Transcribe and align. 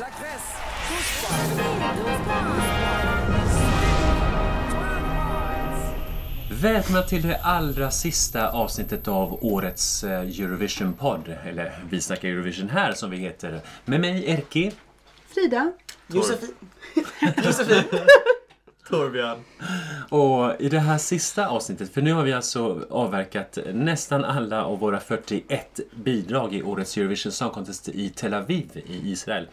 La 0.00 0.06
Grèce, 0.06 0.54
touche 0.88 1.22
pas. 1.22 2.42
Välkomna 6.50 7.02
till 7.02 7.22
det 7.22 7.40
allra 7.42 7.90
sista 7.90 8.50
avsnittet 8.50 9.08
av 9.08 9.44
årets 9.44 10.04
eh, 10.04 10.20
Eurovision-podd. 10.20 11.36
Eller 11.44 11.78
Vi 11.90 12.00
snackar 12.00 12.28
Eurovision 12.28 12.68
här 12.68 12.92
som 12.92 13.10
vi 13.10 13.16
heter. 13.16 13.60
Med 13.84 14.00
mig 14.00 14.30
Erki. 14.30 14.72
Frida. 15.34 15.72
Josefin. 16.06 16.54
Josefin. 17.44 17.84
Torbjörn. 18.88 19.38
Och 20.08 20.60
i 20.60 20.68
det 20.68 20.78
här 20.78 20.98
sista 20.98 21.46
avsnittet, 21.48 21.94
för 21.94 22.02
nu 22.02 22.12
har 22.12 22.22
vi 22.22 22.32
alltså 22.32 22.80
avverkat 22.90 23.58
nästan 23.74 24.24
alla 24.24 24.64
av 24.64 24.78
våra 24.78 25.00
41 25.00 25.80
bidrag 26.04 26.54
i 26.54 26.62
årets 26.62 26.96
Eurovision 26.96 27.32
Song 27.32 27.50
Contest 27.50 27.88
i 27.88 28.08
Tel 28.08 28.34
Aviv 28.34 28.70
i 28.86 29.10
Israel. 29.12 29.48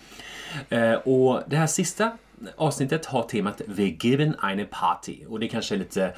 Eh, 0.69 0.93
och 0.93 1.41
det 1.47 1.55
här 1.55 1.67
sista 1.67 2.11
avsnittet 2.55 3.05
har 3.05 3.23
temat 3.23 3.61
Wir 3.65 3.97
geben 4.05 4.35
eine 4.43 4.65
Party. 4.65 5.17
Och 5.29 5.39
det 5.39 5.47
kanske 5.47 5.75
är 5.75 5.79
lite 5.79 6.03
eh, 6.05 6.11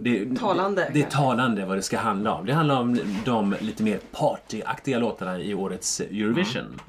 det, 0.00 0.38
Talande, 0.38 0.90
Det 0.92 0.98
är 0.98 1.02
kanske. 1.02 1.18
talande 1.18 1.64
vad 1.66 1.78
det 1.78 1.82
ska 1.82 1.98
handla 1.98 2.34
om. 2.34 2.46
Det 2.46 2.52
handlar 2.52 2.80
om 2.80 2.98
de 3.24 3.54
lite 3.60 3.82
mer 3.82 3.98
partyaktiga 4.12 4.98
låtarna 4.98 5.38
i 5.40 5.54
årets 5.54 6.00
Eurovision. 6.00 6.80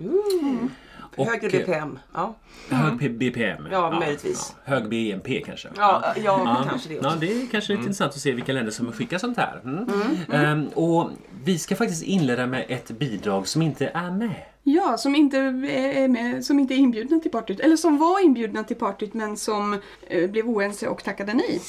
Och, 1.16 1.26
Högre 1.28 1.50
BPM. 1.50 2.00
Ja, 2.14 2.36
Hög 2.70 3.18
BPM. 3.18 3.68
Ja, 3.72 4.00
möjligtvis. 4.00 4.56
ja. 4.66 4.74
Hög 4.74 4.90
BNP 4.90 5.42
kanske. 5.46 5.70
ja, 5.78 6.14
ja 6.24 6.66
kanske 6.70 6.90
det 6.90 6.96
Ja, 6.96 7.08
också. 7.08 7.20
det 7.20 7.42
är 7.42 7.48
kanske 7.52 7.72
lite 7.74 7.82
intressant 7.82 8.14
att 8.14 8.20
se 8.20 8.32
vilka 8.32 8.54
länder 8.54 8.72
som 8.72 8.92
skickar 8.92 9.18
sånt 9.18 9.38
här. 9.38 9.62
Mm. 9.64 9.88
Ehm, 10.32 10.68
och 10.68 11.10
vi 11.44 11.60
ska 11.60 11.76
faktiskt 11.76 12.04
inleda 12.04 12.48
med 12.48 12.66
ett 12.70 12.92
bidrag 12.92 13.48
som 13.48 13.62
inte 13.62 13.88
är 13.94 14.12
med. 14.12 14.36
Ja, 14.64 14.98
som 14.98 15.16
inte 15.16 15.38
är 15.38 16.08
med, 16.08 16.46
som 16.46 16.60
inte 16.60 16.74
är 16.74 16.78
inbjudna 16.78 17.20
till 17.20 17.32
partyt. 17.32 17.60
Eller 17.60 17.76
som 17.78 17.98
var 17.98 18.26
inbjudna 18.26 18.64
till 18.64 18.76
partyt 18.76 19.14
men 19.14 19.38
som 19.38 19.80
eh, 20.08 20.30
blev 20.30 20.50
oense 20.50 20.88
och 20.88 21.04
tackade 21.04 21.34
nej. 21.34 21.62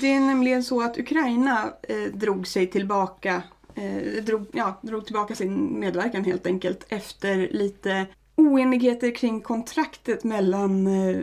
Det 0.00 0.06
är 0.14 0.20
nämligen 0.20 0.64
så 0.64 0.82
att 0.82 0.98
Ukraina 0.98 1.72
eh, 1.82 1.96
drog 2.12 2.46
sig 2.46 2.66
tillbaka 2.66 3.42
eh, 3.74 4.22
drog, 4.24 4.46
ja, 4.52 4.80
drog 4.82 5.04
tillbaka 5.06 5.34
sin 5.34 5.80
medverkan 5.80 6.24
helt 6.24 6.46
enkelt 6.46 6.86
efter 6.88 7.48
lite 7.50 8.06
oenigheter 8.38 9.14
kring 9.14 9.40
kontraktet 9.40 10.24
mellan 10.24 10.86
eh, 10.86 11.20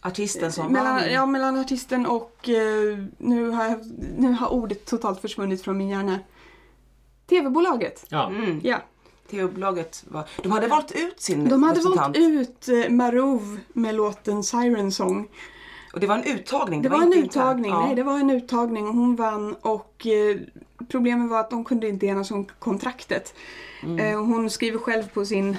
Artisten 0.00 0.52
som 0.52 0.72
mellan, 0.72 0.94
vann. 0.94 1.12
ja, 1.12 1.26
mellan 1.26 1.58
artisten 1.58 2.06
och 2.06 2.48
eh, 2.48 2.98
nu, 3.18 3.50
har 3.50 3.64
jag, 3.64 3.78
nu 4.18 4.32
har 4.32 4.48
ordet 4.52 4.84
totalt 4.84 5.20
försvunnit 5.20 5.62
från 5.62 5.78
min 5.78 5.88
hjärna. 5.88 6.18
TV-bolaget. 7.26 8.04
Ja. 8.08 8.28
Mm. 8.28 8.60
Ja. 8.64 8.78
TV-bolaget 9.30 10.04
var... 10.08 10.24
De 10.42 10.52
hade 10.52 10.66
valt 10.66 10.92
ut 10.92 11.20
sin 11.20 11.48
De 11.48 11.62
hade 11.62 11.80
valt 11.80 12.16
ut 12.16 12.68
eh, 12.68 12.90
Marov 12.90 13.58
med 13.72 13.94
låten 13.94 14.42
Siren 14.44 14.92
Song. 14.92 15.28
Och 15.92 16.00
det 16.00 16.06
var 16.06 16.14
en 16.18 16.24
uttagning. 16.24 16.82
Det 16.82 16.88
var 16.88 16.98
en 16.98 17.04
inte 17.04 17.18
internt. 17.18 17.36
uttagning, 17.36 17.70
Ja. 17.70 17.86
nej 17.86 17.94
det 17.96 18.02
var 18.02 18.18
en 18.18 18.30
uttagning 18.30 18.88
och 18.88 18.94
hon 18.94 19.16
vann 19.16 19.54
och 19.60 20.06
eh, 20.06 20.36
problemet 20.88 21.30
var 21.30 21.40
att 21.40 21.50
de 21.50 21.64
kunde 21.64 21.88
inte 21.88 22.06
enas 22.06 22.30
om 22.30 22.44
kontraktet. 22.58 23.34
Mm. 23.82 23.98
Eh, 23.98 24.24
hon 24.24 24.50
skriver 24.50 24.78
själv 24.78 25.08
på 25.14 25.24
sin 25.24 25.50
eh, 25.50 25.56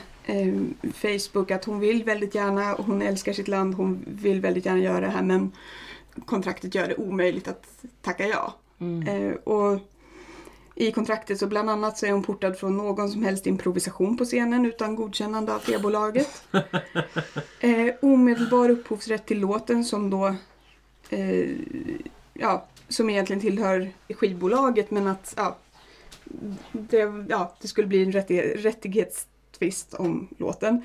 Facebook 0.94 1.52
att 1.52 1.66
hon 1.66 1.80
vill 1.80 2.04
väldigt 2.04 2.36
gärna, 2.36 2.76
och 2.76 2.86
hon 2.86 3.02
älskar 3.02 3.34
sitt 3.34 3.48
land, 3.48 3.76
hon 3.76 4.06
vill 4.08 4.42
väldigt 4.42 4.66
gärna 4.66 4.80
göra 4.80 5.00
det 5.00 5.12
här 5.12 5.24
men 5.24 5.52
kontraktet 6.26 6.76
gör 6.76 6.88
det 6.88 6.96
omöjligt 6.96 7.48
att 7.48 7.66
tacka 8.02 8.28
ja. 8.28 8.54
Mm. 8.80 9.08
Eh, 9.08 9.34
och 9.34 9.80
i 10.76 10.92
kontraktet 10.92 11.40
så 11.40 11.48
bland 11.48 11.70
annat 11.70 11.98
så 11.98 12.06
är 12.06 12.12
hon 12.12 12.24
portad 12.24 12.58
från 12.58 12.78
någon 12.78 13.10
som 13.10 13.24
helst 13.24 13.48
improvisation 13.48 14.18
på 14.18 14.26
scenen 14.26 14.66
utan 14.66 14.96
godkännande 14.96 15.56
av 15.56 15.60
TV-bolaget. 15.60 16.44
eh, 17.60 17.94
omedelbar 18.02 18.70
upphovsrätt 18.70 19.26
till 19.26 19.40
låten 19.40 19.86
som 19.86 20.10
då 20.10 20.36
eh, 21.10 21.50
ja, 22.34 22.68
som 22.88 23.10
egentligen 23.10 23.42
tillhör 23.42 23.92
skivbolaget 24.10 24.92
men 24.92 25.08
att 25.08 25.34
ja, 25.38 25.58
det, 26.72 27.26
ja, 27.30 27.56
det 27.62 27.68
skulle 27.68 27.88
bli 27.88 28.04
en 28.04 28.12
rättig, 28.12 28.56
rättighetstvist 29.58 29.94
om 29.94 30.28
låten. 30.38 30.82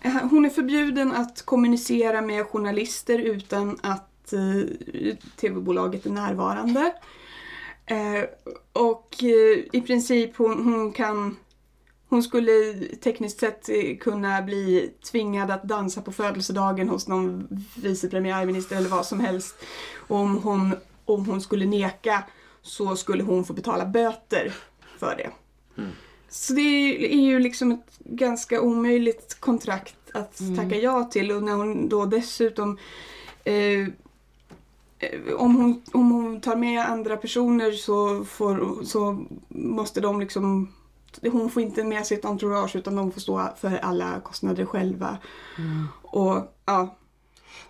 Eh, 0.00 0.28
Hon 0.30 0.44
är 0.44 0.50
förbjuden 0.50 1.12
att 1.12 1.42
kommunicera 1.44 2.20
med 2.20 2.46
journalister 2.46 3.18
utan 3.18 3.78
att 3.82 4.32
eh, 4.32 5.16
TV-bolaget 5.36 6.06
är 6.06 6.10
närvarande. 6.10 6.94
Eh, 7.86 8.24
och 8.72 9.14
eh, 9.22 9.64
i 9.72 9.82
princip 9.86 10.36
hon, 10.36 10.64
hon 10.64 10.92
kan 10.92 11.36
hon 12.08 12.22
skulle 12.22 12.74
tekniskt 13.02 13.40
sett 13.40 13.68
eh, 13.68 13.96
kunna 14.00 14.42
bli 14.42 14.90
tvingad 15.10 15.50
att 15.50 15.62
dansa 15.64 16.02
på 16.02 16.12
födelsedagen 16.12 16.88
hos 16.88 17.08
någon 17.08 17.48
vice 17.76 18.08
premiärminister 18.08 18.76
eller 18.76 18.88
vad 18.88 19.06
som 19.06 19.20
helst. 19.20 19.56
Och 20.08 20.16
om 20.16 20.36
hon, 20.42 20.76
om 21.04 21.26
hon 21.26 21.40
skulle 21.40 21.66
neka 21.66 22.24
så 22.62 22.96
skulle 22.96 23.22
hon 23.22 23.44
få 23.44 23.52
betala 23.52 23.86
böter 23.86 24.54
för 24.98 25.16
det. 25.16 25.30
Så 26.34 26.52
det 26.52 26.60
är 27.14 27.20
ju 27.20 27.38
liksom 27.38 27.72
ett 27.72 27.98
ganska 27.98 28.60
omöjligt 28.60 29.36
kontrakt 29.40 29.96
att 30.14 30.40
tacka 30.56 30.76
ja 30.76 31.04
till 31.04 31.32
och 31.32 31.42
när 31.42 31.52
hon 31.52 31.88
då 31.88 32.04
dessutom 32.06 32.78
eh, 33.44 33.88
om 35.36 35.56
hon, 35.56 35.82
om 35.92 36.10
hon 36.10 36.40
tar 36.40 36.56
med 36.56 36.88
andra 36.90 37.16
personer 37.16 37.72
så, 37.72 38.24
får, 38.24 38.84
så 38.84 39.24
måste 39.48 40.00
de 40.00 40.20
liksom 40.20 40.72
hon 41.22 41.50
får 41.50 41.62
inte 41.62 41.84
med 41.84 42.06
sitt 42.06 42.24
entourage 42.24 42.76
utan 42.76 42.96
de 42.96 43.12
får 43.12 43.20
stå 43.20 43.48
för 43.60 43.76
alla 43.76 44.20
kostnader 44.20 44.64
själva. 44.66 45.18
Och 46.02 46.54
ja. 46.64 46.96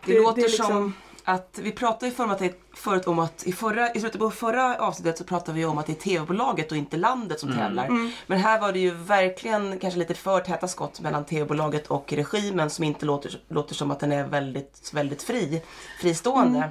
Det, 0.06 0.12
Det- 0.12 0.20
låter 0.22 0.42
det 0.42 0.48
liksom- 0.48 0.66
som 0.66 0.92
att 1.24 1.58
vi 1.62 1.72
pratade 1.72 2.06
ju 2.06 2.12
förut, 2.12 2.60
förut 2.74 3.06
om 3.06 3.18
att 3.18 3.46
i, 3.46 3.52
förra, 3.52 3.92
i 3.92 4.00
slutet 4.00 4.20
på 4.20 4.30
förra 4.30 4.76
avsnittet 4.78 5.18
så 5.18 5.24
pratade 5.24 5.58
vi 5.58 5.64
om 5.64 5.78
att 5.78 5.86
det 5.86 5.92
är 5.92 5.96
TV-bolaget 5.96 6.72
och 6.72 6.78
inte 6.78 6.96
landet 6.96 7.40
som 7.40 7.52
tävlar. 7.52 7.88
Men 8.26 8.38
här 8.38 8.60
var 8.60 8.72
det 8.72 8.78
ju 8.78 8.90
verkligen 8.90 9.78
kanske 9.78 9.98
lite 9.98 10.14
för 10.14 10.40
täta 10.40 10.68
skott 10.68 11.00
mellan 11.00 11.24
TV-bolaget 11.24 11.86
och 11.86 12.12
regimen 12.12 12.70
som 12.70 12.84
inte 12.84 13.06
låter, 13.06 13.40
låter 13.48 13.74
som 13.74 13.90
att 13.90 14.00
den 14.00 14.12
är 14.12 14.24
väldigt, 14.24 14.90
väldigt 14.94 15.22
fri, 15.22 15.62
fristående. 16.00 16.70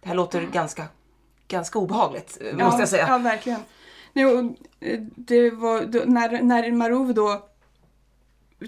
Det 0.00 0.08
här 0.08 0.14
låter 0.14 0.42
ganska, 0.42 0.84
ganska 1.48 1.78
obehagligt 1.78 2.38
eh, 2.40 2.56
måste 2.56 2.82
jag 2.82 2.88
säga. 2.88 3.08
Ja, 3.08 3.18
verkligen. 3.18 3.60
Och, 4.14 4.56
eh, 4.86 5.00
det 5.16 5.50
var, 5.50 5.80
då, 5.80 6.02
när, 6.06 6.42
när 6.42 6.72
Marov 6.72 7.14
då 7.14 7.49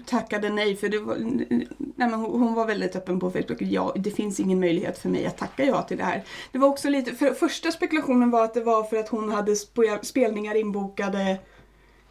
tackade 0.05 0.49
nej, 0.49 0.75
för 0.75 0.89
det 0.89 0.99
var, 0.99 1.15
nej, 1.17 1.67
men 1.95 2.13
hon, 2.13 2.41
hon 2.41 2.53
var 2.53 2.65
väldigt 2.67 2.95
öppen 2.95 3.19
på 3.19 3.31
Facebook. 3.31 3.61
Ja, 3.61 3.93
det 3.95 4.11
finns 4.11 4.39
ingen 4.39 4.59
möjlighet 4.59 4.97
för 4.97 5.09
mig 5.09 5.25
att 5.25 5.37
tacka 5.37 5.65
ja 5.65 5.81
till 5.81 5.97
det 5.97 6.03
här. 6.03 6.23
Det 6.51 6.57
var 6.57 6.67
också 6.67 6.89
lite, 6.89 7.11
för 7.15 7.33
första 7.33 7.71
spekulationen 7.71 8.31
var 8.31 8.43
att 8.43 8.53
det 8.53 8.63
var 8.63 8.83
för 8.83 8.97
att 8.97 9.09
hon 9.09 9.31
hade 9.31 9.51
spe- 9.53 10.03
spelningar 10.03 10.55
inbokade 10.55 11.37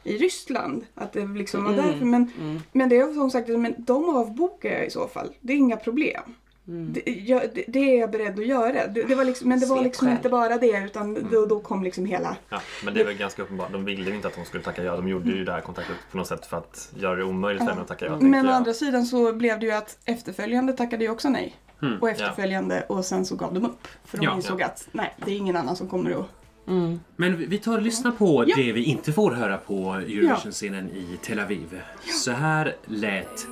i 0.04 0.16
Ryssland. 0.16 0.84
Att 0.94 1.12
det 1.12 1.24
liksom 1.26 1.64
var 1.64 1.72
Mm, 1.72 1.86
därför. 1.86 2.04
Men, 2.04 2.30
men 2.72 2.88
det 2.88 2.96
är 2.96 3.12
som 3.14 3.30
sagt, 3.30 3.48
men 3.48 3.74
de 3.78 4.16
avbokar 4.16 4.70
jag 4.70 4.86
i 4.86 4.90
så 4.90 5.08
fall. 5.08 5.32
Det 5.40 5.52
är 5.52 5.56
inga 5.56 5.76
problem. 5.76 6.22
Mm. 6.68 6.92
Det, 6.92 7.10
jag, 7.10 7.42
det, 7.54 7.64
det 7.68 7.78
är 7.78 8.00
jag 8.00 8.10
beredd 8.10 8.38
att 8.38 8.46
göra. 8.46 8.86
Det, 8.86 9.02
det 9.02 9.14
var 9.14 9.24
liksom, 9.24 9.48
men 9.48 9.60
det 9.60 9.66
var 9.66 9.82
liksom 9.82 10.08
inte 10.08 10.28
bara 10.28 10.56
det 10.58 10.84
utan 10.86 11.28
då, 11.30 11.46
då 11.46 11.60
kom 11.60 11.82
liksom 11.84 12.04
hela 12.06 12.36
Ja, 12.48 12.60
men 12.84 12.94
det 12.94 13.00
är 13.00 13.04
väl 13.04 13.14
ganska 13.16 13.42
uppenbart. 13.42 13.72
De 13.72 13.84
ville 13.84 14.10
ju 14.10 14.16
inte 14.16 14.28
att 14.28 14.36
hon 14.36 14.44
skulle 14.44 14.62
tacka 14.62 14.82
ja. 14.84 14.96
De 14.96 15.08
gjorde 15.08 15.30
ju 15.30 15.44
det 15.44 15.52
här 15.52 15.60
kontraktet 15.60 15.96
på 16.10 16.16
något 16.16 16.26
sätt 16.26 16.46
för 16.46 16.56
att 16.56 16.92
göra 16.94 17.16
det 17.16 17.24
omöjligt 17.24 17.62
för 17.62 17.70
henne 17.70 17.82
att 17.82 17.88
tacka 17.88 18.06
ja. 18.06 18.16
Men 18.20 18.46
å 18.46 18.48
jag. 18.48 18.56
andra 18.56 18.74
sidan 18.74 19.06
så 19.06 19.32
blev 19.32 19.60
det 19.60 19.66
ju 19.66 19.72
att 19.72 19.98
efterföljande 20.04 20.72
tackade 20.72 21.04
ju 21.04 21.10
också 21.10 21.28
nej. 21.28 21.56
Mm, 21.82 21.98
Och 22.02 22.10
efterföljande 22.10 22.84
och 22.88 23.04
sen 23.04 23.24
så 23.26 23.36
gav 23.36 23.54
de 23.54 23.64
upp. 23.64 23.88
För 24.04 24.18
de 24.18 24.24
Ja. 24.24 24.34
insåg 24.36 24.62
att 24.62 24.88
nej, 24.92 25.14
det 25.24 25.30
är 25.32 25.36
ingen 25.36 25.56
annan 25.56 25.76
som 25.76 25.88
kommer 25.88 26.10
att... 26.10 26.26
Mm. 26.68 27.00
Men 27.16 27.36
vi 27.48 27.58
tar 27.58 27.76
och 27.76 27.82
lyssnar 27.82 28.12
på 28.12 28.44
Ja. 28.46 28.56
det 28.56 28.72
vi 28.72 28.82
inte 28.84 29.12
får 29.12 29.30
höra 29.32 29.56
på 29.56 29.92
Eurovision-scenen 29.92 30.90
i 30.90 31.18
Tel 31.22 31.38
Aviv. 31.38 31.80
Så 32.24 32.30
här 32.30 32.76
lät 32.86 33.46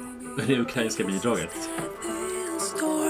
det 0.47 0.59
ukrainska 0.59 1.04
bidraget. 1.04 1.51
door. 2.80 3.09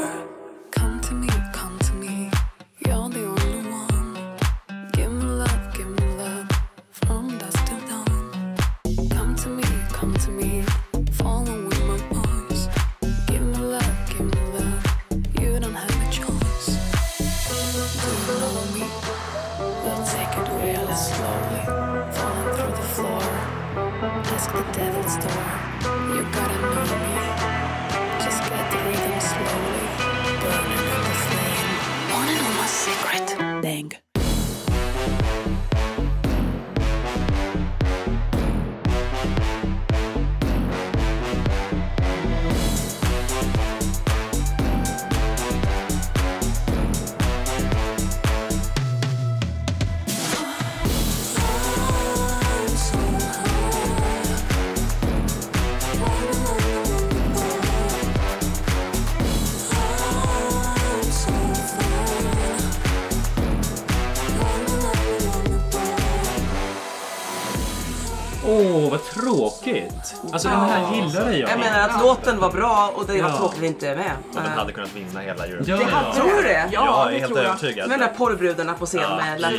Alltså 70.32 70.48
den 70.48 70.58
här 70.60 70.94
gillade 70.94 71.36
jag. 71.36 71.50
Jag 71.50 71.58
menar 71.58 71.88
att 71.88 72.02
låten 72.02 72.38
var 72.40 72.50
bra 72.50 72.92
och 72.94 73.06
det 73.06 73.22
var 73.22 73.28
Ja. 73.28 73.36
tråkigt 73.36 73.56
att 73.56 73.62
vi 73.62 73.66
inte 73.66 73.88
är 73.88 73.96
med. 73.96 74.10
Och 74.28 74.34
den 74.42 74.52
hade 74.52 74.72
kunnat 74.72 74.96
vinna 74.96 75.20
hela 75.20 75.46
Eurovision. 75.46 75.86
Ja. 75.92 76.12
Tror 76.14 76.36
du 76.36 76.42
det? 76.42 76.68
jag 76.72 77.06
är 77.08 77.12
det 77.12 77.18
helt 77.18 77.36
övertygad. 77.36 77.88
Med 77.88 77.98
de 78.00 78.04
där 78.06 78.12
porrbrudarna 78.14 78.74
på 78.74 78.86
scen 78.86 79.16
med 79.16 79.40
lack 79.40 79.52
det 79.52 79.58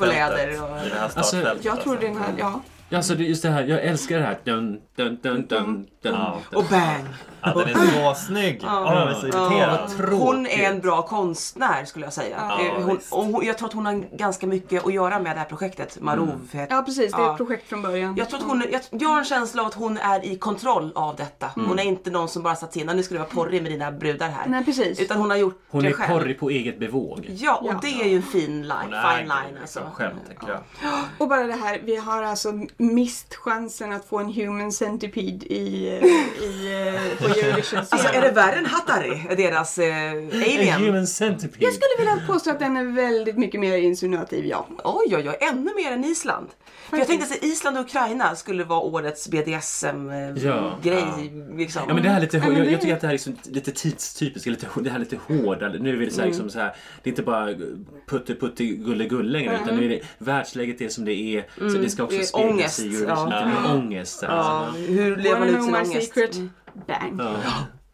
och 0.00 0.06
läder. 0.06 0.48
I 0.48 0.54
det 0.54 0.54
här 0.54 1.02
Alltså, 1.04 1.22
startfältet. 1.22 1.64
Jag 1.64 1.80
tror 1.82 1.96
den 1.96 2.16
här, 2.16 2.28
ja. 2.38 2.60
Alltså 2.96 3.14
det- 3.14 3.24
just 3.24 3.42
det 3.42 3.48
här, 3.50 3.62
jag 3.64 3.80
älskar 3.84 4.18
det 4.18 4.24
här. 4.24 4.38
Dun, 4.44 4.78
dun, 4.96 5.18
dun, 5.22 5.46
dun, 5.46 5.86
dun. 6.02 6.14
Ja. 6.14 6.38
Och 6.54 6.64
bang! 6.64 7.04
Ja, 7.44 7.52
den 7.54 7.68
är 7.68 8.14
så 8.14 8.20
snygg. 8.20 8.60
Jag 8.62 8.92
är 9.10 9.14
så 9.14 9.26
irriterad. 9.26 9.90
Hon 10.20 10.46
är 10.46 10.70
en 10.70 10.80
bra 10.80 11.02
konstnär 11.02 11.84
skulle 11.84 12.06
jag 12.06 12.12
säga. 12.12 12.36
Ja, 12.58 12.74
hon, 12.84 12.98
och 13.10 13.24
hon, 13.24 13.46
jag 13.46 13.58
tror 13.58 13.68
att 13.68 13.74
hon 13.74 13.86
har 13.86 14.16
ganska 14.16 14.46
mycket 14.46 14.86
att 14.86 14.92
göra 14.94 15.18
med 15.18 15.36
det 15.36 15.40
här 15.40 15.46
projektet. 15.46 15.98
Marov 16.00 16.48
heter 16.52 16.74
Ja, 16.76 16.82
precis. 16.82 17.12
Det 17.12 17.18
är 17.18 17.22
Ja. 17.22 17.30
ett 17.30 17.36
projekt 17.36 17.68
från 17.68 17.82
början. 17.82 18.16
jag, 18.16 18.28
tror 18.28 18.40
att 18.40 18.46
hon, 18.46 18.64
jag, 18.72 18.80
jag 18.90 19.08
har 19.08 19.18
en 19.18 19.24
känsla 19.24 19.62
av 19.62 19.68
att 19.68 19.74
hon 19.74 19.98
är 19.98 20.24
i 20.24 20.38
kontroll 20.38 20.92
av 20.94 21.16
detta. 21.16 21.50
Hon 21.54 21.78
är 21.78 21.82
inte 21.84 22.10
någon 22.10 22.28
som 22.28 22.42
bara 22.42 22.56
satt 22.56 22.76
in 22.76 22.86
nu 22.86 23.02
ska 23.02 23.14
du 23.14 23.18
vara 23.18 23.28
porrig 23.28 23.62
med 23.62 23.72
dina 23.72 23.92
brudar 23.92 24.28
här. 24.28 24.46
Nej, 24.46 24.64
precis. 24.64 25.00
Utan 25.00 25.16
hon 25.18 25.30
har 25.30 25.36
gjort 25.36 25.62
Hon 25.70 25.82
det 25.82 25.88
är 25.88 25.92
själv. 25.92 26.18
porrig 26.18 26.40
på 26.40 26.50
eget 26.50 26.78
bevåg. 26.78 27.26
Ja, 27.30 27.56
och 27.56 27.66
Ja. 27.68 27.78
det 27.82 28.02
är 28.02 28.08
ju 28.08 28.16
en 28.16 28.22
fin 28.22 28.62
line. 28.62 28.72
Hon 28.84 28.94
är 28.94 29.16
Fine 29.16 29.28
line 29.28 29.58
alltså. 29.60 29.78
liksom 29.80 29.82
själv, 29.94 30.14
tänker 30.28 30.48
jag. 30.48 30.60
Och 31.18 31.28
bara 31.28 31.42
det 31.46 31.52
här, 31.52 31.80
vi 31.84 31.96
har 31.96 32.22
alltså 32.22 32.52
mist 32.76 33.34
chansen 33.34 33.92
att 33.92 34.04
få 34.08 34.18
en 34.18 34.32
human 34.32 34.72
centipede 34.72 35.46
i, 35.46 35.91
i, 35.92 36.86
eh, 36.86 37.18
på 37.18 37.24
Eurovision 37.24 37.78
Alltså 37.90 38.08
är 38.08 38.20
det 38.20 38.30
värre 38.30 38.56
än 38.56 38.66
Hattari? 38.66 39.22
Deras 39.36 39.78
eh, 39.78 39.86
A 39.86 40.16
alien? 40.32 40.80
human 40.80 41.06
centipede. 41.06 41.64
Jag 41.64 41.72
skulle 41.74 41.94
vilja 41.98 42.26
påstå 42.26 42.50
att 42.50 42.58
den 42.58 42.76
är 42.76 42.84
väldigt 42.84 43.38
mycket 43.38 43.60
mer 43.60 43.76
insinuativ, 43.76 44.46
ja. 44.46 44.66
Oj, 44.84 45.16
oj, 45.16 45.28
oj, 45.28 45.36
ännu 45.40 45.74
mer 45.74 45.92
än 45.92 46.04
Island. 46.04 46.48
För 46.90 46.96
jag 46.98 47.06
tänkte 47.06 47.34
att 47.34 47.44
Island 47.44 47.78
och 47.78 47.84
Ukraina 47.84 48.36
skulle 48.36 48.64
vara 48.64 48.80
årets 48.80 49.28
Ja. 49.32 49.42
BDSM-grej. 49.44 51.32
Liksom. 51.56 51.82
Ja 51.88 51.94
men 51.94 52.02
det 52.02 52.08
här 52.08 52.16
är 52.16 52.20
lite, 52.20 52.36
Ja, 52.36 52.52
jag, 52.52 52.72
jag 52.72 52.80
tycker 52.80 52.94
att 52.94 53.00
det 53.00 53.06
här 53.06 53.14
är 53.14 53.18
liksom 53.18 53.36
lite 53.44 53.72
tidstypiskt, 53.72 54.46
lite, 54.46 54.66
det 54.80 54.90
här 54.90 54.96
är 54.96 55.00
lite 55.00 55.18
hårda. 55.26 55.68
Nu 55.68 56.02
är 56.02 56.06
det 56.06 56.10
så 56.12 56.20
här, 56.20 56.28
liksom 56.28 56.50
så 56.50 56.58
här, 56.58 56.74
det 57.02 57.08
är 57.08 57.12
inte 57.12 57.22
bara 57.22 57.54
putte 58.06 58.34
putte 58.34 58.64
gulle 58.64 59.04
gulle 59.06 59.30
längre 59.30 59.58
utan 59.64 59.76
nu 59.76 59.84
är 59.84 59.88
det 59.88 60.00
världsläget 60.18 60.80
är 60.80 60.88
som 60.88 61.04
det 61.04 61.14
är. 61.14 61.44
Så 61.70 61.78
det 61.78 61.90
ska 61.90 62.02
också 62.04 62.22
speglas 62.22 62.80
i 62.80 62.86
Eurovision. 62.86 63.30
ja. 63.30 63.74
Ångest. 63.74 64.18
ja, 64.22 64.28
Alltså. 64.28 64.80
hur 64.80 65.16
lever 65.16 65.38
man 65.38 65.48
ut 65.48 65.54
know 65.54 65.62
sin 65.64 65.72
my 65.72 65.81
ångest? 65.90 66.06
secret? 66.14 66.34
Mm. 66.36 66.50
Bang. 66.86 67.16
Ja. 67.18 67.34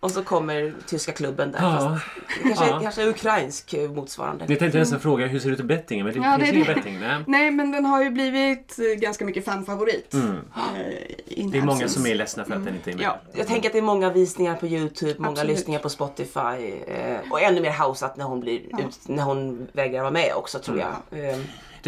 Och 0.00 0.10
så 0.10 0.22
kommer 0.24 0.74
tyska 0.86 1.12
klubben 1.12 1.52
där. 1.52 1.58
Ja. 1.62 1.98
Fast 2.28 2.42
kanske, 2.42 2.66
Ja. 2.66 2.80
kanske 2.82 3.06
ukrainsk 3.08 3.74
eh, 3.74 3.90
motsvarande. 3.90 4.44
Jag 4.48 4.58
tänkte 4.58 4.78
nästan 4.78 5.00
fråga 5.00 5.26
hur 5.26 5.38
ser 5.38 5.48
det 5.48 5.54
ut 5.54 5.60
i 5.60 5.62
bettingen 5.62 6.06
men 6.06 6.14
det 6.14 6.20
Ja, 6.20 6.36
finns 6.36 6.50
det 6.50 6.54
är 6.54 6.54
ingen 6.54 6.66
det. 6.68 6.74
betting. 6.74 7.00
Nej. 7.00 7.24
Nej, 7.26 7.50
men 7.50 7.72
den 7.72 7.84
har 7.84 8.02
ju 8.02 8.10
blivit 8.10 8.78
eh, 8.78 9.00
ganska 9.00 9.24
mycket 9.24 9.44
fanfavorit. 9.44 10.14
Mm. 10.14 10.30
Eh, 10.36 10.40
Det 11.50 11.58
är 11.58 11.62
många 11.62 11.88
som 11.88 12.06
är 12.06 12.14
ledsna 12.14 12.44
för 12.44 12.54
att 12.54 12.64
den 12.64 12.74
inte 12.74 12.90
är 12.90 12.94
med. 12.94 13.04
Ja. 13.04 13.20
Jag 13.32 13.46
tänker 13.46 13.68
att 13.68 13.72
det 13.72 13.78
är 13.78 13.82
många 13.82 14.10
visningar 14.12 14.54
på 14.56 14.66
Youtube, 14.66 15.14
många 15.18 15.30
Absolut. 15.30 15.56
lyssningar 15.56 15.80
på 15.80 15.88
Spotify 15.88 16.72
eh, 16.86 17.30
och 17.30 17.40
ännu 17.42 17.60
mer 17.60 17.72
houseat 17.86 18.16
när 18.16 18.24
hon, 18.24 18.40
blir 18.40 18.58
ut, 18.58 18.98
när 19.08 19.22
hon 19.22 19.68
vägrar 19.72 20.00
vara 20.00 20.10
med 20.10 20.32
också 20.36 20.58
tror 20.58 20.78
jag. 20.78 21.20
Eh, 21.30 21.38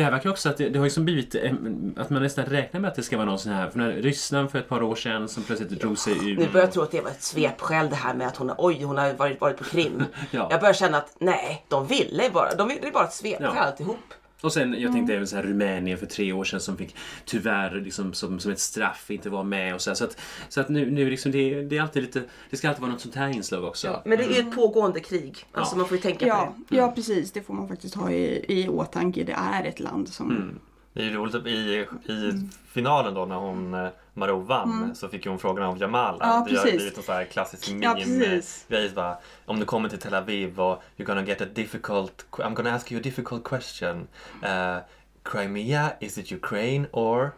Det 0.00 0.04
här 0.04 0.10
verkar 0.10 0.30
också 0.30 0.48
att 0.48 0.56
det, 0.56 0.68
det 0.68 0.78
har 0.78 0.86
liksom 0.86 1.04
blivit 1.04 1.34
eh, 1.34 1.52
att 1.96 2.10
man 2.10 2.22
nästan 2.22 2.44
räknar 2.44 2.80
med 2.80 2.88
att 2.88 2.94
det 2.94 3.02
ska 3.02 3.16
vara 3.16 3.26
någon 3.26 3.38
sån 3.38 3.52
här, 3.52 3.70
för 3.70 3.78
när 3.78 3.92
Ryssland 3.92 4.50
för 4.50 4.58
ett 4.58 4.68
par 4.68 4.82
år 4.82 4.94
sedan 4.94 5.28
som 5.28 5.42
plötsligt 5.42 5.68
drog 5.70 5.98
sig 5.98 6.12
ur. 6.12 6.36
Nu 6.36 6.46
börjar 6.52 6.66
jag 6.66 6.72
tro 6.72 6.82
att 6.82 6.90
det 6.90 7.00
var 7.00 7.10
ett 7.10 7.22
svepskäl 7.22 7.90
det 7.90 7.96
här 7.96 8.14
med 8.14 8.26
att 8.26 8.36
hon 8.36 8.48
har, 8.48 8.56
oj, 8.58 8.82
hon 8.82 8.98
har 8.98 9.12
varit, 9.12 9.40
varit 9.40 9.56
på 9.56 9.64
Krim. 9.64 10.02
Ja. 10.30 10.48
Jag 10.50 10.60
börjar 10.60 10.72
känna 10.72 10.98
att 10.98 11.16
nej, 11.18 11.64
de 11.68 11.86
ville 11.86 12.30
bara, 12.32 12.54
de 12.54 12.68
ville, 12.68 12.80
det 12.80 12.86
är 12.88 12.92
bara 12.92 13.04
ett 13.04 13.12
svepskäl 13.12 13.50
Ja. 13.54 13.60
alltihop. 13.60 13.98
Och 14.42 14.52
sen, 14.52 14.80
jag 14.80 14.92
tänkte 14.92 15.14
även 15.14 15.26
så 15.26 15.36
här 15.36 15.42
Rumänien 15.42 15.98
för 15.98 16.06
tre 16.06 16.32
år 16.32 16.44
sedan 16.44 16.60
som 16.60 16.76
fick 16.76 16.96
tyvärr 17.24 17.80
liksom 17.80 18.12
som, 18.12 18.40
som 18.40 18.52
ett 18.52 18.58
straff 18.60 19.10
inte 19.10 19.30
vara 19.30 19.42
med 19.42 19.74
och 19.74 19.80
så 19.80 19.90
här. 19.90 19.94
Så 19.94 20.04
att, 20.04 20.20
så 20.48 20.60
att 20.60 20.68
nu, 20.68 20.90
nu 20.90 21.10
liksom 21.10 21.32
det, 21.32 21.62
det 21.62 21.76
är 21.76 21.82
alltid 21.82 22.02
lite, 22.02 22.22
det 22.50 22.56
ska 22.56 22.68
alltid 22.68 22.80
vara 22.82 22.92
något 22.92 23.00
sånt 23.00 23.14
här 23.14 23.28
inslag 23.28 23.64
också. 23.64 23.86
Ja, 23.86 24.02
men 24.04 24.18
det 24.18 24.24
är 24.24 24.28
ju 24.42 24.48
ett 24.48 24.54
pågående 24.54 25.00
krig. 25.00 25.46
Alltså 25.52 25.74
Ja. 25.74 25.78
man 25.78 25.88
får 25.88 25.96
ju 25.96 26.02
tänka 26.02 26.26
Ja, 26.26 26.54
på 26.56 26.74
det. 26.74 26.76
ja, 26.76 26.92
precis. 26.92 27.32
Det 27.32 27.42
får 27.42 27.54
man 27.54 27.68
faktiskt 27.68 27.94
ha 27.94 28.10
i, 28.10 28.44
i 28.48 28.68
åtanke. 28.68 29.24
Det 29.24 29.32
är 29.32 29.64
ett 29.64 29.80
land 29.80 30.08
som... 30.08 30.58
Mm. 30.94 30.94
Det 30.94 31.00
är 31.02 31.04
ju 31.04 31.16
roligt 31.16 31.46
i, 31.46 31.86
i 32.12 32.48
finalen 32.68 33.14
då 33.14 33.24
när 33.26 33.36
hon 33.36 33.74
eh, 33.74 33.88
Marou 34.14 34.40
vann 34.40 34.94
så 34.94 35.08
fick 35.08 35.26
hon 35.26 35.38
frågan 35.38 35.64
av 35.64 35.78
Jamal. 35.78 36.16
Ja, 36.20 36.46
det 36.50 36.56
har 36.56 36.64
blivit 36.64 36.96
en 36.96 37.02
sån 37.02 37.14
här 37.14 37.24
klassisk 37.24 37.68
Ja, 37.68 37.74
meme 37.94 37.94
precis. 38.24 38.64
grej. 38.68 38.90
bara, 38.94 39.16
Om 39.44 39.60
du 39.60 39.64
kommer 39.66 39.88
till 39.88 39.98
Tel 39.98 40.14
Aviv 40.14 40.60
och 40.60 40.82
you're 40.96 41.04
gonna 41.04 41.22
get 41.24 41.40
a 41.40 41.46
difficult, 41.54 42.26
I'm 42.30 42.54
gonna 42.54 42.74
ask 42.74 42.92
you 42.92 43.00
a 43.00 43.02
difficult 43.04 43.44
question. 43.44 44.08
Uh, 44.44 44.78
Crimea, 45.22 45.92
is 46.00 46.18
it 46.18 46.32
Ukraine 46.32 46.86
or? 46.92 47.30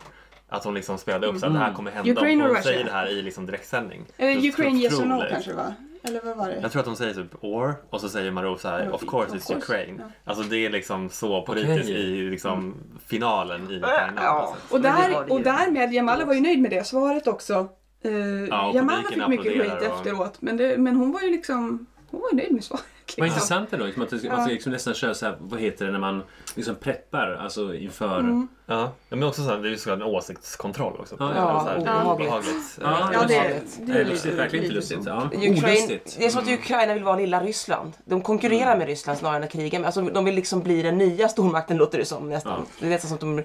Att 0.49 0.65
hon 0.65 0.75
liksom 0.75 0.99
spelade 0.99 1.27
upp 1.27 1.39
så 1.39 1.47
att 1.47 1.53
det 1.53 1.59
här 1.59 1.73
kommer 1.73 1.91
hända 1.91 2.13
Ukraine 2.13 2.41
Mm. 2.41 2.51
om 2.51 2.55
hon 2.57 2.63
säger 2.63 2.85
det 2.85 2.91
här 2.93 3.09
i 3.11 3.23
liksom 3.23 3.47
direktsändning. 3.47 4.05
Eller 4.17 4.31
är 4.31 4.49
Ukraine 4.49 4.79
yes 4.79 5.01
or 5.01 5.05
no 5.05 5.23
kanske 5.31 5.53
va? 5.53 5.75
Eller 6.03 6.21
vad 6.25 6.37
var 6.37 6.49
det? 6.49 6.59
Jag 6.63 6.73
tror 6.73 6.81
att 6.81 6.87
de 6.87 6.97
säger 6.97 7.15
typ 7.15 7.35
or 7.41 7.75
och 7.91 8.01
så 8.01 8.09
säger 8.09 8.31
Marou 8.31 8.59
så 8.59 8.69
här 8.69 8.85
Ja, 8.85 8.93
of 8.93 9.01
course 9.07 9.37
it's. 9.37 9.57
Ukraine. 9.57 9.97
Ja. 9.99 10.05
Alltså 10.25 10.43
det 10.45 10.57
är 10.67 10.71
liksom 10.71 11.11
så 11.11 11.43
politiskt 11.43 11.91
Okej. 11.91 12.19
i 12.19 12.31
liksom 12.31 12.75
finalen 13.07 13.63
i 13.65 13.67
finalen. 13.75 14.15
Ja. 14.17 14.57
Och, 14.71 14.81
där, 14.81 15.33
och 15.33 15.41
därmed, 15.41 15.93
Jamala 15.93 16.25
var 16.25 16.35
ju 16.35 16.41
nöjd 16.41 16.61
med 16.61 16.71
det 16.71 16.87
svaret 16.87 17.27
också. 17.27 17.69
Uh, 18.05 18.43
och 18.69 18.75
Jamala 18.75 19.03
fick 19.09 19.29
mycket 19.29 19.53
skit 19.53 19.73
och- 19.73 19.83
efteråt. 19.83 20.37
Men, 20.41 20.57
det, 20.57 20.79
men 20.79 20.97
hon 20.97 21.13
var 21.13 21.21
ju 21.21 21.31
liksom 21.31 21.87
hon 22.11 22.21
var 22.21 22.33
nöjd 22.37 22.53
med 22.53 22.65
svaret. 22.65 22.85
Vad 23.19 23.29
intressant 23.29 23.71
det 23.71 23.77
då, 23.77 23.85
liksom 23.85 24.03
att 24.03 24.13
man 24.13 24.21
ska 24.45 24.53
liksom 24.53 24.73
nästan 24.73 24.95
köra 24.95 25.15
så 25.15 25.27
här, 25.27 25.37
vad 25.41 25.61
heter 25.61 25.87
det 25.87 25.93
när 25.93 25.99
man 25.99 26.23
liksom 26.55 26.75
preppar, 26.75 27.39
alltså 27.41 27.75
inför... 27.75 28.19
Mm. 28.21 28.49
Ja, 28.67 28.93
men 29.09 29.23
också 29.23 29.43
så 29.45 29.51
här, 29.51 29.59
det 29.59 29.69
är 29.69 29.71
ju 29.71 29.79
så 29.79 29.93
en 29.93 30.03
åsiktskontroll 30.03 30.97
också. 31.01 31.17
Ja, 31.19 31.31
är 31.31 31.37
ja. 31.37 31.61
så 31.65 31.69
här, 31.69 31.79
det 31.79 31.85
Ja, 31.85 31.91
är 31.91 32.01
obehagligt. 32.01 32.29
obehagligt. 32.29 32.79
Ja, 32.81 32.87
Eh, 32.91 33.09
Ja, 33.13 33.19
det, 33.21 33.25
Obehagligt. 33.25 33.77
det 33.81 33.93
Det 33.93 34.01
är 34.01 34.05
lustigt, 34.05 34.35
verkligen 34.35 34.65
inte 34.65 34.75
lustigt. 34.77 34.99
Ja. 35.07 35.31
Ukraine, 35.33 35.99
det 36.19 36.25
är 36.25 36.29
som 36.31 36.41
att 36.43 36.49
Ukraina 36.49 36.95
vill 36.95 37.05
vara 37.05 37.17
lilla 37.17 37.41
Ryssland. 37.41 37.93
De 38.05 38.21
konkurrerar 38.23 38.77
med 38.77 38.87
Ryssland 38.87 39.19
snarare 39.19 39.37
än 39.37 39.43
att 39.43 39.51
kriga 39.53 39.79
med. 39.79 39.87
Alltså, 39.87 40.01
de 40.03 40.25
vill 40.25 40.35
liksom 40.35 40.61
bli 40.63 40.83
den 40.83 40.99
nya 40.99 41.29
stormakten 41.29 41.77
låter 41.77 41.99
det 41.99 42.05
som 42.05 42.29
nästan. 42.29 42.53
Ja. 42.59 42.65
Det 42.81 42.87
är 42.87 42.91
nästan 42.91 43.09
som 43.09 43.15
att 43.15 43.21
de 43.21 43.45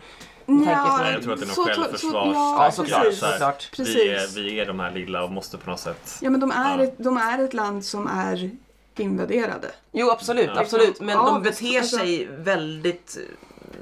Nej, 0.49 0.67
jag 1.13 1.21
tror 1.23 1.33
att 1.33 1.39
det 1.39 1.45
är 1.45 1.47
någon 1.47 1.55
så- 1.55 1.63
så- 1.63 1.69
självförsvars... 1.81 3.21
ja, 3.21 3.37
Ja. 3.39 3.53
Vi 3.77 4.09
är, 4.09 4.35
vi 4.35 4.59
är 4.59 4.65
de 4.65 4.79
här 4.79 4.91
lilla 4.91 5.23
och 5.23 5.31
måste 5.31 5.57
på 5.57 5.69
något 5.69 5.79
sätt... 5.79 6.17
Ja 6.21 6.29
men 6.29 6.39
de 6.39 6.51
är, 6.51 6.77
Ja. 6.77 6.83
ett, 6.83 6.95
de 6.97 7.17
är 7.17 7.43
ett 7.43 7.53
land 7.53 7.85
som 7.85 8.07
är 8.07 8.51
invaderade. 8.99 9.71
Jo 9.91 10.09
absolut, 10.11 10.49
Ja. 10.55 10.59
absolut. 10.61 10.99
Men 10.99 11.09
Ja, 11.09 11.25
de 11.25 11.43
beter 11.43 11.77
alltså- 11.79 11.97
sig 11.97 12.25
väldigt 12.31 13.17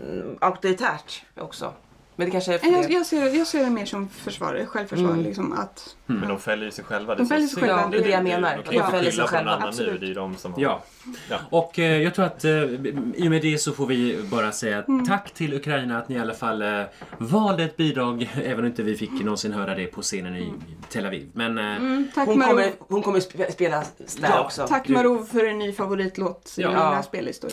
mm, 0.03 0.37
auktoritärt 0.41 1.23
också. 1.37 1.73
Men 2.15 2.25
det 2.27 2.31
kanske 2.31 2.53
är 2.53 2.57
för 2.57 2.67
Jag, 2.67 2.91
jag, 2.91 3.05
ser, 3.05 3.35
jag 3.37 3.47
ser 3.47 3.63
det 3.63 3.69
mer 3.69 3.85
som 3.85 4.09
försvar, 4.09 4.65
självförsvar. 4.67 5.09
Mm. 5.09 5.23
Liksom, 5.23 5.53
att, 5.53 5.95
Men 6.05 6.29
de 6.29 6.39
följer 6.39 6.65
ju 6.65 6.71
sig 6.71 6.83
själva. 6.85 7.15
Det 7.15 7.21
är 7.21 7.23
De 7.23 7.25
så 7.25 7.33
följer 7.33 7.47
sig 7.47 7.61
själva. 7.63 7.81
Ja, 7.81 7.87
det 7.91 7.97
är 7.97 8.03
det 8.03 8.09
jag 8.09 8.23
menar. 8.23 8.61
De 8.65 8.77
kan 8.79 8.91
De 8.91 8.99
skylla 8.99 9.11
sig 9.11 9.11
på 9.11 9.17
någon 9.21 9.27
själva. 9.27 9.51
annan 9.51 9.61
nu. 9.61 9.67
Absolut. 9.67 9.99
Det 10.01 10.11
är 10.11 10.15
de 10.15 10.35
som 10.35 10.53
har... 10.53 10.61
Ja. 10.61 10.83
Ja. 11.29 11.37
Och 11.49 11.79
eh, 11.79 12.01
jag 12.01 12.15
tror 12.15 12.25
att 12.25 12.45
eh, 12.45 12.51
i 12.51 13.21
och 13.25 13.29
med 13.31 13.41
det 13.41 13.57
så 13.57 13.71
får 13.71 13.85
vi 13.87 14.19
bara 14.31 14.51
säga 14.51 14.83
tack 15.07 15.31
till 15.33 15.53
Ukraina 15.53 15.97
att 15.97 16.09
ni 16.09 16.15
i 16.15 16.19
alla 16.19 16.33
fall 16.33 16.61
eh, 16.61 16.81
valde 17.17 17.63
ett 17.63 17.77
bidrag, 17.77 18.29
även 18.43 18.59
om 18.59 18.65
inte 18.65 18.83
vi 18.83 18.95
fick 18.95 19.11
någonsin 19.11 19.51
höra 19.53 19.75
det 19.75 19.85
på 19.87 20.01
scenen 20.01 20.35
i 20.35 20.53
Tel 20.89 21.05
Aviv. 21.05 21.29
Men 21.33 21.57
eh, 21.57 21.75
mm, 21.75 22.07
tack 22.15 22.27
Hon 22.27 22.41
kommer, 22.41 22.71
hon 22.79 23.01
kommer 23.01 23.19
sp- 23.19 23.51
spela 23.51 23.77
där 23.77 24.29
Ja. 24.29 24.39
också. 24.43 24.67
tack 24.67 24.87
Marou 24.87 25.25
för 25.25 25.45
en 25.45 25.59
ny 25.59 25.73
favoritlåt 25.73 26.55
i 26.57 26.61
Ja. 26.61 26.69
mina 26.69 26.79
Ja. 26.95 27.03
spellistor. 27.03 27.51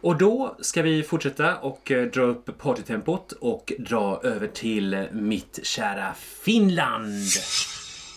Och 0.00 0.18
då 0.18 0.56
ska 0.60 0.82
vi 0.82 1.02
fortsätta 1.02 1.56
och 1.56 1.90
eh, 1.90 2.06
dra 2.06 2.22
upp 2.22 2.58
partytempot 2.58 3.32
och 3.32 3.72
dra 3.78 4.20
över 4.22 4.46
till 4.46 5.06
mitt 5.12 5.58
kära 5.62 6.14
Finland. 6.44 7.26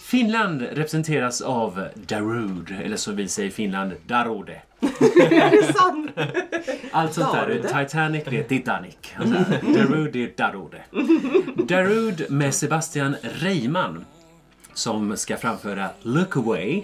Finland 0.06 0.62
representeras 0.62 1.42
av 1.42 1.88
Darude, 2.08 2.76
eller 2.76 2.98
som 2.98 3.16
vi 3.16 3.28
säger 3.28 3.50
i 3.50 3.52
Finland, 3.52 3.92
Darude. 4.08 4.62
Allt 6.92 7.14
sånt 7.14 7.34
där. 7.34 7.84
Titanic, 7.86 8.24
det 8.30 8.40
är 8.40 8.44
Titanic. 8.44 8.96
Darude, 9.62 10.20
är 10.20 10.32
Darude. 10.38 10.84
Darude 11.56 12.26
med 12.30 12.54
Sebastian 12.54 13.16
Reimann 13.22 14.06
som 14.74 15.18
ska 15.18 15.38
framföra 15.38 15.90
Look 16.02 16.38
Away. 16.38 16.84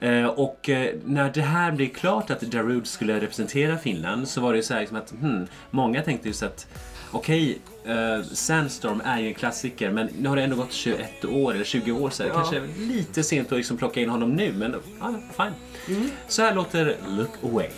Eh, 0.00 0.26
och 0.26 0.68
eh, 0.68 0.94
när 1.04 1.30
det 1.30 1.42
här 1.42 1.72
blev 1.72 1.88
klart 1.88 2.30
att 2.30 2.40
Darude 2.40 2.86
skulle 2.86 3.20
representera 3.20 3.78
Finland 3.78 4.28
så 4.28 4.40
var 4.40 4.52
det 4.52 4.56
ju 4.56 4.62
så 4.62 4.74
här 4.74 4.80
liksom 4.80 4.96
att 4.96 5.10
hmm, 5.10 5.46
många 5.70 6.02
tänkte 6.02 6.28
just 6.28 6.42
att 6.42 6.66
okej, 7.10 7.58
eh, 7.84 8.22
Sandstorm 8.22 9.02
är 9.04 9.20
ju 9.20 9.28
en 9.28 9.34
klassiker 9.34 9.90
men 9.90 10.08
nu 10.18 10.28
har 10.28 10.36
det 10.36 10.42
ändå 10.42 10.56
gått 10.56 10.72
21 10.72 11.24
år 11.24 11.54
eller 11.54 11.64
20 11.64 11.92
år 11.92 12.10
så 12.10 12.22
det 12.22 12.30
kanske 12.30 12.56
är 12.56 12.68
lite 12.78 13.22
sent 13.22 13.52
att 13.52 13.58
liksom 13.58 13.76
plocka 13.76 14.00
in 14.00 14.10
honom 14.10 14.32
nu 14.36 14.52
men 14.52 14.74
ja, 15.00 15.14
fine. 15.36 16.10
Så 16.28 16.42
här 16.42 16.54
låter 16.54 16.96
Look 17.08 17.32
Away. 17.42 17.68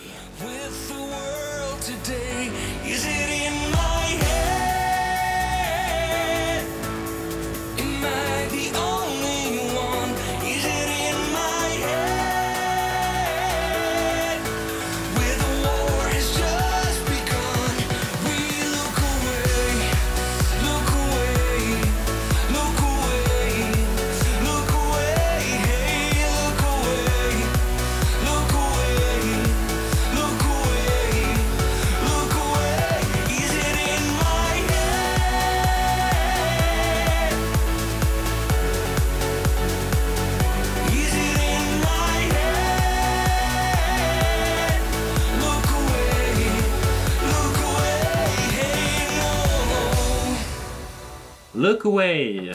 Look 51.59 51.87
away. 51.87 52.55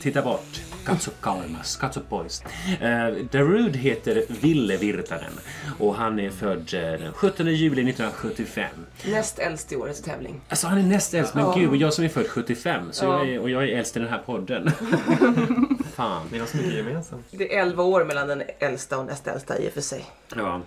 Titta 0.00 0.22
bort. 0.22 0.69
Katso 0.84 1.10
kauemmas, 1.20 1.76
katso 1.76 2.00
pois. 2.08 2.42
Uh, 2.82 3.24
Darude 3.32 3.78
heter 3.78 4.22
Ville 4.28 4.76
Virtanen 4.76 5.32
och 5.78 5.94
han 5.94 6.18
är 6.20 6.30
född 6.30 6.74
eh, 6.74 6.80
den 7.00 7.12
17 7.12 7.46
juli 7.46 7.90
1975. 7.90 8.66
Näst 9.06 9.38
äldst 9.38 9.72
i 9.72 9.76
årets 9.76 10.02
tävling. 10.02 10.40
Alltså 10.48 10.66
han 10.66 10.78
är 10.78 10.82
näst 10.82 11.14
äldst, 11.14 11.34
men 11.34 11.44
Ja. 11.44 11.54
gud, 11.58 11.68
och 11.68 11.76
jag 11.76 11.92
som 11.94 12.04
är 12.04 12.08
född 12.08 12.26
75 12.28 12.88
så 12.92 13.04
Ja. 13.04 13.18
jag 13.18 13.28
är, 13.34 13.40
och 13.40 13.50
jag 13.50 13.62
är 13.64 13.76
äldst 13.78 13.96
i 13.96 14.00
den 14.00 14.08
här 14.08 14.18
podden. 14.26 14.70
Fan. 15.94 16.26
Ni 16.32 16.38
har 16.38 16.46
så 16.46 16.56
mycket 16.56 16.74
gemensamt. 16.74 17.26
Det 17.30 17.56
är 17.56 17.62
11 17.62 17.82
år 17.82 18.04
mellan 18.04 18.28
den 18.28 18.42
äldsta 18.58 18.98
och 18.98 19.06
näst 19.06 19.26
äldsta 19.26 19.58
i 19.58 19.68
och 19.68 19.72
för 19.72 19.80
sig. 19.80 20.04
Ja. 20.36 20.60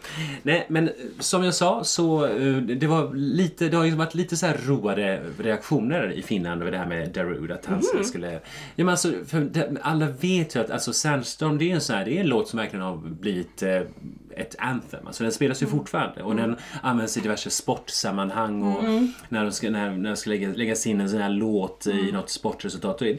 Nej, 0.43 0.65
men 0.69 0.87
eh, 0.87 0.93
som 1.19 1.43
jag 1.43 1.53
sa 1.53 1.83
så 1.83 2.25
eh, 2.25 2.55
det 2.57 2.87
var 2.87 3.13
lite, 3.13 3.69
det 3.69 3.77
har 3.77 3.85
ju 3.85 3.91
varit 3.95 4.15
lite 4.15 4.37
så 4.37 4.45
här 4.45 4.57
roade 4.65 5.21
reaktioner 5.39 6.11
i 6.11 6.21
Finland 6.21 6.61
över 6.61 6.71
det 6.71 6.77
här 6.77 6.85
med 6.85 7.09
Darude, 7.09 7.53
att 7.53 7.65
han 7.65 7.81
Mm. 7.93 8.03
skulle... 8.03 8.31
Ja, 8.33 8.39
men 8.75 8.89
alltså, 8.89 9.11
för 9.27 9.39
det, 9.39 9.77
alla 10.03 10.11
vet 10.11 10.55
ju 10.55 10.59
att 10.59 10.69
alltså 10.69 10.93
Sandstorm, 10.93 11.57
det 11.57 11.71
är 11.71 11.75
en 11.75 11.81
sån 11.81 11.95
här, 11.95 12.05
det 12.05 12.17
är 12.17 12.19
en 12.19 12.27
låt 12.27 12.47
som 12.47 12.59
verkligen 12.59 12.85
har 12.85 12.97
blivit 12.97 13.63
eh, 13.63 13.81
ett 14.37 14.55
anthem. 14.59 15.07
Alltså 15.07 15.23
den 15.23 15.31
spelas 15.31 15.61
ju 15.61 15.65
Mm. 15.67 15.79
fortfarande 15.79 16.23
och 16.23 16.35
den 16.35 16.55
används 16.81 17.17
i 17.17 17.19
diverse 17.19 17.49
sportsammanhang 17.49 18.63
och 18.63 18.83
Mm. 18.83 19.11
när 19.29 19.43
de 19.43 19.51
ska, 19.51 19.69
när, 19.69 19.91
när 19.91 20.09
de 20.09 20.15
ska 20.15 20.29
lägga, 20.29 20.49
läggas 20.49 20.87
in 20.87 21.01
en 21.01 21.09
sån 21.09 21.21
här 21.21 21.29
låt 21.29 21.87
i 21.87 22.11
något 22.11 22.29
sportresultat. 22.29 22.99
det- 22.99 23.13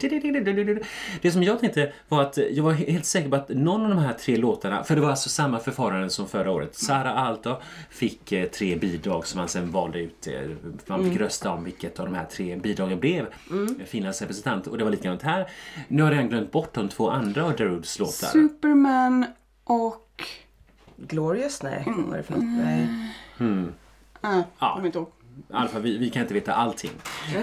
Det 1.22 1.30
som 1.32 1.42
jag 1.42 1.60
tänkte 1.60 1.92
var 2.08 2.22
att 2.22 2.38
jag 2.50 2.64
var 2.64 2.72
helt 2.72 3.06
säker 3.06 3.28
på 3.30 3.36
att 3.36 3.48
någon 3.48 3.82
av 3.82 3.88
de 3.88 3.98
här 3.98 4.12
tre 4.12 4.36
låtarna, 4.36 4.84
för 4.84 4.94
det 4.94 5.00
var 5.00 5.10
alltså 5.10 5.28
samma 5.28 5.58
förfarande 5.58 6.10
som 6.10 6.28
förra 6.28 6.50
året. 6.50 6.74
Sara 6.74 7.12
Alto 7.14 7.56
fick 7.90 8.32
eh, 8.32 8.46
tre 8.48 8.76
bidrag 8.76 9.26
som 9.26 9.38
man 9.38 9.48
sen 9.48 9.70
valde 9.70 9.98
ut. 10.00 10.26
Eh, 10.26 10.50
man 10.86 11.10
fick 11.10 11.20
rösta 11.20 11.50
om 11.50 11.64
vilket 11.64 12.00
av 12.00 12.06
de 12.06 12.14
här 12.14 12.24
tre 12.24 12.56
bidragen 12.56 13.00
blev 13.00 13.20
eh, 13.24 13.84
Finlands 13.86 14.20
representant. 14.20 14.66
Och 14.66 14.78
det 14.78 14.84
var 14.84 14.90
likadant 14.90 15.22
här. 15.22 15.50
Nu 15.88 16.02
har 16.02 16.10
jag 16.10 16.16
redan 16.18 16.28
glömt 16.30 16.52
bort 16.52 16.74
de 16.74 16.88
två 16.88 17.10
andra 17.10 17.44
av 17.44 17.56
Darudes 17.56 17.98
låtar. 17.98 18.12
Superman 18.28 19.26
och... 19.64 20.03
Glorious? 20.96 21.62
Nej, 21.62 21.82
vad 21.86 22.12
är 22.14 22.16
det 22.16 22.22
för 22.22 22.32
något? 22.34 22.44
Nej. 22.44 22.88
Äh, 24.22 24.40
Ja. 24.58 24.80
fall, 25.68 25.82
vi, 25.82 25.98
vi 25.98 26.10
kan 26.10 26.22
inte 26.22 26.34
veta 26.34 26.54
allting. 26.54 26.90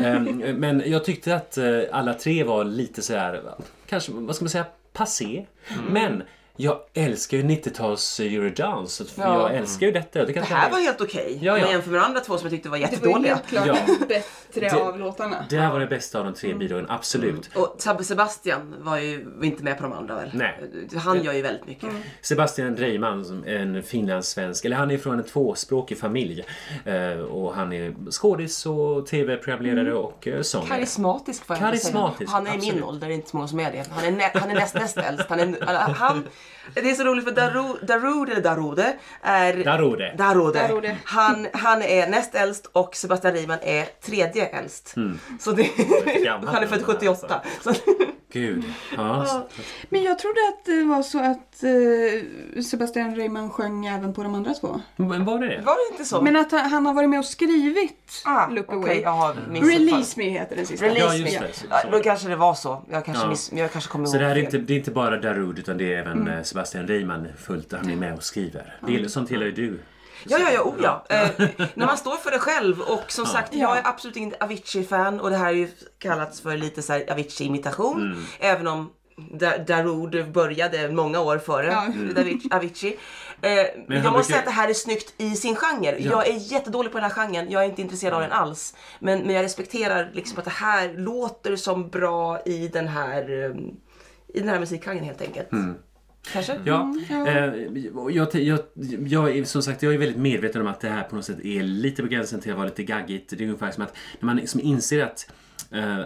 Ehm, 0.04 0.26
men 0.38 0.84
jag 0.86 1.06
tyckte 1.06 1.36
att 1.36 1.58
eh, 1.58 1.80
alla 1.92 2.14
tre 2.14 2.44
var 2.44 2.64
lite 2.64 3.02
så 3.02 3.14
här, 3.16 3.44
kanske, 3.86 4.12
vad 4.12 4.36
ska 4.36 4.46
man 4.46 4.50
säga, 4.50 4.66
passé. 4.94 5.46
Men 5.90 6.24
jag 6.56 6.80
älskar 6.94 7.38
ju 7.38 7.44
90-tals 7.44 8.20
Eurodance. 8.20 9.04
Ja. 9.16 9.24
Jag 9.50 9.56
älskar 9.58 9.86
ju 9.88 9.92
detta. 9.92 10.20
Jag 10.20 10.28
tycker 10.28 10.40
Det 10.42 10.46
att 10.46 10.52
här 10.54 10.72
var 10.72 10.80
helt 10.80 11.02
okej. 11.02 11.40
Ja, 11.42 11.58
ja. 11.58 11.64
Men 11.64 11.72
jämför 11.72 11.92
med 11.92 12.00
de 12.02 12.06
andra 12.06 12.20
två 12.20 12.38
som 12.38 12.46
jag 12.46 12.52
tyckte 12.52 12.70
var 12.70 12.78
Det 12.78 12.84
var 12.84 12.90
ju 12.90 12.96
jättedåliga. 12.96 13.36
helt 13.36 13.48
klart 13.48 13.66
Ja. 13.68 13.76
bättre 14.08 14.70
Det- 14.70 14.72
av 14.82 15.00
låtarna. 15.00 15.46
det 15.50 15.58
här 15.58 15.72
var 15.72 15.80
det 15.80 15.88
bästa 15.88 16.20
av 16.20 16.26
de 16.26 16.34
tre 16.34 16.54
bidragen, 16.54 16.86
absolut. 16.90 17.50
Och 17.56 17.76
Sabbe 17.80 18.04
Sebastian 18.04 18.76
var 18.80 18.98
ju 18.98 19.26
inte 19.44 19.64
med 19.64 19.78
på 19.78 19.84
de 19.84 19.94
andra 19.94 20.16
väl? 20.16 20.30
Nej. 20.34 20.60
Han 20.96 21.24
gör 21.24 21.34
ju 21.34 21.42
väldigt 21.42 21.68
mycket. 21.68 21.90
Sebastian 22.22 22.78
Reimann, 22.78 23.26
som 23.26 23.44
är 23.48 23.56
en 23.56 23.84
finlandssvensk, 23.84 24.66
eller 24.66 24.76
han 24.76 24.92
är 24.92 24.98
från 24.98 25.20
en 25.20 25.24
tvåspråkig 25.26 25.98
familj. 26.00 26.46
Eh, 26.86 27.20
och 27.20 27.54
han 27.56 27.74
är 27.74 28.12
skådis 28.12 28.66
och 28.66 29.08
tv-programledare 29.08 29.94
och 29.94 30.28
eh, 30.28 30.42
sångare. 30.42 30.68
Karismatisk 30.70 31.46
får 31.46 31.58
jag 31.58 31.80
säga. 31.80 32.12
Han 32.28 32.48
är 32.48 32.54
i 32.54 32.58
min 32.74 32.84
ålder, 32.84 33.08
det 33.08 33.14
är 33.14 33.16
inte 33.16 33.30
så 33.30 33.38
många 33.38 33.48
som 33.48 33.60
är 33.60 33.72
det. 33.72 33.86
Han 33.92 34.06
är, 34.06 34.12
nä, 34.12 34.32
han 34.34 34.50
är 34.50 34.56
näst, 34.56 34.76
näst 34.76 34.98
äldst. 34.98 35.26
Han 35.30 35.40
är, 35.40 35.62
han, 35.94 36.28
det 36.74 36.90
är 36.92 36.94
så 36.96 37.04
roligt 37.04 37.24
för 37.26 37.32
Daru, 37.32 37.64
Darude, 37.86 38.32
eller 38.32 38.42
Darude, 38.42 38.94
är... 39.22 39.64
Darude. 39.64 40.14
Darude. 40.18 40.60
Darude. 40.68 40.98
Han, 41.06 41.48
han 41.54 41.82
är 41.82 42.08
näst 42.08 42.36
äldst 42.36 42.66
och 42.72 42.96
Sebastian 42.96 43.34
Riemann 43.34 43.60
är 43.62 43.86
tredje 44.06 44.46
äldst. 44.46 44.96
Så 45.40 45.52
det, 45.52 45.64
gammal 46.24 46.48
han 46.54 46.64
är 46.64 46.68
född 46.68 46.80
den 46.80 46.88
här, 46.88 46.94
78. 46.94 47.42
Så, 47.64 47.74
Gud. 48.34 48.64
Ja. 48.98 49.48
Men 49.90 50.04
jag 50.04 50.20
trodde 50.20 50.40
att 50.50 50.66
det 50.66 50.84
var 50.84 51.02
så 51.02 51.20
att 51.20 51.64
eh, 51.64 52.62
Sebastian 52.64 53.16
Reimann 53.16 53.50
sjöng 53.50 53.86
även 53.86 54.14
på 54.14 54.24
de 54.24 54.36
andra 54.36 54.54
två. 54.54 54.82
Men 54.96 55.26
var 55.26 55.40
det 55.40 55.62
var 55.66 55.76
det 55.90 55.92
inte 55.94 56.06
så? 56.06 56.22
Men 56.22 56.36
att 56.36 56.52
han, 56.52 56.70
han 56.70 56.86
har 56.86 56.94
varit 56.94 57.10
med 57.10 57.20
och 57.20 57.26
skrivit 57.26 58.22
ah, 58.26 58.48
Look 58.48 58.66
okej, 58.68 58.78
Away. 58.78 59.02
jag 59.02 59.10
har. 59.12 59.34
Release 59.52 60.20
Me 60.20 60.30
heter 60.30 60.56
den 60.56 60.66
sista. 60.66 60.86
Release 60.86 61.06
Ja, 61.06 61.16
just 61.16 61.40
det. 61.40 61.54
Så- 61.54 61.66
Ja, 61.70 61.84
då 61.92 62.00
kanske 62.00 62.28
det 62.28 62.36
var 62.36 62.54
så. 62.54 62.82
Jag 62.92 63.06
kanske, 63.06 63.24
Ja. 63.24 63.30
miss, 63.30 63.52
jag 63.54 63.72
kanske 63.72 63.92
kommer 63.92 64.06
Så 64.06 64.16
ihåg 64.16 64.22
det 64.24 64.28
här 64.28 64.36
är 64.36 64.40
inte, 64.40 64.58
det 64.58 64.74
är 64.74 64.78
inte 64.78 64.92
bara 64.92 65.18
Darude 65.18 65.62
utan 65.62 65.78
det 65.78 65.94
är 65.94 65.98
även 66.00 66.28
eh, 66.28 66.42
Sebastian 66.52 66.88
Reimann 66.88 67.28
fullt, 67.38 67.72
han 67.74 67.90
är 67.90 67.96
med 67.96 68.14
och 68.14 68.24
skriver. 68.24 68.78
Det 68.88 68.96
är, 68.96 69.08
sånt 69.08 69.32
gillar 69.32 69.46
ju 69.46 69.52
du. 69.52 69.80
Ja, 70.28 70.38
ja, 70.40 70.52
ja, 70.52 70.62
oh, 70.62 70.76
ja. 70.84 71.06
Eh, 71.10 71.30
när 71.74 71.86
man 71.86 71.98
står 71.98 72.16
för 72.16 72.32
det 72.32 72.40
själv 72.40 72.82
och 72.82 73.12
som 73.12 73.26
sagt, 73.26 73.56
jag 73.56 73.78
är 73.78 73.88
absolut 73.88 74.16
inte 74.16 74.38
Avicii-fan 74.40 75.20
och 75.20 75.30
det 75.30 75.36
här 75.38 75.48
är 75.48 75.52
ju 75.58 75.68
kallats 76.00 76.42
för 76.42 76.58
lite 76.58 76.82
så 76.82 76.94
Avicii-imitation. 76.94 78.02
Mm. 78.12 78.24
Även 78.40 78.68
om 78.68 78.90
Da- 79.32 79.58
Darude 79.58 80.24
började 80.24 80.92
många 80.92 81.20
år 81.20 81.38
före 81.38 81.68
Ja. 81.68 81.88
Avicii. 82.58 82.98
Eh, 83.42 83.50
han 83.52 83.66
jag 83.88 83.88
måste 83.88 84.02
brukar- 84.12 84.24
säga 84.24 84.40
att 84.40 84.46
det 84.46 84.52
här 84.52 84.70
är 84.70 84.74
snyggt 84.74 85.14
i 85.18 85.36
sin 85.36 85.56
genre. 85.56 85.98
Jag 86.00 86.28
är 86.28 86.34
jättedålig 86.54 86.92
på 86.92 86.98
den 86.98 87.04
här 87.12 87.16
genren, 87.16 87.52
jag 87.52 87.64
är 87.64 87.70
inte 87.70 87.82
intresserad 87.82 88.14
av 88.14 88.22
den 88.22 88.32
alls. 88.32 88.76
Men, 89.00 89.20
men 89.20 89.36
jag 89.36 89.44
respekterar 89.44 90.10
liksom 90.14 90.40
att 90.40 90.46
det 90.46 90.52
här 90.52 90.94
låter 90.98 91.56
som 91.56 91.90
bra 91.90 92.42
i 92.46 92.68
den 92.68 92.88
här, 92.88 93.22
eh, 93.46 93.56
i 94.34 94.40
den 94.40 94.50
här 94.50 94.60
musikgenren 94.60 95.04
helt 95.04 95.22
enkelt. 95.22 95.50
Kanske? 96.22 96.60
Ja, 96.66 96.96
eh, 97.10 97.98
och 97.98 98.12
jag, 98.12 98.36
jag, 98.36 98.60
jag 99.08 99.38
är 99.38 99.44
som 99.44 99.62
sagt 99.62 99.84
jag 99.84 99.94
är 99.94 99.98
väldigt 99.98 100.18
medveten 100.18 100.62
om 100.62 100.68
att 100.68 100.80
det 100.80 100.90
här 100.90 101.04
på 101.04 101.16
något 101.16 101.26
sätt 101.26 101.46
är 101.46 101.64
lite 101.64 102.02
på 102.02 102.08
gränsen 102.08 102.40
till 102.40 102.52
att 102.52 102.58
vara 102.58 102.68
lite 102.68 102.84
gaggigt. 102.84 103.30
Det 103.30 103.44
är 103.44 103.46
ungefär 103.46 103.72
som 103.72 103.84
att 103.84 103.96
när 104.20 104.26
man 104.26 104.36
liksom 104.36 104.62
inser 104.62 105.04
att 105.04 105.28
eh, 105.30 105.36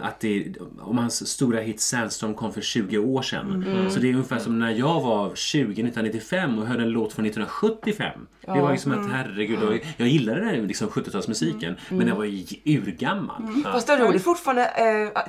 att 0.02 0.20
det, 0.20 0.54
om 0.80 0.98
hans 0.98 1.28
stora 1.28 1.60
hit 1.60 1.80
Sandstorm 1.80 2.34
kom 2.34 2.52
för 2.52 2.60
20 2.60 2.98
år 2.98 3.22
sedan. 3.22 3.64
Så 3.90 4.00
det 4.00 4.08
är 4.08 4.12
ungefär 4.12 4.38
som 4.38 4.58
när 4.58 4.70
jag 4.70 5.00
var 5.00 5.34
20 5.34 5.62
1995 5.62 6.58
och 6.58 6.66
hörde 6.66 6.82
en 6.82 6.88
låt 6.90 7.12
från 7.12 7.26
1975. 7.26 8.20
Det 8.40 8.60
var 8.60 8.72
ju 8.72 8.78
som 8.78 8.92
att 8.92 9.10
herregud, 9.12 9.62
och 9.62 9.78
jag 9.96 10.08
gillade 10.08 10.40
den 10.40 10.66
liksom 10.66 10.88
70-talsmusiken 10.88 11.76
men 11.88 12.06
den 12.06 12.16
var 12.16 12.24
ju 12.24 12.44
urgammal. 12.64 13.42
Fast 13.64 13.86
Darude 13.86 14.14
är 14.14 14.18
fortfarande 14.18 14.64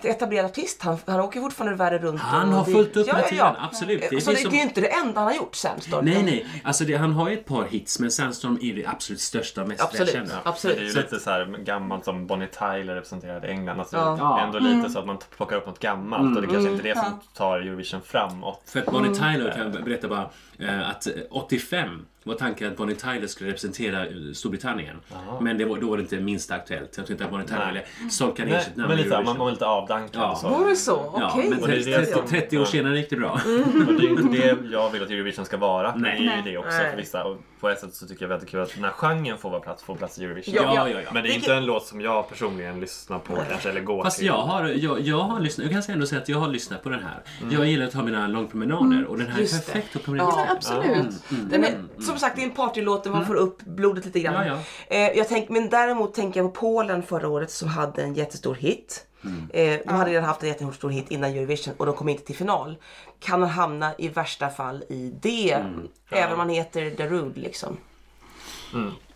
eh, 0.03 0.11
etablerad 0.11 0.45
artist. 0.45 0.81
Han, 0.81 0.97
han 1.05 1.19
åker 1.19 1.39
fortfarande 1.41 1.77
världen 1.77 1.99
runt. 1.99 2.21
Han 2.21 2.53
har 2.53 2.63
fullt 2.63 2.97
upp 2.97 3.07
ja, 3.07 3.13
med 3.13 3.23
ja, 3.23 3.27
tiden, 3.29 3.45
ja. 3.45 3.55
absolut. 3.59 4.01
Det, 4.01 4.15
Det 4.15 4.21
så 4.21 4.31
det, 4.31 4.37
som- 4.37 4.51
det 4.51 4.57
är 4.57 4.59
ju 4.59 4.63
inte 4.63 4.81
det 4.81 4.87
enda 4.87 5.19
han 5.19 5.27
har 5.27 5.35
gjort, 5.35 5.55
Sandstorm. 5.55 6.05
Nej, 6.05 6.23
nej. 6.23 6.45
Alltså 6.63 6.83
det, 6.83 6.95
han 6.95 7.11
har 7.11 7.29
ju 7.29 7.33
ett 7.37 7.45
par 7.45 7.63
hits 7.63 7.99
men 7.99 8.11
Sandstorm 8.11 8.59
är 8.61 8.73
det 8.73 8.85
absolut 8.85 9.21
största 9.21 9.61
och 9.61 9.67
mest 9.67 9.81
Absolut. 9.81 10.07
välkända. 10.07 10.33
Men 10.43 10.53
det 10.61 10.67
är 10.69 10.75
ju 10.75 10.85
Absolut. 10.85 10.95
lite 10.95 11.19
så 11.19 11.29
här 11.29 11.57
gammalt 11.63 12.05
som 12.05 12.27
Bonnie 12.27 12.47
Tyler 12.47 12.95
representerade 12.95 13.47
England. 13.47 13.79
Alltså, 13.79 13.97
Ja. 14.29 14.39
Ändå 14.39 14.59
lite 14.59 14.89
så 14.89 14.99
att 14.99 15.05
man 15.05 15.17
plockar 15.37 15.55
upp 15.55 15.65
något 15.65 15.79
gammalt 15.79 16.35
och 16.35 16.41
det 16.41 16.47
kanske 16.47 16.71
inte 16.71 16.89
är 16.89 16.95
det 16.95 16.99
som 16.99 17.19
tar 17.33 17.59
Eurovision 17.59 18.01
framåt. 18.01 18.61
För 18.65 18.79
att 18.79 18.85
Bonnie 18.85 19.13
Tyler 19.13 19.53
kan 19.55 19.73
jag 19.73 19.83
berätta 19.83 20.07
bara 20.07 20.29
eh, 20.59 20.89
att 20.89 21.07
eh, 21.07 21.13
85 21.29 22.05
var 22.27 22.35
tanken 22.35 22.67
att 22.71 22.77
Bonnie 22.77 22.95
Tyler 22.95 23.27
skulle 23.27 23.49
representera 23.49 24.05
eh, 24.05 24.11
Storbritannien. 24.33 24.95
Men 25.41 25.57
det 25.57 25.65
var, 25.65 25.77
då 25.77 25.89
var 25.89 25.97
det 25.97 26.01
inte 26.03 26.19
minst 26.19 26.51
aktuellt. 26.51 26.93
Jag 26.97 27.05
tror 27.05 27.11
inte 27.13 27.25
att 27.25 27.31
Bonnie 27.31 27.45
Tyler 27.47 27.67
ville 27.71 28.09
solka 28.11 28.45
ner 28.45 28.59
sitt 28.59 28.75
namn 28.75 28.89
men 28.89 28.99
i 28.99 29.03
lite, 29.03 29.09
man 29.09 29.17
Eurovision. 29.19 29.37
man 29.37 29.45
var 29.45 29.51
lite 29.51 29.65
avdankad 29.65 30.21
Ja. 30.21 30.31
och 30.31 30.37
så. 30.37 30.47
Var 30.49 30.69
det 30.69 30.75
så? 30.75 31.13
Ja, 31.19 31.31
Okej. 31.33 31.49
men 31.49 31.61
Och 31.61 31.67
det 31.67 31.73
är 31.73 31.77
det 31.85 31.97
30, 32.05 32.13
som- 32.13 32.27
30 32.27 32.57
år 32.57 32.63
ja. 32.63 32.71
senare 32.71 32.97
gick 32.97 33.09
det 33.09 33.15
bra. 33.15 33.31
Och 33.87 33.93
det 33.93 33.99
är 33.99 34.01
ju 34.01 34.09
inte 34.09 34.37
det 34.37 34.57
jag 34.71 34.89
vill 34.91 35.03
att 35.03 35.09
Eurovision 35.09 35.45
ska 35.45 35.57
vara. 35.57 35.95
Nej. 35.95 36.19
det 36.21 36.31
är 36.31 36.35
ju 36.37 36.51
det 36.51 36.57
också 36.57 36.69
Nej. 36.77 36.89
för 36.91 36.97
vissa. 36.97 37.23
Och 37.23 37.37
på 37.59 37.69
ett 37.69 37.79
sätt 37.79 37.93
så 37.93 38.07
tycker 38.07 38.23
jag 38.23 38.29
väldigt 38.29 38.49
kul 38.49 38.59
att 38.61 38.73
den 38.75 38.83
här 38.83 38.91
genren 38.91 39.37
får 39.37 39.49
vara 39.49 39.59
plats, 39.59 39.83
får 39.83 39.95
plats 39.95 40.19
i 40.19 40.23
Eurovision. 40.23 40.53
Ja, 40.55 40.61
Ja, 40.75 40.89
ja, 40.89 40.99
ja. 41.05 41.09
Men 41.13 41.23
det 41.23 41.29
är 41.29 41.33
Vilket- 41.33 41.43
inte 41.43 41.53
en 41.55 41.65
låt 41.65 41.85
som 41.85 42.01
jag 42.01 42.29
personligen 42.29 42.79
lyssnar 42.79 43.19
på 43.19 43.35
kanske 43.49 43.69
eller 43.69 43.81
går 43.81 44.03
Fast 44.03 44.17
till. 44.17 44.27
jag 44.27 44.33
har, 44.41 44.65
jag, 44.67 45.01
jag 45.01 45.19
har 45.19 45.39
lyssnat, 45.39 45.71
jag 45.71 45.85
kan 45.85 45.93
ändå 45.93 46.05
säga 46.07 46.21
att 46.21 46.29
jag 46.29 46.37
har 46.37 46.47
lyssnat 46.47 46.83
på 46.83 46.89
den 46.89 47.03
här. 47.03 47.19
Jag 47.51 47.65
gillar 47.67 47.85
att 47.85 47.91
ta 47.91 48.03
mina 48.03 48.27
långpromenader 48.27 49.05
och 49.05 49.17
den 49.17 49.27
här 49.27 49.37
är 49.37 49.41
Just 49.41 49.65
det. 49.65 49.71
perfekt 49.73 49.95
att 49.95 50.03
promenera. 50.03 50.27
Ja, 50.27 50.45
Absolut. 50.49 51.15
Den 51.29 51.63
är, 51.63 52.01
som 52.01 52.16
sagt, 52.19 52.35
det 52.35 52.41
är 52.41 52.45
en 52.45 52.51
partylåt 52.51 53.03
där 53.03 53.11
man 53.11 53.25
får 53.25 53.35
upp 53.35 53.61
blodet 53.65 54.05
lite 54.05 54.19
grann. 54.19 54.35
Mm. 54.35 54.47
Ja, 54.47 54.59
Eh, 54.95 55.17
jag 55.17 55.27
tänk, 55.27 55.49
men 55.49 55.69
däremot 55.69 56.13
tänker 56.13 56.39
jag 56.39 56.53
på 56.53 56.59
Polen 56.59 57.03
förra 57.03 57.27
året 57.29 57.51
som 57.51 57.67
hade 57.67 58.03
en 58.03 58.13
jättestor 58.13 58.55
hit. 58.55 59.03
Mm. 59.25 59.49
Eh, 59.53 59.79
de 59.87 59.93
hade 59.93 60.11
redan 60.11 60.23
haft 60.23 60.41
en 60.43 60.49
jättestor 60.49 60.89
hit 60.89 61.11
innan 61.11 61.29
Eurovision 61.31 61.73
och 61.77 61.85
de 61.85 61.95
kom 61.95 62.09
inte 62.09 62.23
till 62.23 62.35
final. 62.35 62.75
Kan 63.19 63.41
han 63.41 63.49
hamna 63.49 63.91
i 63.97 64.07
värsta 64.07 64.49
fall 64.49 64.83
i 64.89 65.13
det, 65.21 65.51
Mm. 65.53 65.87
även 66.11 66.31
om 66.31 66.37
man 66.37 66.49
heter 66.49 66.91
Darude 66.97 67.39
liksom. 67.39 67.77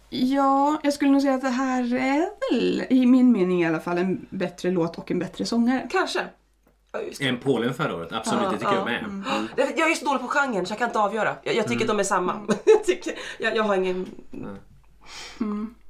Ja, 0.10 0.80
jag 0.84 0.94
skulle 0.94 1.12
nog 1.12 1.22
säga 1.22 1.34
att 1.34 1.42
det 1.42 1.50
här 1.50 1.94
är 1.96 2.30
väl, 2.52 2.84
i 2.90 3.06
min 3.06 3.32
mening 3.32 3.64
i 3.64 3.68
alla 3.68 3.80
fall, 3.80 3.98
en 3.98 4.26
bättre 4.30 4.72
låt 4.72 4.98
och 4.98 5.12
en 5.12 5.20
bättre 5.20 5.46
sångare. 5.46 5.88
Kanske. 5.92 6.20
Ja, 6.94 7.00
det. 7.20 7.26
En 7.28 7.38
Polen 7.38 7.74
förra 7.74 7.96
året, 7.96 8.12
absolut. 8.12 8.44
Det 8.52 8.58
tycker 8.58 8.74
jag 8.74 8.86
med. 8.86 9.00
Mm. 9.04 9.24
Det- 9.56 9.74
Jag 9.78 9.92
är 9.92 9.96
så 9.96 10.06
dålig 10.06 10.22
på 10.22 10.28
genren 10.28 10.66
så 10.66 10.72
jag 10.72 10.78
kan 10.80 10.88
inte 10.90 11.00
avgöra. 11.00 11.36
Jag, 11.44 11.56
jag 11.56 11.68
tycker 11.68 11.76
Mm. 11.76 11.84
att 11.84 11.98
de 11.98 12.00
är 12.00 12.04
samma. 12.04 12.36
jag, 12.66 12.84
tycker, 12.86 13.14
jag, 13.40 13.56
jag 13.56 13.64
har 13.64 13.76
ingen... 13.76 14.08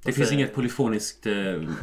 Det 0.03 0.12
finns 0.13 0.31
inget 0.31 0.55
polyfoniskt 0.55 1.25
eh, 1.27 1.34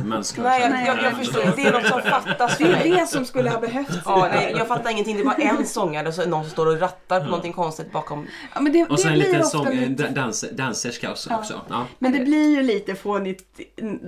manskap. 0.04 0.44
Nej, 0.44 0.60
jag, 0.62 0.70
Nej, 0.70 0.86
jag, 0.86 1.02
jag 1.02 1.16
förstår. 1.16 1.52
Det 1.56 1.62
är 1.62 1.72
något 1.72 1.86
som 1.86 2.02
fattas 2.02 2.56
för 2.56 2.64
Det 2.64 2.70
mig. 2.70 2.90
är 2.92 3.00
det 3.00 3.06
som 3.06 3.24
skulle 3.24 3.50
ha 3.50 3.60
behövts. 3.60 3.98
Ja, 4.04 4.28
nej, 4.32 4.54
jag 4.58 4.68
fattar 4.68 4.90
ingenting. 4.90 5.16
Det 5.16 5.22
är 5.22 5.24
bara 5.24 5.34
en 5.36 5.66
sångare 5.66 6.08
och 6.08 6.14
så 6.14 6.20
det 6.20 6.28
någon 6.28 6.44
som 6.44 6.50
står 6.50 6.66
och 6.66 6.80
rattar 6.80 7.20
på 7.20 7.26
någonting 7.26 7.52
konstigt 7.52 7.92
bakom. 7.92 8.26
Ja, 8.54 8.60
men 8.60 8.72
det, 8.72 8.84
Och 8.84 9.00
så 9.00 9.08
det 9.08 9.12
en 9.14 9.18
blir 9.18 9.28
liten 9.28 9.44
sång, 9.46 9.66
en 9.66 9.76
lite, 9.76 10.02
da- 10.02 10.10
dans, 10.10 10.44
danserska 10.52 11.10
också. 11.10 11.34
också. 11.34 11.60
Ja. 11.68 11.86
Men 11.98 12.12
det 12.12 12.20
blir 12.20 12.50
ju 12.56 12.62
lite 12.62 12.94
fånigt 12.94 13.60
mm, 13.80 13.98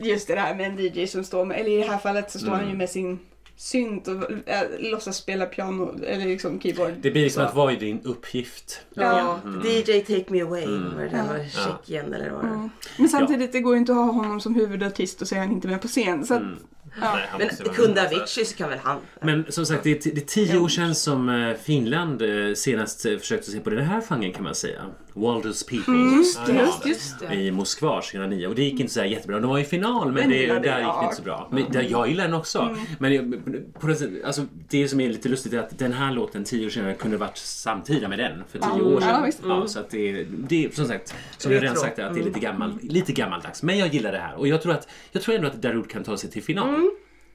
just 0.00 0.28
det 0.28 0.34
där 0.34 0.54
med 0.54 0.66
en 0.66 0.78
DJ 0.78 1.06
som 1.06 1.24
står 1.24 1.44
med, 1.44 1.60
eller 1.60 1.70
i 1.70 1.76
det 1.76 1.88
här 1.90 1.98
fallet 1.98 2.30
så 2.30 2.38
står 2.38 2.50
han 2.52 2.68
ju 2.68 2.74
med 2.76 2.90
sin 2.90 3.18
synt 3.60 4.08
och 4.08 4.14
äh, 4.46 4.60
låtsas 4.78 5.16
spela 5.16 5.46
piano 5.46 6.04
eller 6.06 6.26
liksom 6.26 6.60
keyboard. 6.60 6.92
Det 7.02 7.10
blir 7.10 7.22
liksom 7.22 7.42
Så. 7.42 7.48
att 7.48 7.54
vara 7.54 7.72
i 7.72 7.76
din 7.76 8.00
uppgift. 8.04 8.80
Ja, 8.94 9.40
Mm. 9.44 9.60
DJ 9.66 10.00
Take 10.00 10.24
Me 10.32 10.42
Away 10.42 10.64
Mm. 10.64 10.94
var 10.96 11.02
det 11.02 11.08
där 11.08 11.26
var 11.28 11.44
Tjeckien 11.48 12.14
eller 12.14 12.30
vad. 12.30 12.44
Mm. 12.44 12.70
Men 12.98 13.08
samtidigt, 13.08 13.52
det 13.52 13.60
går 13.60 13.74
ju 13.74 13.78
inte 13.80 13.92
att 13.92 13.98
ha 13.98 14.04
honom 14.12 14.40
som 14.40 14.54
huvudartist 14.54 15.22
och 15.22 15.28
så 15.28 15.34
är 15.34 15.38
han 15.38 15.50
inte 15.52 15.68
med 15.68 15.82
på 15.82 15.88
scen. 15.88 16.26
Så 16.26 16.34
att, 16.34 16.40
Mm. 16.40 16.56
ja. 17.00 17.18
Nej, 17.38 17.50
Men 17.64 17.74
kunde. 17.74 18.06
Avicii 18.06 18.44
så 18.44 18.56
kan 18.56 18.68
väl 18.68 18.78
han? 18.78 18.98
Men 19.22 19.44
som 19.52 19.66
sagt, 19.66 19.84
det 19.84 19.90
är, 20.06 20.14
det 20.14 20.20
är 20.20 20.26
tio 20.26 20.58
år 20.58 20.68
sedan 20.68 20.94
som 20.94 21.28
eh, 21.28 21.54
Finland 21.56 22.22
eh, 22.22 22.54
senast 22.54 23.06
eh, 23.06 23.16
försökte 23.18 23.50
sig 23.50 23.60
på 23.60 23.70
den 23.70 23.84
här 23.84 24.00
genren 24.00 24.32
kan 24.32 24.44
man 24.44 24.54
säga. 24.54 24.80
Waldo's 25.14 25.68
People. 25.68 25.94
Just 26.16 26.46
det, 26.46 26.52
Ja, 26.54 26.60
just, 26.62 26.82
det. 26.82 26.88
just 26.88 27.20
det. 27.20 27.34
I 27.34 27.50
Moskva 27.50 28.00
2009 28.02 28.46
och 28.46 28.54
det 28.54 28.62
gick 28.62 28.80
inte 28.80 28.92
så 28.92 29.00
här 29.00 29.06
jättebra. 29.06 29.40
De 29.40 29.50
var 29.50 29.58
i 29.58 29.64
final 29.64 30.04
men 30.12 30.14
Men 30.14 30.28
det, 30.30 30.46
där 30.46 30.78
gick 30.78 30.88
det 31.00 31.04
inte 31.04 31.16
så 31.16 31.22
bra. 31.22 31.48
Men 31.52 31.72
där, 31.72 31.86
jag 31.90 32.08
gillar 32.08 32.24
den 32.24 32.34
också. 32.34 32.76
Men 32.98 33.14
jag- 33.14 33.42
på 33.80 33.86
det, 33.86 34.24
alltså, 34.24 34.46
det 34.68 34.88
som 34.88 35.00
är 35.00 35.08
lite 35.08 35.28
lustigt 35.28 35.52
är 35.52 35.58
att 35.58 35.78
den 35.78 35.92
här 35.92 36.12
låten 36.12 36.44
tio 36.44 36.66
år 36.66 36.70
senare 36.70 36.94
kunde 36.94 37.16
varit 37.16 37.36
samtida 37.38 38.08
med 38.08 38.18
den 38.18 38.42
för 38.48 38.58
tio 38.58 38.82
år 38.82 39.00
sedan. 39.00 39.32
ja, 39.48 39.66
så 39.66 39.78
att 39.80 39.90
det, 39.90 40.24
det 40.24 40.64
är 40.64 40.70
som 40.70 40.86
sagt, 40.86 41.14
som 41.38 41.52
jag 41.52 41.62
redan 41.62 41.76
sagt, 41.76 41.98
att 41.98 42.14
det 42.14 42.20
är 42.20 42.24
lite, 42.24 42.40
gammal, 42.40 42.78
lite 42.82 43.12
gammaldags. 43.12 43.62
Men 43.62 43.78
jag 43.78 43.94
gillar 43.94 44.12
det 44.12 44.18
här 44.18 44.34
och 44.38 44.48
jag 44.48 44.62
tror, 44.62 44.72
att, 44.72 44.88
jag 45.12 45.22
tror 45.22 45.34
ändå 45.34 45.46
att 45.48 45.62
Darude 45.62 45.88
kan 45.88 46.04
ta 46.04 46.16
sig 46.16 46.30
till 46.30 46.42
final. 46.42 46.90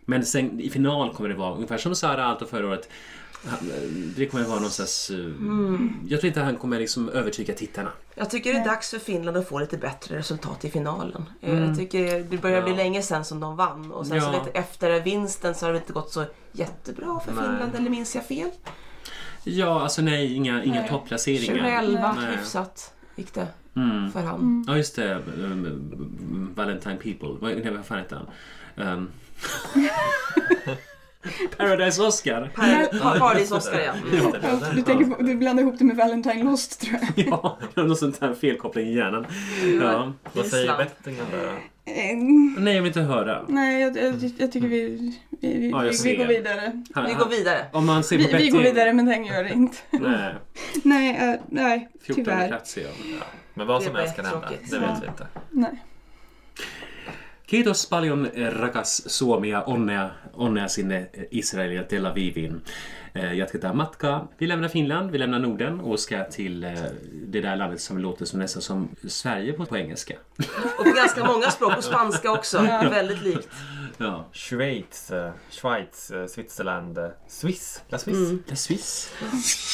Men 0.07 0.25
sen 0.25 0.59
i 0.59 0.69
final 0.69 1.13
kommer 1.13 1.29
det 1.29 1.35
vara 1.35 1.53
ungefär 1.55 1.77
som 1.77 1.95
Sara 1.95 2.25
Alto 2.25 2.45
förra 2.45 2.67
året. 2.67 2.89
Han- 3.47 4.13
Det 4.17 4.25
kommer 4.25 4.43
vara 4.43 4.59
någon 4.59 4.71
slags... 4.71 5.09
eh, 5.09 5.17
Jag 6.07 6.19
tror 6.21 6.25
inte 6.27 6.41
han 6.41 6.55
kommer 6.57 6.79
liksom 6.79 7.09
övertyga 7.09 7.53
tittarna. 7.53 7.91
Jag 8.15 8.29
tycker 8.29 8.53
det 8.53 8.59
är 8.59 8.65
dags 8.65 8.89
för 8.91 8.99
Finland 8.99 9.37
att 9.37 9.47
få 9.49 9.59
lite 9.59 9.77
bättre 9.77 10.17
resultat 10.17 10.65
i 10.65 10.69
finalen. 10.69 11.25
Eh, 11.41 11.63
Jag 11.63 11.77
tycker 11.77 12.23
det 12.23 12.37
börjar 12.37 12.61
bli 12.61 12.71
Ja. 12.71 12.77
länge 12.77 13.01
sedan 13.01 13.25
som 13.25 13.39
de 13.39 13.55
vann 13.55 13.91
och 13.91 14.07
sen 14.07 14.21
så 14.21 14.27
Ja. 14.27 14.43
lite 14.45 14.59
efter 14.59 15.01
vinsten 15.01 15.55
så 15.55 15.65
har 15.65 15.73
det 15.73 15.79
inte 15.79 15.93
gått 15.93 16.11
så 16.11 16.25
jättebra 16.51 17.19
för 17.25 17.31
Nej. 17.33 17.43
Finland, 17.43 17.75
eller 17.75 17.89
minns 17.89 18.15
jag 18.15 18.25
fel? 18.25 18.49
Ja, 19.43 19.81
alltså 19.81 20.01
nej, 20.01 20.33
inga, 20.33 20.63
inga 20.63 20.79
Nej. 20.79 20.89
topplaceringar. 20.89 21.55
2011 21.79 22.15
Nej. 22.19 22.37
hyfsat 22.37 22.93
gick 23.15 23.33
det 23.33 23.47
Mm. 23.75 24.11
för 24.11 24.19
han. 24.21 24.65
Ja, 24.67 24.77
just 24.77 24.95
det. 24.95 25.15
Um, 25.37 26.51
Valentine 26.55 26.95
People. 26.97 27.29
Vad, 27.41 27.51
nej, 27.63 27.73
vad 27.75 27.85
fan 27.85 27.97
heter 27.97 28.15
han? 28.75 28.87
Um, 28.87 29.09
Paradise 31.57 32.01
Oscar. 32.01 32.51
Per- 32.55 32.99
Pa- 32.99 33.19
Paradis-Oscar 33.19 33.79
ja. 33.79 33.91
Mm. 34.19 34.31
Det, 34.31 34.39
det 34.39 34.75
du, 34.75 34.81
tänker 34.81 35.05
på, 35.05 35.23
du 35.23 35.35
blandar 35.35 35.63
ihop 35.63 35.75
det 35.79 35.85
med 35.85 35.95
Valentine 35.95 36.43
Lost 36.43 36.81
tror 36.81 36.99
jag. 37.15 37.27
ja, 37.27 37.57
det 37.73 37.81
var 37.81 37.87
någon 37.87 37.97
sån 37.97 38.13
här 38.21 38.33
felkoppling 38.33 38.87
i 38.87 38.95
hjärnan. 38.95 39.25
Ja. 39.81 40.13
Vad 40.33 40.45
säger 40.45 40.77
bettingen 40.77 41.25
då? 41.31 41.37
Eh, 41.91 42.17
Nej, 42.63 42.75
jag 42.75 42.81
vill 42.81 42.89
inte 42.89 43.01
höra. 43.01 43.45
nej, 43.47 43.81
jag, 43.81 43.97
jag, 43.97 44.31
jag 44.37 44.51
tycker 44.51 44.67
vi, 44.67 44.87
vi, 45.41 45.57
vi, 45.57 45.69
Ja, 45.71 45.85
jag 45.85 45.91
vi, 46.03 46.09
vi 46.11 46.15
går 46.15 46.25
vidare. 46.25 46.83
Han- 46.93 47.05
Vi 47.05 47.13
går 47.13 47.29
vidare. 47.29 47.65
Om 47.73 47.85
man 47.85 48.03
ser 48.03 48.15
på 48.17 48.21
Vi, 48.21 48.27
vi 48.27 48.33
betting... 48.33 48.53
går 48.53 48.61
vidare 48.61 48.93
men 48.93 49.05
den 49.05 49.25
gör 49.25 49.43
det 49.43 49.53
inte. 49.53 49.77
Nej, 49.91 50.33
Nej, 50.83 51.29
eh, 51.33 51.39
nej 51.49 51.89
14 52.05 52.25
tyvärr. 52.25 52.47
plats 52.47 52.77
ja. 52.77 52.89
Men 53.53 53.67
vad 53.67 53.81
Det 53.81 53.85
som 53.85 53.95
helst 53.95 54.15
kan 54.15 54.25
hända. 54.25 54.49
Det 54.69 54.79
vet 54.79 54.89
vi 55.03 55.07
inte. 55.07 55.27
Nej. 55.51 55.83
Kiitos 57.47 57.87
paljon 57.89 58.31
eh, 58.33 58.51
rakas 58.51 59.03
Suomi 59.07 59.49
ja 59.49 59.63
onnea, 59.65 60.09
onnea 60.33 60.67
sinne 60.67 61.09
eh, 61.13 61.27
Israel 61.31 61.71
ja 61.71 61.83
Tel 61.83 62.05
Eh, 63.15 63.33
Jatketaan 63.33 63.77
matkaa. 63.77 64.27
Vi 64.37 64.47
lämnar 64.47 64.67
Finland, 64.67 65.11
vi 65.11 65.17
lämnar 65.17 65.39
Norden 65.39 65.79
och 65.79 65.99
ska 65.99 66.23
till 66.23 66.63
eh, 66.63 66.71
det 67.27 67.41
där 67.41 67.55
landet 67.55 67.81
som 67.81 67.97
låter 67.97 68.25
som 68.25 68.39
nästan 68.39 68.61
som 68.61 68.89
Sverige 69.07 69.53
på, 69.53 69.65
på 69.65 69.77
engelska. 69.77 70.15
Och 70.77 70.85
på 70.85 70.91
ganska 70.95 71.23
många 71.23 71.51
språk, 71.51 71.77
och 71.77 71.83
spanska 71.83 72.31
också. 72.31 72.61
Väldigt 72.61 73.21
likt. 73.21 73.49
Ja. 73.97 74.25
Schweiz, 74.31 75.11
eh, 75.11 75.31
Schweiz, 75.49 76.11
Switzerland, 76.27 76.99
Swiss, 77.27 77.83
La 77.89 77.97
Swiss. 77.97 78.17
Mm. 78.17 78.43
La 78.47 78.55
Suisse. 78.55 79.09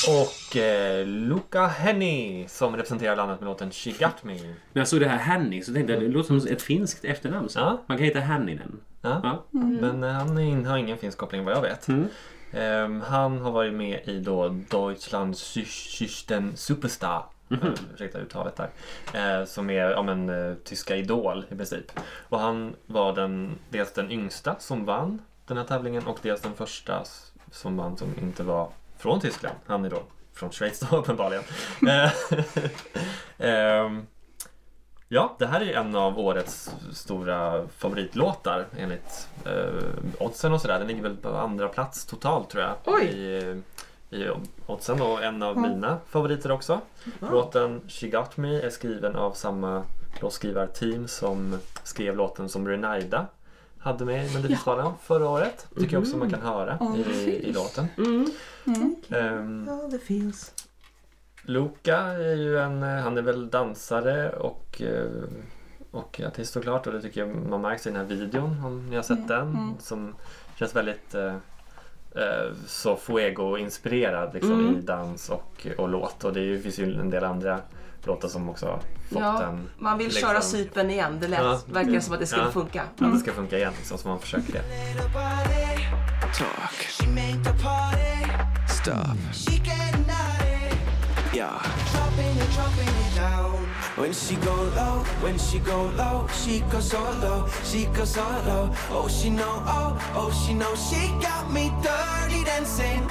Och 0.07 0.57
eh, 0.57 1.05
Luca 1.07 1.67
Henny 1.67 2.47
som 2.47 2.75
representerar 2.75 3.15
landet 3.15 3.39
med 3.39 3.47
låten 3.47 3.71
She 3.71 3.91
Got 3.91 4.23
Me. 4.23 4.33
När 4.33 4.53
jag 4.73 4.87
såg 4.87 4.99
det 4.99 5.07
här 5.07 5.17
Henning 5.17 5.63
så 5.63 5.73
tänkte 5.73 5.93
jag 5.93 6.01
det 6.01 6.07
låter 6.07 6.39
som 6.39 6.53
ett 6.53 6.61
finskt 6.61 7.05
efternamn. 7.05 7.49
Så. 7.49 7.59
Ja. 7.59 7.81
Man 7.87 7.97
kan 7.97 8.05
heta 8.05 8.19
Henninen. 8.19 8.79
Ja. 9.01 9.21
Ja. 9.23 9.59
Men 9.59 10.03
han 10.03 10.65
har 10.65 10.77
ingen 10.77 10.97
finsk 10.97 11.17
koppling 11.17 11.45
vad 11.45 11.53
jag 11.53 11.61
vet. 11.61 11.87
Mm. 11.87 12.07
Ehm, 12.53 13.01
han 13.01 13.41
har 13.41 13.51
varit 13.51 13.73
med 13.73 13.99
i 14.05 14.19
då 14.19 14.49
Deutschland 14.49 15.37
System 15.37 16.55
Superstar. 16.55 17.25
Mm. 17.49 17.73
Ursäkta 17.93 18.19
uttalet 18.19 18.55
där. 18.55 18.69
Eh, 19.13 19.45
som 19.45 19.69
är 19.69 19.89
ja, 19.89 20.03
men, 20.03 20.29
eh, 20.29 20.55
tyska 20.63 20.95
Idol 20.95 21.45
i 21.49 21.55
princip. 21.55 21.91
Och 22.29 22.39
han 22.39 22.75
var 22.85 23.15
den, 23.15 23.55
dels 23.69 23.93
den 23.93 24.11
yngsta 24.11 24.55
som 24.59 24.85
vann 24.85 25.21
den 25.47 25.57
här 25.57 25.63
tävlingen 25.63 26.07
och 26.07 26.19
dels 26.21 26.41
den 26.41 26.53
första 26.53 27.03
som 27.51 27.77
vann 27.77 27.97
som 27.97 28.15
inte 28.21 28.43
var 28.43 28.69
från 28.97 29.21
Tyskland. 29.21 29.55
Han 29.65 29.85
är 29.85 29.89
då 29.89 30.03
från 30.33 30.51
Schweiz 30.51 30.79
då 30.79 30.97
uppenbarligen. 30.97 31.43
Ehm, 33.37 34.07
Ja, 35.13 35.35
det 35.39 35.45
här 35.45 35.61
är 35.61 35.73
en 35.73 35.95
av 35.95 36.19
årets 36.19 36.71
stora 36.93 37.67
favoritlåtar 37.67 38.65
enligt 38.77 39.27
eh, 39.45 39.83
oddsen 40.19 40.53
och 40.53 40.61
sådär. 40.61 40.79
Den 40.79 40.87
ligger 40.87 41.01
väl 41.01 41.17
på 41.17 41.29
andra 41.29 41.67
plats 41.67 42.05
totalt 42.05 42.49
tror 42.49 42.63
jag. 42.63 42.73
Oj. 42.85 43.03
I, 43.05 43.61
I 44.09 44.29
oddsen 44.65 45.01
och 45.01 45.23
en 45.23 45.43
av 45.43 45.57
mina 45.57 45.97
favoriter 46.09 46.51
också. 46.51 46.79
Låten 47.19 47.81
She 47.87 48.07
Got 48.07 48.37
Me 48.37 48.61
är 48.61 48.69
skriven 48.69 49.15
av 49.15 49.31
samma 49.31 49.83
låtskrivarteam 50.21 51.07
som 51.07 51.57
skrev 51.83 52.15
låten 52.15 52.49
som 52.49 52.67
Renaida 52.67 53.25
hade 53.79 54.05
med 54.05 54.27
i 54.27 54.33
Melodifestivalen 54.33 54.93
förra 55.03 55.29
året. 55.29 55.67
Tycker 55.79 55.93
jag 55.93 56.01
också 56.03 56.17
man 56.17 56.29
kan 56.29 56.41
höra 56.41 56.77
Ja, 56.79 56.95
i, 56.95 57.49
i 57.49 57.53
låten. 57.53 57.87
Mm. 57.97 58.25
Ja, 59.67 59.87
det 59.91 59.99
finns. 59.99 60.53
Luca 61.43 61.97
är 61.97 62.35
ju 62.35 62.59
en, 62.59 62.83
eh, 62.83 62.89
han 63.03 63.17
är 63.17 63.21
väl 63.21 63.49
dansare 63.49 64.29
och, 64.29 64.81
eh, 64.81 65.05
och 65.91 66.21
artist 66.27 66.53
såklart 66.53 66.87
och 66.87 66.93
det 66.93 67.01
tycker 67.01 67.21
jag 67.21 67.35
man 67.35 67.61
märks 67.61 67.87
i 67.87 67.89
den 67.89 67.99
här 67.99 68.05
videon 68.05 68.65
om 68.65 68.85
ni 68.89 68.95
har 68.95 69.03
sett 69.03 69.27
den. 69.27 69.75
Som 69.79 70.15
känns 70.59 70.75
väldigt 70.75 71.15
eh, 71.15 71.33
så 72.67 72.95
Fuego-inspirerad 72.95 74.33
liksom, 74.33 74.59
Mm. 74.59 74.77
i 74.77 74.81
dans 74.81 75.29
och, 75.29 75.67
och 75.77 75.89
låt. 75.89 76.23
Och 76.23 76.33
det 76.33 76.39
är 76.39 76.43
ju, 76.43 76.61
finns 76.61 76.79
ju 76.79 76.99
en 76.99 77.09
del 77.09 77.23
andra 77.23 77.59
låtar 78.05 78.27
som 78.27 78.49
också 78.49 78.65
har 78.65 78.77
fått 79.09 79.19
Ja, 79.21 79.43
en... 79.43 79.69
man 79.77 79.97
vill 79.97 80.07
liksom, 80.07 80.29
köra 80.29 80.41
sypen 80.41 80.89
igen. 80.89 81.17
Det 81.21 81.27
lät, 81.27 81.39
Ja. 81.39 81.59
verkar 81.71 81.99
som 81.99 82.13
att 82.13 82.19
det 82.19 82.25
skulle 82.27 82.43
Ja. 82.45 82.51
funka. 82.51 82.81
Att 82.99 83.13
det 83.13 83.19
ska 83.19 83.31
funka 83.31 83.57
igen 83.57 83.73
liksom, 83.77 83.97
så 83.97 84.07
man 84.07 84.19
försöker 84.19 84.53
det. 84.53 84.61
Talk. 86.37 86.87
Stop. 88.69 89.17
Yeah. 91.33 91.61
Dropping 91.93 92.37
it, 92.37 92.51
dropping 92.51 92.89
it 92.89 93.15
down. 93.15 93.55
When 93.95 94.11
she 94.11 94.35
go 94.35 94.53
low, 94.75 94.99
when 95.23 95.37
she 95.39 95.59
go 95.59 95.85
low, 95.95 96.27
she 96.43 96.59
goes 96.69 96.89
so 96.91 96.99
low, 96.99 97.47
she 97.63 97.85
goes 97.85 98.09
so 98.15 98.23
low. 98.45 98.69
Oh, 98.89 99.07
she 99.07 99.29
know, 99.29 99.63
oh, 99.65 99.95
oh, 100.13 100.29
she 100.31 100.53
know, 100.53 100.75
she 100.75 101.07
got 101.23 101.49
me 101.49 101.71
dirty 101.81 102.43
dancing. 102.43 103.07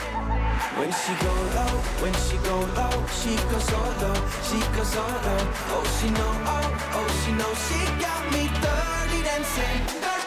When 0.77 0.93
she 0.93 1.13
go 1.25 1.33
low, 1.57 1.75
when 2.05 2.13
she 2.29 2.37
go 2.45 2.61
low, 2.77 2.93
she 3.09 3.37
goes 3.49 3.65
so 3.65 3.81
low, 4.05 4.19
she 4.45 4.61
goes 4.77 4.93
so 4.93 5.01
low. 5.01 5.43
Oh, 5.73 5.85
she 5.97 6.11
know, 6.11 6.33
oh, 6.45 6.69
oh, 7.01 7.09
she 7.25 7.33
know, 7.33 7.53
she 7.65 7.81
got 8.05 8.23
me 8.37 8.53
dirty 8.61 9.21
dancing, 9.25 9.81
dirty 10.05 10.20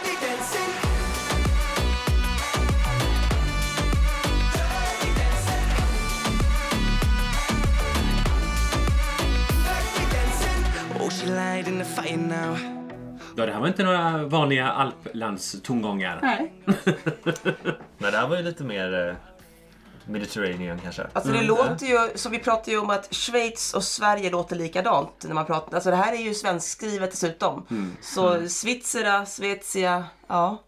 Ja, 13.38 13.46
det 13.46 13.52
här 13.52 13.60
var 13.60 13.68
inte 13.68 13.84
några 13.84 14.24
vanliga 14.26 14.68
alplandstongångar. 14.72 16.20
Nej. 16.22 16.54
Men 17.98 18.12
det 18.12 18.18
här 18.18 18.28
var 18.28 18.38
ju 18.38 18.44
lite 18.44 18.64
mer 18.64 19.08
eh, 19.10 19.16
Mediterranean 20.12 20.80
kanske. 20.84 21.08
Alltså 21.14 21.32
det 21.32 21.42
låter 21.42 21.86
ju, 21.86 22.10
så 22.16 22.30
vi 22.30 22.40
pratar 22.40 22.72
ju 22.72 22.80
om 22.80 22.90
att 22.90 23.14
Schweiz 23.14 23.74
och 23.74 23.84
Sverige 23.84 24.30
låter 24.30 24.56
likadant 24.56 25.24
när 25.28 25.34
man 25.34 25.46
pratar. 25.46 25.76
Alltså 25.76 25.90
det 25.90 25.96
här 25.96 26.14
är 26.14 26.22
ju 26.22 26.34
svenskskrivet 26.34 27.12
dessutom. 27.12 27.66
Så 28.02 28.50
Svitzera, 28.50 29.26
Svezia, 29.26 30.06
ja. 30.28 30.64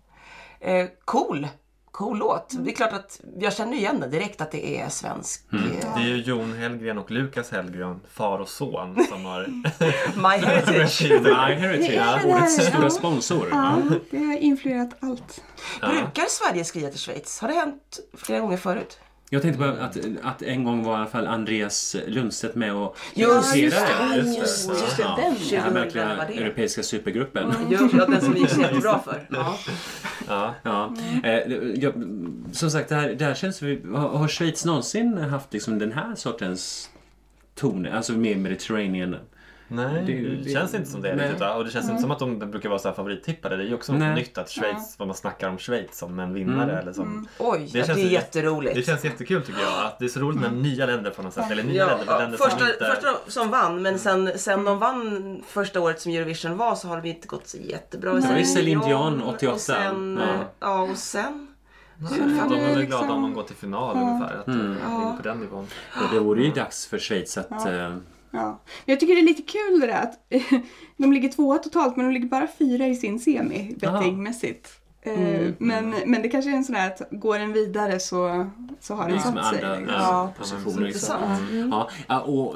Eh, 0.60 0.86
cool. 1.06 1.48
Cool 1.96 2.18
låt. 2.18 2.56
Det 2.60 2.72
är 2.72 2.76
klart 2.76 2.94
att 2.94 3.22
jag 3.40 3.54
känner 3.54 3.78
igen 3.78 4.00
den 4.00 4.12
direkt 4.12 4.42
att 4.42 4.52
det 4.52 4.80
är 4.80 4.90
svensk. 4.90 5.46
Det 5.50 5.88
eh, 5.88 5.98
är 5.98 6.08
ju 6.08 6.16
Jon 6.16 6.54
Hellgren 6.54 6.98
och 6.98 7.12
Lukas 7.12 7.52
Hellgren, 7.52 8.00
far 8.14 8.40
och 8.40 8.50
son, 8.50 9.06
som 9.10 9.26
har 9.26 9.48
My 10.16 10.46
Heritage. 10.46 11.02
My 11.24 11.54
Heritage, 11.56 11.88
Det 11.88 11.96
är 11.96 12.24
det 12.24 12.34
årets 12.34 12.54
stora 12.54 12.84
ja. 12.84 12.90
sponsor. 12.90 13.48
Ja, 13.52 13.82
det 14.12 14.18
har 14.18 14.38
influerat 14.38 14.90
allt. 15.00 15.44
Brukar 15.82 16.26
Sverige 16.30 16.64
skriva 16.64 16.90
till 16.90 17.00
Schweiz? 17.00 17.40
Har 17.40 17.48
det 17.48 17.54
hänt 17.54 18.00
flera 18.14 18.40
gånger 18.40 18.58
förut? 18.58 19.00
Jag 19.36 19.42
tänkte 19.42 19.64
på 19.64 19.70
att, 19.84 19.98
att 20.22 20.42
en 20.42 20.64
gång 20.64 20.84
var 20.84 20.94
i 20.94 20.98
alla 20.98 21.08
fall 21.08 21.28
Andreas 21.28 21.96
Lundstedt 22.08 22.56
med 22.56 22.74
och 22.74 22.98
Just 23.14 23.56
regisserade 23.56 24.22
det, 24.22 24.28
just 24.28 24.68
det. 24.68 24.74
Just 24.74 24.98
det, 24.98 25.04
Ja, 25.04 25.16
den 25.16 25.26
den 25.26 25.34
här 25.34 25.70
2011 25.70 25.70
märkliga 25.80 26.26
det. 26.28 26.44
europeiska 26.44 26.84
supergruppen. 26.84 27.54
Jo, 27.70 27.90
ja, 27.94 28.06
den 28.06 28.22
som 28.22 28.36
gick 28.38 28.50
så 28.50 28.62
jättebra 28.62 29.00
för. 29.00 29.28
Ja. 29.32 29.58
Ja. 30.28 30.54
Ja. 30.64 30.94
Eh, 31.24 31.54
jag, 31.76 31.94
som 32.52 32.72
sagt, 32.72 32.90
det 32.90 32.96
här, 32.96 33.10
det 33.10 33.26
här 33.26 33.34
känns... 33.34 33.62
Har, 33.62 34.18
har 34.18 34.28
Schweiz 34.28 34.66
någonsin 34.66 35.18
haft 35.18 35.54
liksom 35.54 35.80
den 35.80 35.92
här 35.92 36.16
sortens 36.16 36.90
ton? 37.56 37.86
Alltså 37.88 38.14
mer 38.14 38.36
Mediterranean? 38.36 39.16
Nej, 39.68 40.04
Det- 40.06 40.14
det, 40.14 40.36
det- 40.44 40.50
känns 40.50 40.74
inte 40.74 40.90
som 40.92 41.02
det 41.02 41.16
nej. 41.16 41.26
riktigt. 41.26 41.42
va? 41.42 41.54
Och 41.56 41.66
det 41.66 41.72
känns 41.72 41.90
inte 41.90 42.02
som 42.02 42.12
att 42.12 42.20
de 42.20 42.40
brukar 42.52 42.70
vara 42.70 42.80
så 42.80 42.88
här 42.88 42.96
favorittippade. 42.96 43.58
Det 43.58 43.64
är 43.64 43.68
ju 43.68 43.74
också 43.76 43.94
Nej. 43.94 44.08
något 44.10 44.18
nytt 44.18 44.38
att 44.38 44.50
Schweiz, 44.50 44.96
vad 45.00 45.08
man 45.08 45.16
snackar 45.18 45.50
om 45.50 45.58
Schweiz 45.58 45.98
som 45.98 46.20
en 46.20 46.34
vinnare. 46.34 46.64
Mm. 46.72 46.76
Eller 46.78 46.94
som, 46.94 47.28
Oj, 47.40 47.70
Det 47.74 47.80
ja, 47.80 47.86
känns 47.86 47.98
det 48.00 48.06
är 48.06 48.10
jätteroligt. 48.12 48.76
Det 48.76 48.82
känns 48.84 49.06
jättekul 49.06 49.42
tycker 49.42 49.62
jag. 49.62 49.86
Att 49.86 50.00
det 50.00 50.06
är 50.06 50.10
så 50.10 50.20
roligt 50.20 50.42
när 50.42 50.52
nya 50.52 50.86
länder 50.86 51.12
på 51.12 51.22
något 51.22 51.34
sätt. 51.34 51.52
Eller 51.52 51.64
nya 51.64 51.76
Ja, 51.76 51.88
länder, 51.88 52.06
ja, 52.14 52.20
länder 52.20 52.38
första, 52.38 52.58
som 52.60 52.68
inte... 52.68 52.86
första 52.96 53.32
som 53.32 53.50
vann, 53.50 53.82
men 53.82 54.00
sen, 54.00 54.32
sen 54.40 54.66
de 54.66 54.80
vann 54.80 55.44
första 55.48 55.80
året 55.82 56.02
som 56.02 56.12
Eurovision 56.12 56.58
var 56.58 56.76
så 56.76 56.88
har 56.88 57.02
det 57.02 57.10
inte 57.10 57.28
gått 57.28 57.48
så 57.48 57.58
jättebra. 57.58 58.14
Det 58.14 58.28
var 58.28 58.38
ju 58.38 58.46
Céline 58.46 58.80
Dion, 58.80 59.18
Dion 59.20 59.24
88. 59.24 59.54
Och 59.54 59.60
sen, 59.60 60.20
Ja. 60.22 60.28
ja. 60.34 60.40
ja, 60.60 60.82
och 60.92 60.98
sen... 60.98 61.48
Nej, 61.98 62.10
de 62.20 62.26
är 62.26 62.50
väl 62.50 62.80
liksom- 62.80 62.86
glada 62.86 63.14
om 63.14 63.22
de 63.22 63.34
går 63.34 63.44
till 63.44 63.56
final 63.56 63.98
ungefär. 63.98 64.36
Att 64.40 64.48
Mm. 64.48 64.78
på 65.18 65.24
den 65.24 65.38
nivån. 65.40 65.68
Ja, 65.96 66.02
det 66.14 66.20
vore 66.20 66.44
ju 66.44 66.52
dags 66.52 66.88
för 66.88 66.98
Schweiz 67.00 67.38
att... 67.38 67.48
Ja. 67.50 67.92
Ja. 68.36 68.62
Jag 68.86 69.00
tycker 69.00 69.16
det 69.16 69.22
är 69.22 69.26
lite 69.26 69.42
kul 69.42 69.80
det 69.80 69.88
där 69.88 70.02
att 70.02 70.20
de 70.98 71.14
ligger 71.14 71.30
tvåa 71.30 71.58
totalt 71.58 71.96
men 71.96 72.06
de 72.06 72.12
ligger 72.14 72.28
bara 72.28 72.48
fyra 72.48 72.88
i 72.88 72.96
sin 72.96 73.20
semi 73.20 73.76
bettingmässigt. 73.80 74.85
Eh, 75.06 75.54
Men, 75.58 75.96
men 76.06 76.22
det 76.22 76.30
kanske 76.30 76.52
är 76.52 76.56
en 76.56 76.64
sån 76.64 76.76
här 76.76 76.88
att 76.92 77.02
går 77.12 77.40
den 77.40 77.54
vidare 77.54 78.00
så, 78.00 78.50
så 78.82 78.94
har 78.96 79.10
den 79.10 79.20
satt 79.20 79.46
sig. 79.56 79.64
andra 79.64 79.82
ja, 79.82 79.94
Ja, 79.98 80.34
positioner. 80.38 80.64
Liksom. 80.66 80.86
intressant. 80.86 81.42
Ja, 81.72 81.90
ja, 82.08 82.20
och, 82.22 82.56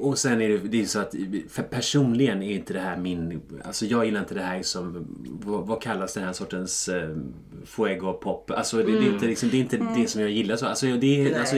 och 0.00 0.18
sen 0.18 0.40
är 0.42 0.48
det, 0.48 0.58
det 0.58 0.80
är 0.80 0.84
så 0.86 0.98
att 1.00 1.14
för 1.48 1.62
personligen 1.62 2.42
är 2.42 2.54
inte 2.54 2.72
det 2.72 2.80
här 2.80 2.96
min... 2.96 3.40
Alltså 3.64 3.84
jag 3.86 4.04
gillar 4.04 4.20
inte 4.20 4.34
det 4.34 4.42
här 4.42 4.62
som... 4.62 5.06
Vad, 5.44 5.66
vad 5.66 5.82
kallas 5.82 6.14
den 6.14 6.24
här 6.24 6.32
sortens 6.32 6.88
eh, 6.88 7.08
fuego-pop? 7.64 8.50
Alltså 8.50 8.76
det, 8.76 8.82
det 8.82 8.98
är 8.98 9.12
inte, 9.12 9.26
liksom, 9.26 9.48
det, 9.50 9.56
är 9.56 9.60
inte 9.60 9.76
det 9.96 10.06
som 10.10 10.20
jag 10.20 10.30
gillar. 10.30 10.56
Så, 10.56 10.66
alltså, 10.66 10.86
det 10.86 11.34
alltså, 11.34 11.56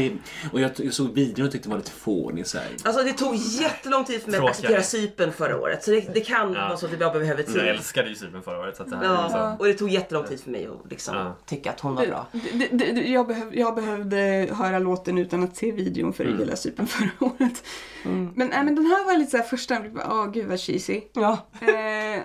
och 0.53 0.61
jag, 0.61 0.71
jag 0.77 0.93
såg 0.95 1.15
videon 1.15 1.47
och 1.47 1.53
tyckte 1.53 1.69
det 1.69 1.71
var 1.71 1.79
lite 1.79 1.91
fånig. 1.91 2.47
Så 2.47 2.59
här. 2.59 2.67
Alltså 2.85 3.05
det 3.05 3.13
tog 3.13 3.35
jättelång 3.37 4.05
tid 4.05 4.23
för 4.23 4.31
mig 4.31 4.41
att 4.41 4.47
Tråkigare. 4.47 4.79
acceptera 4.79 5.03
Cypern 5.03 5.33
förra 5.33 5.61
året. 5.61 5.85
Så 5.85 5.91
det, 5.91 6.15
det 6.15 6.21
kan 6.21 6.53
Ja. 6.53 6.69
vara 6.69 6.77
så 6.77 6.87
att 6.87 7.01
jag 7.01 7.13
behöver 7.13 7.43
tid. 7.43 7.57
Jag 7.57 7.69
älskade 7.69 8.09
ju 8.09 8.15
Cypern 8.15 8.43
förra 8.43 8.59
året. 8.59 8.77
Så 8.77 8.83
att 8.83 8.91
det 8.91 8.97
här 8.97 9.05
är 9.05 9.09
Ja, 9.09 9.23
liksom... 9.23 9.57
och 9.59 9.67
det 9.67 9.75
tog 9.75 9.89
jättelång 9.91 10.25
tid 10.29 10.41
för 10.41 10.51
mig 10.51 10.67
att 10.67 10.91
liksom 10.91 11.17
Ja. 11.17 11.37
tycka 11.47 11.71
att 11.71 11.81
hon 11.81 11.95
var 11.95 12.07
bra. 12.07 12.27
Det, 12.33 12.69
det, 12.73 12.93
det, 12.93 13.01
jag, 13.09 13.27
behöv, 13.27 13.55
jag 13.57 13.75
behövde 13.75 14.49
höra 14.53 14.79
låten 14.79 15.19
utan 15.19 15.43
att 15.45 15.57
se 15.57 15.73
videon 15.73 16.13
för 16.13 16.25
att 16.25 16.39
gilla 16.41 16.57
Cypern 16.57 16.87
förra 16.87 17.09
året. 17.21 17.65
Men, 18.05 18.35
nej, 18.49 18.65
men 18.65 18.75
den 18.75 18.87
här 18.87 19.05
var 19.07 19.19
lite 19.19 19.31
så 19.31 19.37
här 19.37 19.45
första, 19.45 19.83
åh 20.11 20.31
gud 20.33 20.47
vad 20.47 20.61
cheesy. 20.61 21.01
Ja. 21.13 21.39
Eh, 21.61 22.23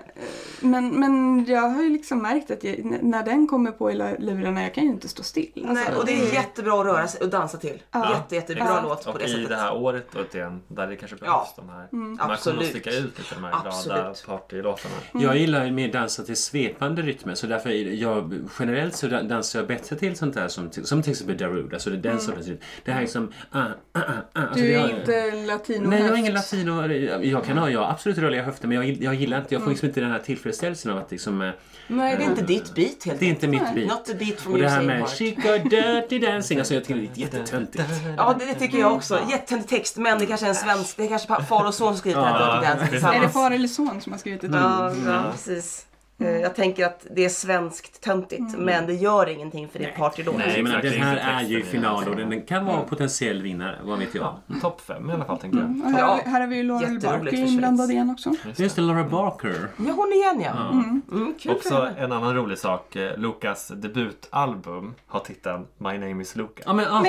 men, 0.59 0.99
men 0.99 1.45
jag 1.45 1.61
har 1.61 1.83
ju 1.83 1.89
liksom 1.89 2.21
märkt 2.21 2.51
att 2.51 2.63
jag, 2.63 2.79
när 3.03 3.23
den 3.25 3.47
kommer 3.47 3.71
på 3.71 3.91
i 3.91 3.95
lurarna, 4.19 4.63
jag 4.63 4.73
kan 4.73 4.83
ju 4.83 4.89
inte 4.89 5.07
stå 5.07 5.23
still. 5.23 5.51
Alltså, 5.55 5.73
Nej, 5.73 5.95
och 5.99 6.05
det 6.05 6.11
är 6.13 6.33
jättebra 6.33 6.79
att 6.79 6.85
röra 6.85 7.07
sig 7.07 7.21
och 7.21 7.29
dansa 7.29 7.57
till. 7.57 7.81
Ja. 7.91 8.09
Jätte, 8.13 8.35
jättebra 8.35 8.63
Exakt. 8.63 8.83
låt 8.83 9.05
på 9.05 9.11
och 9.11 9.19
det 9.19 9.25
i 9.25 9.29
sättet. 9.29 9.49
det 9.49 9.55
här 9.55 9.75
året 9.75 10.15
och 10.15 10.35
igen, 10.35 10.61
där 10.67 10.87
det 10.87 10.95
kanske 10.95 11.17
behövs 11.17 11.33
Ja. 11.57 11.63
de 11.63 11.69
här. 11.69 11.87
Mm. 11.93 12.03
De 12.03 12.09
här 12.09 12.17
kommer 12.17 12.33
att 12.33 12.39
Absolut. 12.39 12.69
sticka 12.69 12.89
ut 12.89 13.17
lite, 13.19 13.35
de 13.35 13.43
här 13.43 13.51
glada 13.51 13.69
Absolut. 13.69 14.25
partylåtarna. 14.27 14.95
Jag 15.13 15.37
gillar 15.37 15.65
ju 15.65 15.71
mer 15.71 15.91
dansa 15.91 16.23
till 16.23 16.37
svepande 16.37 17.01
rytmer 17.01 17.35
så 17.35 17.47
därför 17.47 17.69
är 17.69 17.85
det- 17.85 17.92
jag, 17.93 18.39
generellt 18.59 18.95
så 18.95 19.07
dansar 19.07 19.59
jag 19.59 19.67
bättre 19.67 19.95
till 19.95 20.15
sånt 20.15 20.33
där 20.33 20.47
som, 20.47 20.71
som 20.71 21.01
till 21.03 21.11
exempel 21.11 21.37
Darude. 21.37 21.75
Alltså 21.75 21.89
det 21.89 21.95
är 21.95 22.01
den 22.11 22.19
sortens 22.19 22.47
rytm. 22.47 22.57
Det 22.85 22.91
här 22.91 23.01
är 23.01 23.05
som... 23.05 23.31
Ah, 23.51 23.59
ah, 23.59 23.65
ah, 23.93 24.01
ah. 24.33 24.41
Alltså 24.41 24.59
Du 24.59 24.67
det 24.67 24.73
är 24.73 24.79
har- 24.79 24.89
inte 24.99 25.31
latino 25.47 25.89
Nej, 25.89 25.99
jag 26.01 26.11
är 26.13 26.17
ingen 26.17 26.33
latino. 26.33 26.87
Jag 27.23 27.45
kan 27.45 27.57
ha 27.57 27.69
jag 27.69 27.79
har 27.79 27.89
absolut 27.91 28.17
rörliga 28.17 28.43
höfter 28.43 28.67
men 28.67 28.77
jag, 28.77 28.85
jag 29.03 29.15
gillar 29.15 29.37
inte, 29.37 29.55
jag 29.55 29.63
får 29.63 29.69
liksom 29.69 29.87
inte 29.87 30.01
den 30.01 30.11
här 30.11 30.19
tillfredsställelsen 30.19 30.91
av 30.91 30.97
att 30.97 31.11
liksom... 31.11 31.41
eh, 31.41 31.51
Nej, 31.87 32.17
det 32.17 32.23
är 32.23 32.29
inte 32.29 32.41
ditt 32.41 32.75
beat 32.75 33.03
helt 33.05 33.19
Det 33.19 33.25
är 33.25 33.29
inte 33.29 33.47
mitt 33.47 33.75
beat. 33.75 33.87
Not 33.87 34.05
the 34.05 34.13
beat 34.13 34.39
from 34.41 34.53
Och 34.53 34.59
det 34.59 34.69
här 34.69 34.81
med. 34.81 35.07
She 35.09 35.29
got 35.31 35.69
dirty 35.69 36.19
dancing, 36.19 36.59
alltså 36.59 36.73
jag 36.73 36.83
tycker 36.83 36.99
det 37.01 37.07
är 37.07 37.19
jättetöntigt. 37.21 37.83
Ja, 38.17 38.35
det, 38.39 38.45
det 38.45 38.53
tycker 38.53 38.77
jag 38.77 38.93
också. 38.93 39.19
Jättetöntig 39.29 39.69
text, 39.69 39.97
men 39.97 40.19
det 40.19 40.25
kanske 40.25 40.45
är 40.45 40.49
en 40.49 40.55
svensk, 40.55 40.97
det 40.97 41.03
är 41.03 41.07
kanske 41.07 41.43
far 41.43 41.65
och 41.67 41.73
son 41.73 41.87
som 41.93 41.97
skrivit 41.97 42.17
Ja, 42.17 42.23
här 42.25 42.61
Dirty 42.61 42.67
Dancing 42.67 42.87
precis. 42.89 43.03
Är 43.03 43.07
det 43.13 43.19
tillsammans. 43.19 43.33
far 43.33 43.51
eller 43.51 43.67
son 43.67 44.01
som 44.01 44.11
har 44.11 44.19
skrivit 44.19 44.41
det? 44.41 44.47
Ja, 44.47 44.91
ja, 45.05 45.23
precis. 45.31 45.85
Eh, 46.23 46.41
Jag 46.41 46.55
tänker 46.55 46.85
att 46.85 47.05
det 47.11 47.25
är 47.25 47.29
svenskt 47.29 48.01
töntigt, 48.03 48.57
men 48.57 48.87
det 48.87 48.93
gör 48.93 49.29
ingenting 49.29 49.67
för 49.69 49.79
det 49.79 49.85
är 49.85 49.91
partylåt. 49.97 50.35
Nej, 50.37 50.63
men 50.63 50.81
den 50.81 50.93
här 50.93 51.17
är 51.17 51.41
ju 51.43 51.63
final 51.63 52.03
den. 52.03 52.09
och 52.13 52.17
den 52.29 52.41
kan 52.41 52.65
vara 52.65 52.79
en 52.79 52.85
potentiell 52.89 53.41
vinnare, 53.41 53.79
vad 53.83 53.99
vet 53.99 54.15
jag. 54.15 54.23
Ja, 54.47 54.55
topp 54.61 54.81
fem 54.81 55.09
i 55.09 55.13
alla 55.13 55.25
fall 55.25 55.37
tänker 55.37 55.57
jag. 55.57 55.69
Och 55.69 55.91
här, 55.91 55.91
har 55.91 55.99
Ja, 55.99 56.19
vi, 56.25 56.29
här 56.31 56.39
har 56.41 56.47
vi 56.47 56.55
ju 56.55 56.63
Laurel 56.63 56.99
Barker 56.99 57.33
inblandad 57.37 57.91
igen 57.91 58.09
också. 58.09 58.35
Just 58.55 58.75
det, 58.75 58.81
Laura 58.81 59.03
Barker. 59.03 59.67
Ja, 59.77 59.91
hon 59.95 60.13
igen 60.13 60.41
ja. 60.41 60.69
Mm, 60.71 61.35
Också 61.49 61.89
en 61.97 62.11
annan 62.11 62.35
rolig 62.35 62.57
sak. 62.57 62.95
eh, 62.95 63.17
Lukas 63.17 63.67
debutalbum 63.67 64.93
har 65.07 65.19
titeln 65.19 65.65
My 65.77 65.97
name 65.97 66.21
is 66.21 66.35
Luca. 66.35 66.63
Ja, 66.65 66.73
men, 66.73 66.85
ah, 66.87 66.99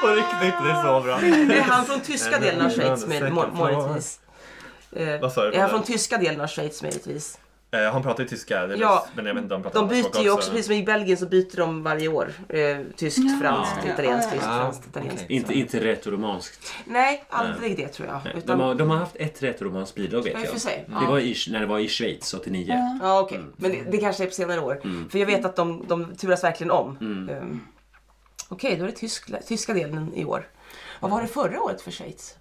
På 0.00 0.06
riktigt, 0.08 0.54
det 0.64 0.70
är 0.70 0.82
så 0.82 1.00
bra. 1.04 1.18
Det 1.48 1.58
är 1.58 1.62
han 1.62 1.84
från 1.84 2.00
tyska 2.00 2.38
delen 2.38 2.66
av 2.66 2.70
Schweiz 2.70 3.06
med, 3.06 3.32
möjligtvis. 3.58 4.20
Eh, 4.96 5.20
Vad 5.20 5.32
sa 5.32 5.44
du? 5.44 5.52
Är 5.52 5.60
han 5.60 5.70
från 5.70 5.82
tyska 5.82 6.18
delen 6.18 6.40
av 6.40 6.46
Schweiz 6.46 6.82
möjligtvis? 6.82 7.38
Eh, 7.70 7.92
han 7.92 8.02
pratar 8.02 8.22
ju 8.22 8.28
tyska, 8.28 8.66
det 8.66 8.74
är 8.74 8.78
Ja, 8.78 9.06
men 9.16 9.26
jag 9.26 9.34
vet 9.34 9.42
inte 9.42 9.54
om 9.54 9.62
han 9.62 9.72
pratar 9.72 9.88
De 9.88 10.02
byter 10.02 10.22
ju 10.24 10.30
också, 10.30 10.50
precis 10.50 10.66
som 10.66 10.74
i 10.74 10.82
Belgien 10.82 11.18
så 11.18 11.26
byter 11.26 11.56
de 11.56 11.82
varje 11.82 12.08
år. 12.08 12.32
Eh, 12.48 12.78
tyskt, 12.96 13.40
franskt, 13.42 13.76
ja, 13.86 13.92
italienskt, 13.92 14.28
ja, 14.30 14.32
tyskt, 14.32 14.46
ja. 14.46 14.56
franskt, 14.58 14.86
italienskt. 14.86 15.22
Okej. 15.24 15.36
inte, 15.36 15.54
inte 15.54 15.84
rätt 15.84 16.06
och 16.06 16.12
romanskt. 16.12 16.72
Nej, 16.84 17.24
aldrig 17.28 17.76
det 17.76 17.88
tror 17.88 18.08
jag. 18.08 18.20
Nej, 18.24 18.34
Utan, 18.36 18.58
De 18.58 18.64
har, 18.64 18.74
de 18.74 18.90
har 18.90 18.96
haft 18.96 19.16
ett 19.16 19.42
rätt 19.42 19.56
och 19.60 19.66
romanskt 19.66 19.94
bidrag 19.94 20.22
vet 20.22 20.32
Ja, 20.34 20.40
jag. 20.44 20.60
sig. 20.60 20.84
Det 20.88 20.94
Ja. 21.04 21.10
var 21.10 21.18
i, 21.18 21.34
när 21.50 21.60
det 21.60 21.66
var 21.66 21.78
i 21.78 21.88
Schweiz 21.88 22.34
89. 22.34 22.98
Ja, 23.02 23.20
okej. 23.20 23.40
Men 23.56 23.70
det, 23.70 23.82
det 23.90 23.98
kanske 23.98 24.22
är 24.22 24.26
på 24.28 24.34
senare 24.34 24.60
år. 24.60 24.80
För 25.10 25.18
jag 25.18 25.26
vet 25.26 25.44
att 25.44 25.56
de, 25.56 25.84
de 25.88 26.14
turas 26.16 26.44
verkligen 26.44 26.70
om. 26.70 26.96
Um, 27.00 27.60
okej, 28.48 28.76
då 28.76 28.82
är 28.84 28.86
det 28.88 28.96
tysk, 28.96 29.46
tyska 29.46 29.72
delen 29.74 30.14
i 30.14 30.24
år. 30.24 30.48
Vad 31.00 31.10
var 31.10 31.22
det 31.22 31.28
förra 31.28 31.62
året 31.62 31.80
för 31.82 31.90
Schweiz? 31.90 32.34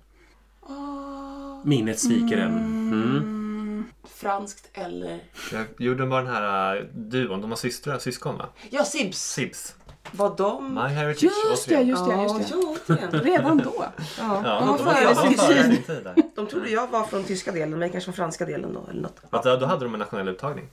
Minnet 1.65 1.99
sviker 1.99 2.38
en. 2.38 2.54
Mm. 2.58 3.86
Franskt 4.15 4.69
eller... 4.73 5.19
Jag 5.51 5.65
gjorde 5.78 6.06
bara 6.06 6.21
den 6.21 6.34
här 6.34 6.75
uh, 6.78 6.84
duon, 6.93 7.41
de 7.41 7.49
har 7.51 7.58
systrar, 7.58 7.97
syskon 7.99 8.38
va? 8.38 8.45
Ja, 8.69 8.84
Sibs. 8.86 9.17
Sibs. 9.34 9.75
Var 10.12 10.36
de... 10.38 10.73
My 10.73 10.82
Heritage. 10.82 11.23
Just 11.49 11.67
det, 11.69 11.82
just 11.82 12.06
det, 12.06 12.21
just 12.21 12.88
det. 12.88 12.95
Ja. 13.12 13.19
Redan 13.19 13.58
då. 13.58 13.86
Ja, 14.17 14.23
De 14.60 14.67
var 14.67 14.78
de 14.78 14.78
före 14.78 15.06
var 15.13 15.23
sin 15.28 15.38
före 15.38 15.54
tid. 15.63 15.73
sin 15.75 15.84
tid 15.84 16.04
där. 16.04 16.15
De 16.36 16.47
trodde 16.47 16.69
jag 16.69 16.88
var 16.88 17.04
från 17.04 17.23
tyska 17.23 17.51
delen, 17.51 17.80
men 17.80 17.89
kanske 17.89 18.06
från 18.06 18.15
franska 18.15 18.45
delen 18.45 18.73
då. 18.73 18.86
Eller 18.89 19.01
något. 19.01 19.43
Då 19.43 19.56
då 19.56 19.65
hade 19.65 19.86
de 19.86 19.93
en 19.93 19.99
nationell 19.99 20.28
uttagning 20.28 20.65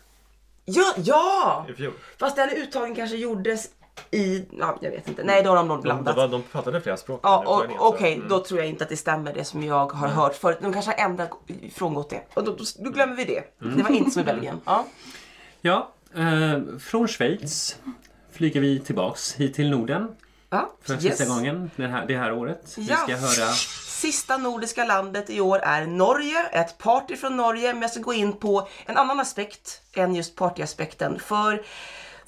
Ja, 0.65 0.95
ja! 0.97 1.67
i 1.71 1.73
fjol. 1.73 1.93
Fast 2.19 2.37
den 2.37 2.51
uttagningen 2.51 2.97
kanske 2.97 3.17
gjordes 3.17 3.69
i... 4.11 4.45
Ja, 4.59 4.79
jag 4.81 4.91
vet 4.91 5.09
inte. 5.09 5.25
Nej, 5.25 5.43
då 5.43 5.51
har 5.51 5.57
de 5.57 5.69
nog 5.69 5.79
De, 5.79 5.83
blandat. 5.83 6.15
det 6.15 6.21
var, 6.21 6.29
de 6.29 6.43
pratade 6.43 6.81
flera 6.81 6.97
språk. 6.97 7.21
Ja, 7.23 7.67
okej, 7.79 8.15
mm. 8.15 8.29
då 8.29 8.45
tror 8.45 8.61
jag 8.61 8.69
inte 8.69 8.85
att 8.85 8.91
det 8.91 8.97
stämmer 8.97 9.35
det 9.35 9.45
som 9.45 9.63
jag 9.63 9.93
har 9.93 10.09
hört 10.09 10.35
förut. 10.35 10.59
De 10.61 10.73
kanske 10.73 10.91
har 10.91 11.05
ändrat, 11.05 11.31
frångått 11.75 12.11
det. 12.11 12.23
Och 12.35 12.45
då, 12.45 12.53
då, 12.57 12.65
då 12.79 12.91
glömmer 12.91 13.17
vi 13.17 13.25
det. 13.25 13.43
Det 13.77 13.83
var 13.83 13.91
inte 13.91 14.11
som 14.11 14.23
i 14.23 14.25
Belgien. 14.25 14.61
Ja. 14.65 14.87
Ja, 15.61 15.93
eh, 16.17 16.79
från 16.81 17.09
Schweiz 17.09 17.77
flyger 18.33 18.61
vi 18.61 18.79
tillbaks 18.81 19.35
hit 19.35 19.55
till 19.55 19.71
Norden 19.71 20.17
Ja, 20.51 20.73
för 20.83 20.93
yes. 20.95 21.03
sista 21.03 21.25
gången 21.35 21.71
det 21.77 21.87
här, 21.87 22.07
det 22.07 22.17
här 22.17 22.33
året. 22.33 22.75
Vi 22.77 22.87
Ja. 22.87 22.97
ska 22.97 23.17
höra... 23.17 23.53
Sista 24.03 24.37
nordiska 24.37 24.85
landet 24.85 25.31
i 25.31 25.41
år 25.41 25.59
är 25.59 25.87
Norge. 25.87 26.47
Ett 26.53 26.79
party 26.79 27.17
från 27.17 27.37
Norge. 27.37 27.73
Men 27.73 27.83
jag 27.83 27.91
ska 27.91 28.01
gå 28.01 28.13
in 28.13 28.33
på 28.33 28.69
en 28.87 28.97
annan 28.97 29.21
aspekt 29.21 29.81
än 29.95 30.15
just 30.15 30.37
partyaspekten. 30.37 31.19
För 31.19 31.63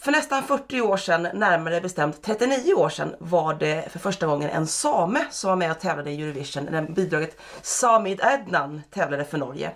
för 0.04 0.12
nästan 0.12 0.42
40 0.42 0.80
år 0.80 0.96
sedan, 0.96 1.28
närmare 1.34 1.80
bestämt 1.80 2.22
39 2.22 2.74
år 2.74 2.88
sedan, 2.88 3.14
var 3.18 3.54
det 3.54 3.92
för 3.92 3.98
första 3.98 4.26
gången 4.26 4.50
en 4.50 4.66
same 4.66 5.24
som 5.30 5.50
var 5.50 5.56
med 5.56 5.70
och 5.70 5.80
tävlade 5.80 6.10
i 6.10 6.22
Eurovision. 6.22 6.68
När 6.70 6.82
bidraget 6.82 7.40
Samid 7.62 8.20
Adnan 8.22 8.82
tävlade 8.90 9.24
för 9.24 9.38
Norge. 9.38 9.70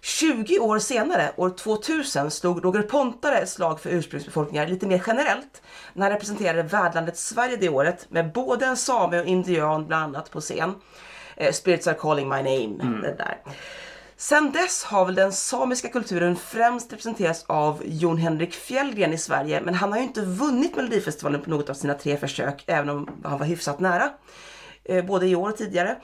20 0.00 0.58
år 0.58 0.78
senare, 0.78 1.32
år 1.36 1.50
2000, 1.50 2.30
slog 2.30 2.64
Roger 2.64 2.82
Pontare 2.82 3.38
ett 3.38 3.48
slag 3.48 3.80
för 3.80 3.90
ursprungsbefolkningar 3.90 4.66
lite 4.66 4.86
mer 4.86 5.02
generellt 5.06 5.62
när 5.92 6.02
han 6.02 6.12
representerade 6.12 6.62
värdlandet 6.62 7.16
Sverige 7.16 7.56
det 7.56 7.68
året 7.68 8.06
med 8.10 8.32
både 8.32 8.66
en 8.66 8.76
same 8.76 9.20
och 9.20 9.26
indian 9.26 9.86
bland 9.86 10.04
annat 10.04 10.30
på 10.30 10.40
scen. 10.40 10.74
Eh, 11.36 11.52
Spirits 11.52 11.86
are 11.86 11.94
calling 11.94 12.28
my 12.28 12.36
name. 12.36 13.00
Det 13.02 13.14
där. 13.18 13.38
Sen 14.20 14.52
dess 14.52 14.84
har 14.84 15.04
väl 15.04 15.14
den 15.14 15.32
samiska 15.32 15.88
kulturen 15.88 16.36
främst 16.36 16.92
representerats 16.92 17.44
av 17.46 17.82
Jon 17.84 18.18
Henrik 18.18 18.54
Fjällgren 18.54 19.12
i 19.12 19.18
Sverige 19.18 19.60
men 19.60 19.74
han 19.74 19.92
har 19.92 19.98
ju 19.98 20.04
inte 20.04 20.20
vunnit 20.20 20.76
Melodifestivalen 20.76 21.40
på 21.40 21.50
något 21.50 21.70
av 21.70 21.74
sina 21.74 21.94
tre 21.94 22.16
försök 22.16 22.64
även 22.66 22.90
om 22.90 23.08
han 23.24 23.38
var 23.38 23.46
hyfsat 23.46 23.80
nära. 23.80 24.10
Eh, 24.84 25.04
både 25.04 25.26
i 25.26 25.36
år 25.36 25.48
och 25.48 25.56
tidigare. 25.56 25.96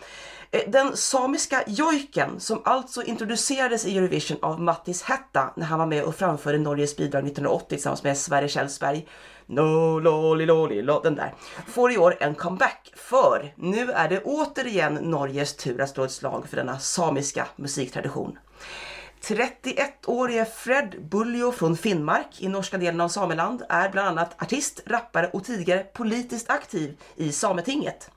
Eh, 0.50 0.60
den 0.70 0.96
samiska 0.96 1.62
jojken 1.66 2.40
som 2.40 2.60
alltså 2.64 3.02
introducerades 3.02 3.86
i 3.86 3.98
Eurovision 3.98 4.38
av 4.42 4.60
Mattis 4.60 5.02
Hätta 5.02 5.52
när 5.56 5.66
han 5.66 5.78
var 5.78 5.86
med 5.86 6.04
och 6.04 6.14
framförde 6.14 6.58
Norges 6.58 6.96
bidrag 6.96 7.26
1980 7.26 7.68
tillsammans 7.68 8.02
med 8.02 8.18
Sverre 8.18 8.48
Kjellsberg. 8.48 9.08
No, 9.46 10.00
loli, 10.00 10.46
loli, 10.46 10.82
lo, 10.82 11.00
den 11.00 11.14
där. 11.14 11.34
Får 11.66 11.92
i 11.92 11.98
år 11.98 12.16
en 12.20 12.34
comeback 12.34 12.92
för 12.96 13.52
nu 13.56 13.90
är 13.90 14.08
det 14.08 14.22
återigen 14.22 14.94
Norges 14.94 15.56
tur 15.56 15.80
att 15.80 15.90
slå 15.90 16.04
ett 16.04 16.12
slag 16.12 16.48
för 16.48 16.56
denna 16.56 16.78
samiska 16.78 17.46
musiktradition. 17.56 18.38
31-årige 19.22 20.44
Fred 20.44 21.08
Buljo 21.10 21.52
från 21.52 21.76
Finnmark 21.76 22.42
i 22.42 22.48
norska 22.48 22.78
delen 22.78 23.00
av 23.00 23.08
Sameland 23.08 23.62
är 23.68 23.90
bland 23.90 24.08
annat 24.08 24.42
artist, 24.42 24.80
rappare 24.86 25.30
och 25.32 25.44
tidigare 25.44 25.84
politiskt 25.84 26.50
aktiv 26.50 26.96
i 27.16 27.32
Sametinget. 27.32 28.10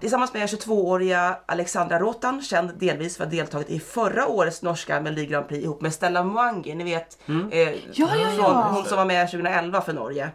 Tillsammans 0.00 0.34
med 0.34 0.46
22-åriga 0.46 1.36
Alexandra 1.46 1.98
Rotan, 1.98 2.42
känd 2.42 2.70
delvis 2.78 3.16
för 3.16 3.24
att 3.24 3.30
ha 3.30 3.36
deltagit 3.36 3.70
i 3.70 3.80
förra 3.80 4.26
årets 4.26 4.62
norska 4.62 5.00
Melodi 5.00 5.26
Grand 5.26 5.48
Prix 5.48 5.64
ihop 5.64 5.80
med 5.80 5.92
Stella 5.92 6.24
Mwangi, 6.24 6.74
ni 6.74 6.84
vet 6.84 7.18
eh, 7.50 7.58
Ja, 7.58 7.76
ja, 7.92 8.08
från, 8.28 8.38
ja. 8.38 8.70
hon 8.72 8.84
som 8.84 8.96
var 8.96 9.04
med 9.04 9.30
2011 9.30 9.80
för 9.80 9.92
Norge. 9.92 10.30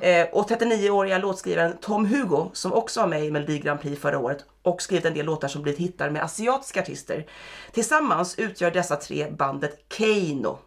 Eh, 0.00 0.26
och 0.32 0.50
39-åriga 0.50 1.18
låtskrivaren 1.18 1.76
Tom 1.80 2.06
Hugo 2.06 2.50
som 2.52 2.72
också 2.72 3.00
var 3.00 3.06
med 3.06 3.24
i 3.24 3.30
Melodi 3.30 3.58
Grand 3.58 3.80
Prix 3.80 4.02
förra 4.02 4.18
året 4.18 4.44
och 4.62 4.82
skrivit 4.82 5.04
en 5.04 5.14
del 5.14 5.26
låtar 5.26 5.48
som 5.48 5.62
blivit 5.62 5.80
hittar 5.80 6.10
med 6.10 6.22
asiatiska 6.22 6.80
artister. 6.80 7.26
Tillsammans 7.72 8.38
utgör 8.38 8.70
dessa 8.70 8.96
tre 8.96 9.30
bandet 9.30 9.84
Keino. 9.96 10.58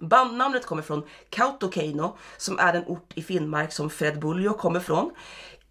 Bandnamnet 0.00 0.66
kommer 0.66 0.82
från 0.82 1.02
Kautokeino 1.30 2.16
som 2.36 2.58
är 2.58 2.72
den 2.72 2.84
ort 2.86 3.12
i 3.14 3.22
Finnmark 3.22 3.72
som 3.72 3.90
Fred 3.90 4.20
Bullio 4.20 4.52
kommer 4.52 4.80
från. 4.80 5.10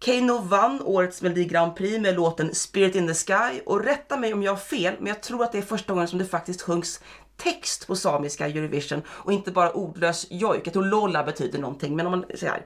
Keino 0.00 0.38
vann 0.38 0.82
årets 0.82 1.22
Melodi 1.22 1.44
Grand 1.44 1.76
Prix 1.76 1.98
med 1.98 2.14
låten 2.14 2.54
Spirit 2.54 2.94
in 2.94 3.06
the 3.08 3.14
Sky 3.14 3.60
och 3.66 3.84
rätta 3.84 4.16
mig 4.16 4.32
om 4.32 4.42
jag 4.42 4.52
har 4.52 4.58
fel 4.58 4.94
men 4.98 5.06
jag 5.06 5.22
tror 5.22 5.44
att 5.44 5.52
det 5.52 5.58
är 5.58 5.62
första 5.62 5.92
gången 5.92 6.08
som 6.08 6.18
det 6.18 6.24
faktiskt 6.24 6.62
sjungs 6.62 7.00
text 7.36 7.86
på 7.86 7.96
samiska 7.96 8.46
Eurovision 8.46 9.02
och 9.08 9.32
inte 9.32 9.50
bara 9.50 9.72
ordlös 9.72 10.26
jojk. 10.30 10.62
Jag 10.64 10.72
tror 10.72 10.84
Lolla 10.84 11.24
betyder 11.24 11.58
någonting 11.58 11.96
men 11.96 12.06
om 12.06 12.12
man 12.12 12.24
säger 12.34 12.52
här, 12.52 12.64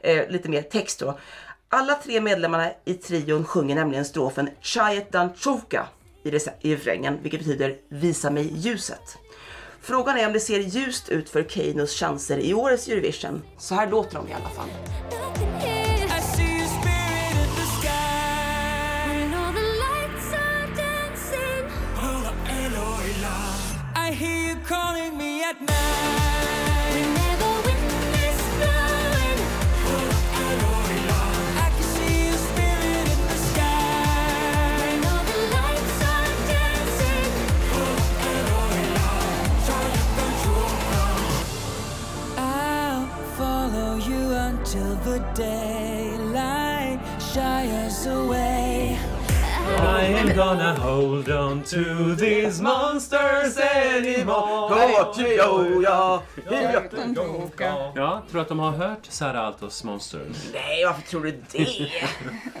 eh, 0.00 0.30
lite 0.30 0.48
mer 0.48 0.62
text 0.62 0.98
då. 0.98 1.18
Alla 1.68 1.94
tre 1.94 2.20
medlemmarna 2.20 2.70
i 2.84 2.94
trion 2.94 3.44
sjunger 3.44 3.74
nämligen 3.74 4.04
strofen 4.04 4.50
Chayet 4.60 5.12
Danchoka 5.12 5.86
i, 6.22 6.28
i 6.60 6.74
refrängen 6.74 7.18
vilket 7.22 7.40
betyder 7.40 7.76
Visa 7.88 8.30
mig 8.30 8.52
ljuset. 8.56 9.18
Frågan 9.80 10.18
är 10.18 10.26
om 10.26 10.32
det 10.32 10.40
ser 10.40 10.58
ljust 10.58 11.08
ut 11.08 11.30
för 11.30 11.42
Keinos 11.42 11.90
chanser 11.98 12.38
i 12.38 12.54
årets 12.54 12.88
Eurovision. 12.88 13.42
Så 13.58 13.74
här 13.74 13.90
låter 13.90 14.14
de 14.14 14.28
i 14.28 14.32
alla 14.32 14.48
fall. 14.48 14.68
The 45.04 45.18
daylight 45.42 47.00
shies 47.20 48.06
away. 48.06 48.98
I 49.78 50.04
ain't 50.04 50.34
gonna 50.36 50.74
hold 50.74 51.28
on 51.30 51.62
to 51.62 52.16
these 52.18 52.62
monsters 52.62 53.56
anymore. 53.58 54.70
Ja, 57.94 58.22
tror 58.30 58.40
att 58.40 58.48
de 58.48 58.58
har 58.58 58.70
hört 58.70 58.98
Sara 59.08 59.40
Altos 59.46 59.84
Monsters? 59.84 60.36
Nej, 60.52 60.84
varför 60.84 61.02
tror 61.02 61.22
du 61.24 61.42
det? 61.52 61.66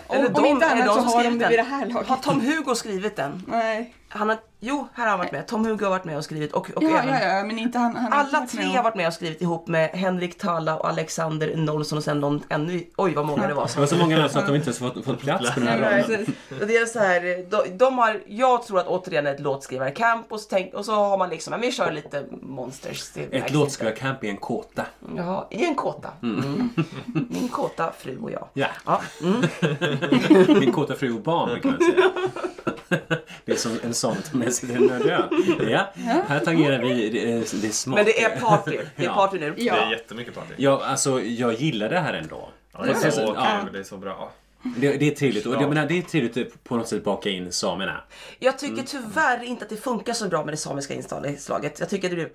Om- 0.06 0.34
om 0.34 0.44
inte 0.46 0.66
annat 0.66 0.94
så 0.94 1.00
har 1.00 1.24
de 1.24 1.38
det 1.38 1.48
vid 1.48 1.58
det 1.58 1.62
här 1.62 1.86
laget. 1.86 2.08
Har 2.08 2.16
Tom 2.16 2.40
Hugo 2.40 2.74
skrivit 2.74 3.16
den? 3.16 3.42
Nej. 3.46 3.94
Han 4.14 4.28
har, 4.28 4.38
jo, 4.60 4.88
här 4.94 5.04
har 5.04 5.10
han 5.10 5.18
varit 5.18 5.32
med. 5.32 5.46
Tom 5.46 5.64
Hugo 5.64 5.84
har 5.84 5.90
varit 5.90 6.04
med 6.04 6.16
och 6.16 6.24
skrivit 6.24 6.52
och, 6.52 6.70
och 6.70 6.82
Ja, 6.82 6.88
även 6.88 7.14
ja, 7.14 7.36
ja, 7.36 7.44
men 7.44 7.58
inte 7.58 7.78
han. 7.78 7.96
han 7.96 8.04
inte 8.04 8.16
Alla 8.16 8.40
varit 8.40 8.50
tre 8.50 8.64
med 8.64 8.76
har 8.76 8.82
varit 8.82 8.94
med 8.94 9.06
och 9.06 9.12
skrivit 9.12 9.42
ihop 9.42 9.68
med 9.68 9.90
Henrik 9.90 10.38
Talla 10.38 10.76
och 10.76 10.88
Alexander 10.88 11.56
Nolsson 11.56 11.98
och 11.98 12.04
sen 12.04 12.20
någon 12.20 12.42
ännu, 12.48 12.84
oj 12.96 13.14
vad 13.14 13.26
många 13.26 13.46
det 13.48 13.54
var. 13.54 13.70
Det 13.74 13.80
var 13.80 13.86
så 13.86 13.96
många 13.96 14.16
namn 14.18 14.30
så 14.30 14.38
att 14.38 14.46
de 14.46 14.54
inte 14.54 14.66
ens 14.66 14.78
fått, 14.78 15.04
fått 15.04 15.20
plats 15.20 15.54
på 15.54 15.60
den 15.60 15.68
här 15.68 15.78
raden. 15.78 16.26
Och 16.60 16.66
Det 16.66 16.76
är 16.76 16.86
så 16.86 16.98
här, 16.98 17.50
de, 17.50 17.78
de 17.78 17.98
har, 17.98 18.20
jag 18.26 18.66
tror 18.66 18.80
att 18.80 18.86
återigen 18.86 19.26
ett 19.26 19.40
låtskrivarkamp 19.40 20.32
och 20.32 20.40
så, 20.40 20.46
tänk, 20.50 20.74
och 20.74 20.84
så 20.84 20.94
har 20.94 21.18
man 21.18 21.28
liksom, 21.30 21.50
men 21.50 21.60
vi 21.60 21.72
kör 21.72 21.92
lite 21.92 22.24
monsters. 22.42 23.16
Ett 23.16 23.32
inte. 23.32 23.52
låtskrivarcamp 23.52 24.24
i 24.24 24.28
en 24.28 24.36
kåta. 24.36 24.86
Jaha, 25.16 25.44
i 25.50 25.64
en 25.64 25.74
kåta. 25.74 26.08
Mm. 26.22 26.70
Min 27.28 27.48
kåta 27.48 27.92
fru 27.98 28.18
och 28.18 28.30
jag. 28.30 28.48
Ja. 28.54 28.66
Ja, 28.86 29.00
mm. 29.22 29.42
Min 30.60 30.72
kåta 30.72 30.94
fru 30.94 31.14
och 31.14 31.22
barn 31.22 31.60
kan 31.60 31.70
man 31.70 31.80
säga. 31.80 32.10
Det 33.44 33.52
är 33.52 33.56
som 33.56 33.78
en 33.84 33.94
sån 34.02 34.16
tar 34.22 34.38
med 34.38 34.80
nödö. 34.80 35.22
Ja, 35.70 35.86
här 36.28 36.40
tangerar 36.40 36.78
vi 36.82 37.08
det, 37.10 37.60
det 37.62 37.72
smart. 37.72 37.96
Men 37.96 38.04
det 38.04 38.22
är 38.24 38.40
party. 38.40 38.78
Det 38.96 39.02
är 39.02 39.06
Ja. 39.06 39.14
party 39.14 39.38
nu. 39.38 39.54
Det 39.56 39.62
är 39.62 39.66
Ja. 39.66 39.90
jättemycket 39.90 40.34
party. 40.34 40.54
Ja, 40.56 40.82
alltså 40.84 41.20
jag 41.22 41.54
gillar 41.54 41.88
det 41.88 41.98
här 41.98 42.12
ändå. 42.14 42.48
Ja, 42.72 42.82
det 42.84 42.90
är 43.06 43.10
så 43.10 43.20
Ja. 43.36 43.60
kul, 43.64 43.72
det 43.72 43.78
är 43.78 43.82
så 43.84 43.96
bra. 43.96 44.32
Det, 44.76 44.96
det 44.96 45.06
är 45.06 45.14
trevligt. 45.14 45.46
Och 45.46 45.54
Ja. 45.54 45.60
jag 45.60 45.68
menar, 45.68 45.86
det 45.88 45.98
är 45.98 46.02
trevligt 46.02 46.36
att 46.36 46.64
på 46.64 46.76
något 46.76 46.88
sätt 46.88 47.04
baka 47.04 47.30
in 47.30 47.52
samerna. 47.52 48.00
Jag 48.38 48.58
tycker 48.58 48.82
tyvärr 48.82 49.42
inte 49.44 49.64
att 49.64 49.68
det 49.70 49.76
funkar 49.76 50.12
så 50.12 50.28
bra 50.28 50.44
med 50.44 50.52
det 50.52 50.58
samiska 50.58 50.94
inslaget. 50.94 51.80
Jag 51.80 51.88
tycker 51.90 52.08
det 52.10 52.14
blir... 52.16 52.30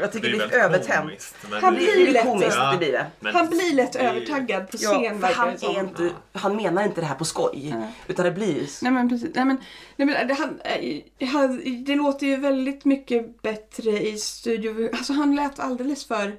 Jag 0.00 0.12
tycker 0.12 0.28
det 0.30 0.36
blir 0.36 0.54
övertänt. 0.54 1.34
Han 1.62 1.74
det- 1.74 1.80
Det 1.80 1.92
blir 1.92 2.12
lätt- 2.12 2.24
komiskt, 2.24 2.56
Ja. 2.56 2.72
det 2.72 2.78
blir 2.78 2.92
det. 2.92 3.06
men 3.20 3.34
Han 3.34 3.48
blir 3.48 3.74
lätt 3.74 3.92
det 3.92 3.98
övertaggad 3.98 4.70
på 4.70 4.76
Ja, 4.80 4.88
scen 4.90 5.14
för 5.14 5.20
verkar 5.20 5.34
han, 5.36 5.54
det 5.60 5.66
är 5.66 5.80
inte, 5.80 6.10
han 6.32 6.56
menar 6.56 6.84
inte 6.84 7.00
det 7.00 7.06
här 7.06 7.14
på 7.14 7.24
skoj. 7.24 7.74
Utan 8.08 8.24
det 8.24 8.32
blir... 8.32 8.68
Nej 8.82 8.92
men 8.92 9.08
precis. 9.08 9.30
Nej, 9.34 9.44
men, 9.44 9.56
nej, 9.96 10.06
men, 10.06 10.28
det, 10.28 10.34
han, 10.34 10.60
eh, 10.64 11.28
han, 11.28 11.62
det 11.84 11.94
låter 11.94 12.26
ju 12.26 12.36
väldigt 12.36 12.84
mycket 12.84 13.42
bättre 13.42 13.90
i 13.90 14.18
studio. 14.18 14.88
Alltså 14.92 15.12
han 15.12 15.36
lät 15.36 15.58
alldeles 15.60 16.06
för... 16.08 16.36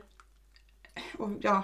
och, 1.17 1.29
Ja, 1.41 1.63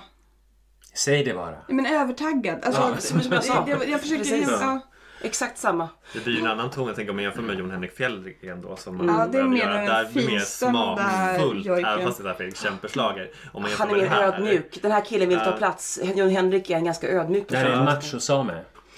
Säg 0.96 1.24
det 1.24 1.34
bara. 1.34 1.56
men 1.68 1.86
övertaggad. 1.86 2.66
Alltså, 2.66 2.82
Ja, 2.82 2.98
som 2.98 3.22
jag 3.32 3.44
sa. 3.44 3.66
jag, 3.68 3.90
jag 3.90 4.02
försöker... 4.02 4.24
Precis. 4.24 4.50
Ja, 4.62 4.80
Exakt 5.22 5.58
samma. 5.58 5.90
Det 6.14 6.24
blir 6.24 6.34
ju 6.34 6.40
en 6.40 6.48
annan 6.48 6.70
ton, 6.70 6.88
jag 6.88 6.96
tänker 6.96 7.10
om 7.10 7.16
man 7.16 7.24
jämför 7.24 7.42
med 7.42 7.60
Jon 7.60 7.72
Henrik 7.72 7.96
Fjällgren 7.98 8.62
då 8.62 8.76
som 8.76 9.08
Ja, 9.08 9.28
det 9.32 9.38
är 9.40 9.44
mer 9.44 9.58
göra. 9.58 9.74
Där 9.86 10.10
blir 10.14 10.24
mer 10.28 10.30
finstämda 10.40 10.96
smakfullt, 10.98 11.68
även 11.68 12.06
fast 12.06 12.24
det 12.24 12.30
är 12.30 12.44
en 12.44 12.52
kämpeslager. 12.52 13.32
Om 13.52 13.62
man 13.62 13.72
Han 13.78 13.90
är 13.90 13.94
mer 13.94 14.02
det 14.02 14.08
här. 14.10 14.24
ödmjuk. 14.24 14.80
Den 14.82 14.92
här 14.92 15.02
killen 15.06 15.30
vill 15.30 15.40
ta 15.40 15.52
plats. 15.52 16.00
Jon 16.16 16.30
Henrik 16.30 16.70
är 16.70 16.76
en 16.78 16.86
ganska 16.86 17.08
ödmjuk 17.08 17.46
Det 17.50 17.58
här 17.58 17.66
är 17.66 17.70
en 17.70 17.86
person. 17.86 17.96
machosame. 17.96 18.54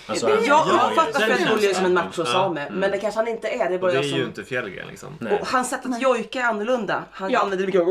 Alltså, 0.07 0.29
Ja, 0.29 0.35
Ja, 0.45 0.65
jag 0.95 0.95
fattar 0.95 1.27
den 1.27 1.57
Fred 1.59 1.75
som 1.75 1.85
en 1.85 1.93
ja. 1.95 2.03
machosame. 2.03 2.65
Ja. 2.69 2.75
Men 2.75 2.91
det 2.91 2.97
kanske 2.97 3.19
han 3.19 3.27
inte 3.27 3.47
är. 3.47 3.57
Det 3.57 3.63
är 3.65 3.73
Och 3.73 3.79
bara 3.79 3.91
det 3.91 3.97
är 3.97 4.01
jag 4.01 4.05
ju 4.05 4.11
som... 4.11 4.21
inte 4.21 4.43
Fjällgren 4.43 4.87
liksom. 4.87 5.09
Och 5.41 5.47
hans 5.47 5.69
sätt 5.69 5.85
att 5.85 6.01
jojka 6.01 6.39
är 6.39 6.43
annorlunda. 6.43 7.03
Han 7.11 7.31
Ja. 7.31 7.39
använder 7.39 7.65
mycket... 7.65 7.81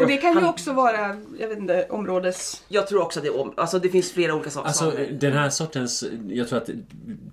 och 0.00 0.06
det 0.06 0.16
kan 0.16 0.32
ju 0.32 0.40
Han- 0.40 0.48
också 0.48 0.72
vara, 0.72 1.16
jag 1.38 1.48
vet 1.48 1.58
inte, 1.58 1.86
områdes... 1.90 2.62
Jag 2.68 2.86
tror 2.86 3.02
också 3.02 3.18
att 3.18 3.24
det 3.24 3.28
är 3.28 3.40
om... 3.40 3.52
Alltså 3.56 3.78
det 3.78 3.88
finns 3.88 4.12
flera 4.12 4.34
olika 4.34 4.50
saker. 4.50 4.66
Alltså 4.68 4.92
den 5.10 5.32
här 5.32 5.50
sortens, 5.50 6.04
jag 6.28 6.48
tror 6.48 6.58
att 6.58 6.70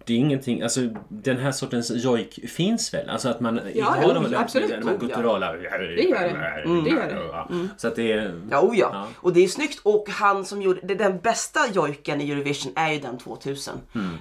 det 0.05 0.13
är 0.13 0.17
ingenting, 0.17 0.61
alltså 0.61 0.79
den 1.09 1.37
här 1.37 1.51
sortens 1.51 1.91
jojk 1.91 2.39
finns 2.49 2.93
väl? 2.93 3.09
Alltså 3.09 3.29
att 3.29 3.39
man 3.39 3.59
Ja, 3.73 3.85
har 3.85 3.97
jo, 4.07 4.13
de, 4.13 4.35
absolut. 4.35 4.69
de 4.69 4.75
här 4.87 4.97
ja. 5.01 5.07
gutturala... 5.07 5.53
Det 5.53 5.63
gör 5.63 5.79
det. 6.19 6.61
Mm. 6.65 6.83
Det 6.83 6.89
gör 6.89 7.07
det. 7.49 7.67
Så 7.77 7.87
att 7.87 7.95
det 7.95 8.11
är... 8.11 8.41
Ja, 8.51 8.61
oh 8.61 8.77
ja. 8.79 8.89
Ja. 8.93 9.07
Och 9.15 9.33
det 9.33 9.43
är 9.43 9.47
snyggt. 9.47 9.79
Och 9.83 10.09
han 10.09 10.45
som 10.45 10.61
gjorde 10.61 10.95
den 10.95 11.19
bästa 11.19 11.59
jojken 11.73 12.21
i 12.21 12.31
Eurovision 12.31 12.71
är 12.75 12.91
ju 12.93 12.99
den 12.99 13.17
2000. 13.17 13.73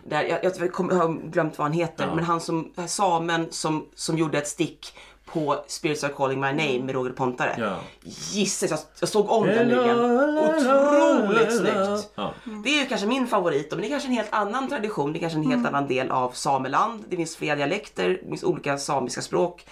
Där, 0.09 0.23
jag, 0.23 0.45
jag, 0.45 0.73
kommer- 0.73 0.93
jag 0.95 1.01
har 1.01 1.31
glömt 1.31 1.59
vad 1.59 1.65
han 1.65 1.73
heter. 1.73 2.05
Ja. 2.07 2.15
Men 2.15 2.25
han 2.25 2.41
som, 2.41 2.73
samen 2.87 3.47
som, 3.51 3.87
som 3.95 4.19
gjorde 4.19 4.39
ett 4.39 4.49
stick 4.49 4.95
på 5.33 5.65
Spirits 5.67 6.05
are 6.05 6.13
calling 6.13 6.41
my 6.41 6.47
name 6.47 6.79
med 6.83 6.95
Roger 6.95 7.11
Pontare. 7.13 7.55
Ja. 7.59 7.77
Gisses, 8.03 8.71
jag, 8.71 8.81
jag 9.01 9.09
såg 9.09 9.31
om 9.31 9.47
den 9.47 9.69
nyligen. 9.69 9.99
Otroligt 10.39 11.57
snyggt. 11.57 12.11
Ja. 12.15 12.35
Det 12.65 12.71
är 12.71 12.83
ju 12.83 12.87
kanske 12.87 13.07
min 13.07 13.27
favorit, 13.27 13.71
men 13.71 13.81
det 13.81 13.87
är 13.87 13.91
kanske 13.91 14.09
en 14.09 14.15
helt 14.15 14.33
annan 14.33 14.69
tradition. 14.69 15.13
Det 15.13 15.19
är 15.19 15.21
kanske 15.21 15.39
en 15.39 15.51
helt 15.51 15.67
annan 15.67 15.87
del 15.89 16.11
av 16.11 16.31
sameland. 16.31 17.05
Det 17.09 17.17
finns 17.17 17.37
flera 17.37 17.57
dialekter, 17.57 18.09
det 18.09 18.29
finns 18.29 18.45
olika 18.45 18.79
samiska 18.79 19.21
språk. 19.23 19.67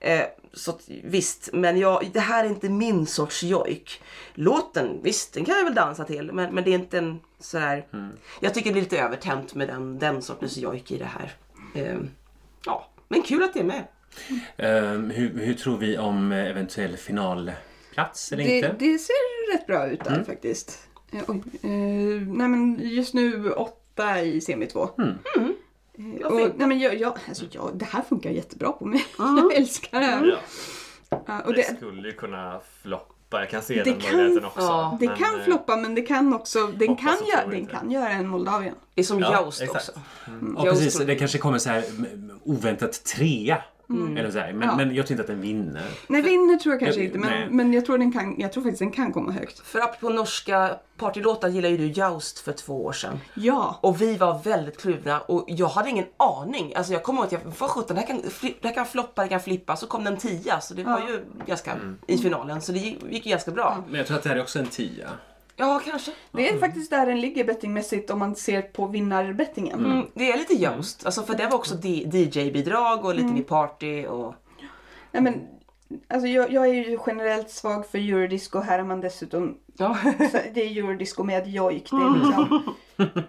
Eh, 0.00 0.22
så 0.54 0.72
visst, 1.04 1.48
men 1.52 1.78
jag, 1.78 2.10
det 2.12 2.20
här 2.20 2.44
är 2.44 2.48
inte 2.48 2.68
min 2.68 3.06
sorts 3.06 3.42
jojk. 3.42 4.02
Låten, 4.34 4.98
visst, 5.02 5.34
den 5.34 5.44
kan 5.44 5.56
jag 5.56 5.64
väl 5.64 5.74
dansa 5.74 6.04
till, 6.04 6.32
men, 6.32 6.54
men 6.54 6.64
det 6.64 6.70
är 6.70 6.74
inte 6.74 6.98
en 6.98 7.20
sådär... 7.44 7.86
Jag 8.40 8.54
tycker 8.54 8.68
det 8.70 8.72
blir 8.72 8.82
lite 8.82 8.98
övertänt 8.98 9.54
med 9.54 9.68
den, 9.68 9.98
den 9.98 10.22
sortens 10.22 10.56
jojk 10.56 10.90
i 10.90 10.98
det 10.98 11.04
här. 11.04 11.32
Eh, 11.74 11.98
ja, 12.66 12.86
men 13.08 13.22
kul 13.22 13.42
att 13.42 13.54
det 13.54 13.60
är 13.60 13.64
med. 13.64 13.84
Ehm, 14.56 15.10
hur, 15.10 15.38
hur 15.38 15.54
tror 15.54 15.76
vi 15.76 15.98
om 15.98 16.32
eventuell 16.32 16.96
finalplats 16.96 18.32
eller 18.32 18.44
Det, 18.44 18.56
inte? 18.56 18.76
det 18.78 18.98
ser 18.98 19.52
rätt 19.52 19.66
bra 19.66 19.86
ut 19.86 20.04
där 20.04 20.12
Mm. 20.12 20.24
faktiskt. 20.24 20.88
Eh, 21.12 21.22
oj, 21.28 21.42
eh, 21.62 21.68
nej 22.26 22.48
men 22.48 22.78
just 22.82 23.14
nu 23.14 23.50
åtta 23.50 24.22
i 24.22 24.40
semi 24.40 24.66
två. 24.66 24.88
Mm. 24.98 25.14
Eh, 26.20 26.26
och, 26.26 26.50
nej 26.56 26.68
men 26.68 26.78
jag, 26.78 26.94
jag, 27.00 27.18
alltså 27.28 27.44
jag, 27.50 27.70
det 27.74 27.84
här 27.84 28.02
funkar 28.02 28.30
jättebra 28.30 28.72
på 28.72 28.84
mig. 28.84 29.04
Jag 29.18 29.54
älskar 29.54 30.00
det 30.00 30.06
här. 30.06 30.26
Ja. 30.26 30.36
Ja, 31.26 31.40
och 31.40 31.54
Det 31.54 31.62
det, 31.70 31.76
skulle 31.76 32.08
ju 32.08 32.14
kunna 32.14 32.60
floppa. 32.82 33.11
Jag 33.40 33.50
kan 33.50 33.62
se 33.62 33.74
Det 33.74 33.82
den 33.90 34.00
kan- 34.00 34.16
möjligheten 34.16 34.44
också. 34.44 34.60
ja, 34.60 34.96
det 35.00 35.06
men, 35.08 35.16
kan 35.16 35.38
eh, 35.38 35.44
floppa 35.44 35.76
men 35.76 35.94
det 35.94 36.02
kan 36.02 36.34
också, 36.34 36.66
den 36.66 36.96
kan, 36.96 37.16
tror 37.16 37.50
den 37.50 37.66
kan 37.66 37.90
göra 37.90 38.08
en 38.08 38.28
Moldavien. 38.28 38.74
Det 38.94 39.00
är 39.00 39.04
som 39.04 39.20
Ja, 39.20 39.42
Joust 39.44 39.62
också. 39.68 39.92
Ja, 40.26 40.32
Jag 40.64 40.74
precis. 40.74 40.94
tror- 40.96 41.06
Det 41.06 41.14
kanske 41.14 41.38
kommer 41.38 41.58
så 41.58 41.70
här 41.70 41.84
mm, 41.98 42.30
oväntat 42.44 43.04
trea. 43.04 43.58
Eller 44.18 44.30
så 44.30 44.38
här. 44.38 44.52
Men, 44.52 44.68
Ja. 44.68 44.76
men 44.76 44.94
jag 44.94 45.06
tror 45.06 45.12
inte 45.14 45.20
att 45.22 45.26
den 45.26 45.40
vinner. 45.40 45.82
Nej, 46.06 46.22
vinner 46.22 46.56
tror 46.56 46.72
jag 46.74 46.80
kanske 46.80 47.00
Jag- 47.00 47.06
inte, 47.06 47.18
nej. 47.28 47.46
men, 47.46 47.56
men 47.56 47.72
jag, 47.72 47.86
tror 47.86 47.98
den 47.98 48.12
kan, 48.12 48.34
jag 48.38 48.52
tror 48.52 48.62
faktiskt 48.62 48.78
den 48.78 48.90
kan 48.90 49.12
komma 49.12 49.32
högt. 49.32 49.58
För 49.58 49.80
apropå 49.80 50.08
norska 50.14 50.76
partylåtar 50.96 51.48
gillar 51.48 51.68
ju 51.68 51.76
du 51.76 51.86
Joust 51.86 52.38
för 52.38 52.52
två 52.52 52.84
år 52.84 52.92
sedan. 52.92 53.20
Ja. 53.34 53.78
Och 53.80 54.00
vi 54.00 54.16
var 54.16 54.38
väldigt 54.44 54.80
kluvna 54.80 55.20
och 55.20 55.44
jag 55.48 55.66
hade 55.68 55.90
ingen 55.90 56.06
aning. 56.16 56.74
Alltså 56.74 56.92
jag 56.92 57.02
kommer 57.02 57.18
ihåg 57.20 57.26
att 57.26 57.32
jag, 57.32 57.40
vad 57.58 57.70
sjutton, 57.70 57.94
det 57.96 58.00
här 58.00 58.06
kan, 58.08 58.22
det 58.60 58.68
här 58.68 58.74
kan 58.74 58.86
floppa, 58.86 59.22
det 59.22 59.28
kan 59.28 59.40
flippa. 59.40 59.76
Så 59.76 59.86
kom 59.86 60.04
den 60.04 60.16
tia, 60.16 60.60
så 60.60 60.74
det 60.74 60.84
var 60.84 61.00
Ja. 61.00 61.08
ju 61.08 61.24
ganska 61.46 61.70
i 62.06 62.18
finalen. 62.18 62.60
Så 62.60 62.72
det 62.72 62.78
gick, 62.78 62.98
gick 63.10 63.26
ju 63.26 63.30
ganska 63.30 63.50
bra. 63.50 63.84
Men 63.88 63.98
jag 63.98 64.06
tror 64.06 64.16
att 64.16 64.22
det 64.22 64.28
här 64.28 64.36
är 64.36 64.42
också 64.42 64.58
en 64.58 64.66
tia. 64.66 65.08
Ja, 65.56 65.80
kanske. 65.84 66.12
Det 66.32 66.48
är 66.48 66.58
faktiskt 66.58 66.90
där 66.90 67.06
den 67.06 67.20
ligger 67.20 67.44
bettingmässigt 67.44 68.10
om 68.10 68.18
man 68.18 68.36
ser 68.36 68.62
på 68.62 68.86
vinnarbettingen. 68.86 69.84
Mm, 69.84 70.06
det 70.14 70.32
är 70.32 70.38
lite 70.38 70.54
Joust. 70.54 71.06
Alltså 71.06 71.22
för 71.22 71.34
det 71.34 71.46
var 71.46 71.54
också 71.54 71.74
DJ-bidrag 71.74 73.04
och 73.04 73.14
lite 73.14 73.34
vid 73.34 73.46
party 73.46 74.06
och... 74.06 74.34
Nej, 75.10 75.22
men, 75.22 75.48
alltså, 76.08 76.26
jag, 76.26 76.52
jag 76.52 76.68
är 76.68 76.72
ju 76.72 76.98
generellt 77.06 77.50
svag 77.50 77.86
för 77.86 77.98
eurodisco. 77.98 78.58
Här 78.58 78.78
är 78.78 78.84
man 78.84 79.00
dessutom... 79.00 79.58
Ja. 79.78 79.98
Det 80.54 80.62
är 80.62 80.76
eurodisco 80.78 81.22
med 81.22 81.46
jojk. 81.46 81.90
Det 81.90 81.96
är 81.96 82.24
liksom, 82.24 82.74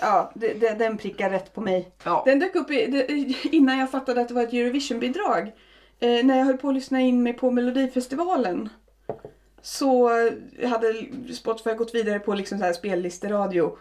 ja, 0.00 0.32
det, 0.34 0.54
det, 0.54 0.74
den 0.74 0.98
prickar 0.98 1.30
rätt 1.30 1.54
på 1.54 1.60
mig. 1.60 1.92
ja. 2.04 2.22
Den 2.26 2.38
dök 2.38 2.54
upp 2.54 2.70
i, 2.70 2.86
det, 2.86 3.06
innan 3.54 3.78
jag 3.78 3.90
fattade 3.90 4.20
att 4.20 4.28
det 4.28 4.34
var 4.34 4.42
ett 4.42 4.52
Eurovision-bidrag. 4.52 5.52
Eh, 6.00 6.24
när 6.24 6.38
jag 6.38 6.44
höll 6.44 6.56
på 6.56 6.68
att 6.68 6.74
lyssna 6.74 7.00
in 7.00 7.22
mig 7.22 7.32
på 7.32 7.50
Melodifestivalen. 7.50 8.68
Så 9.66 10.08
hade 10.64 11.06
Spotify 11.34 11.74
gått 11.74 11.94
vidare 11.94 12.18
på 12.18 12.34
liksom 12.34 12.58
så 12.58 12.64
här 12.64 12.72
spellisteradio. 12.72 13.78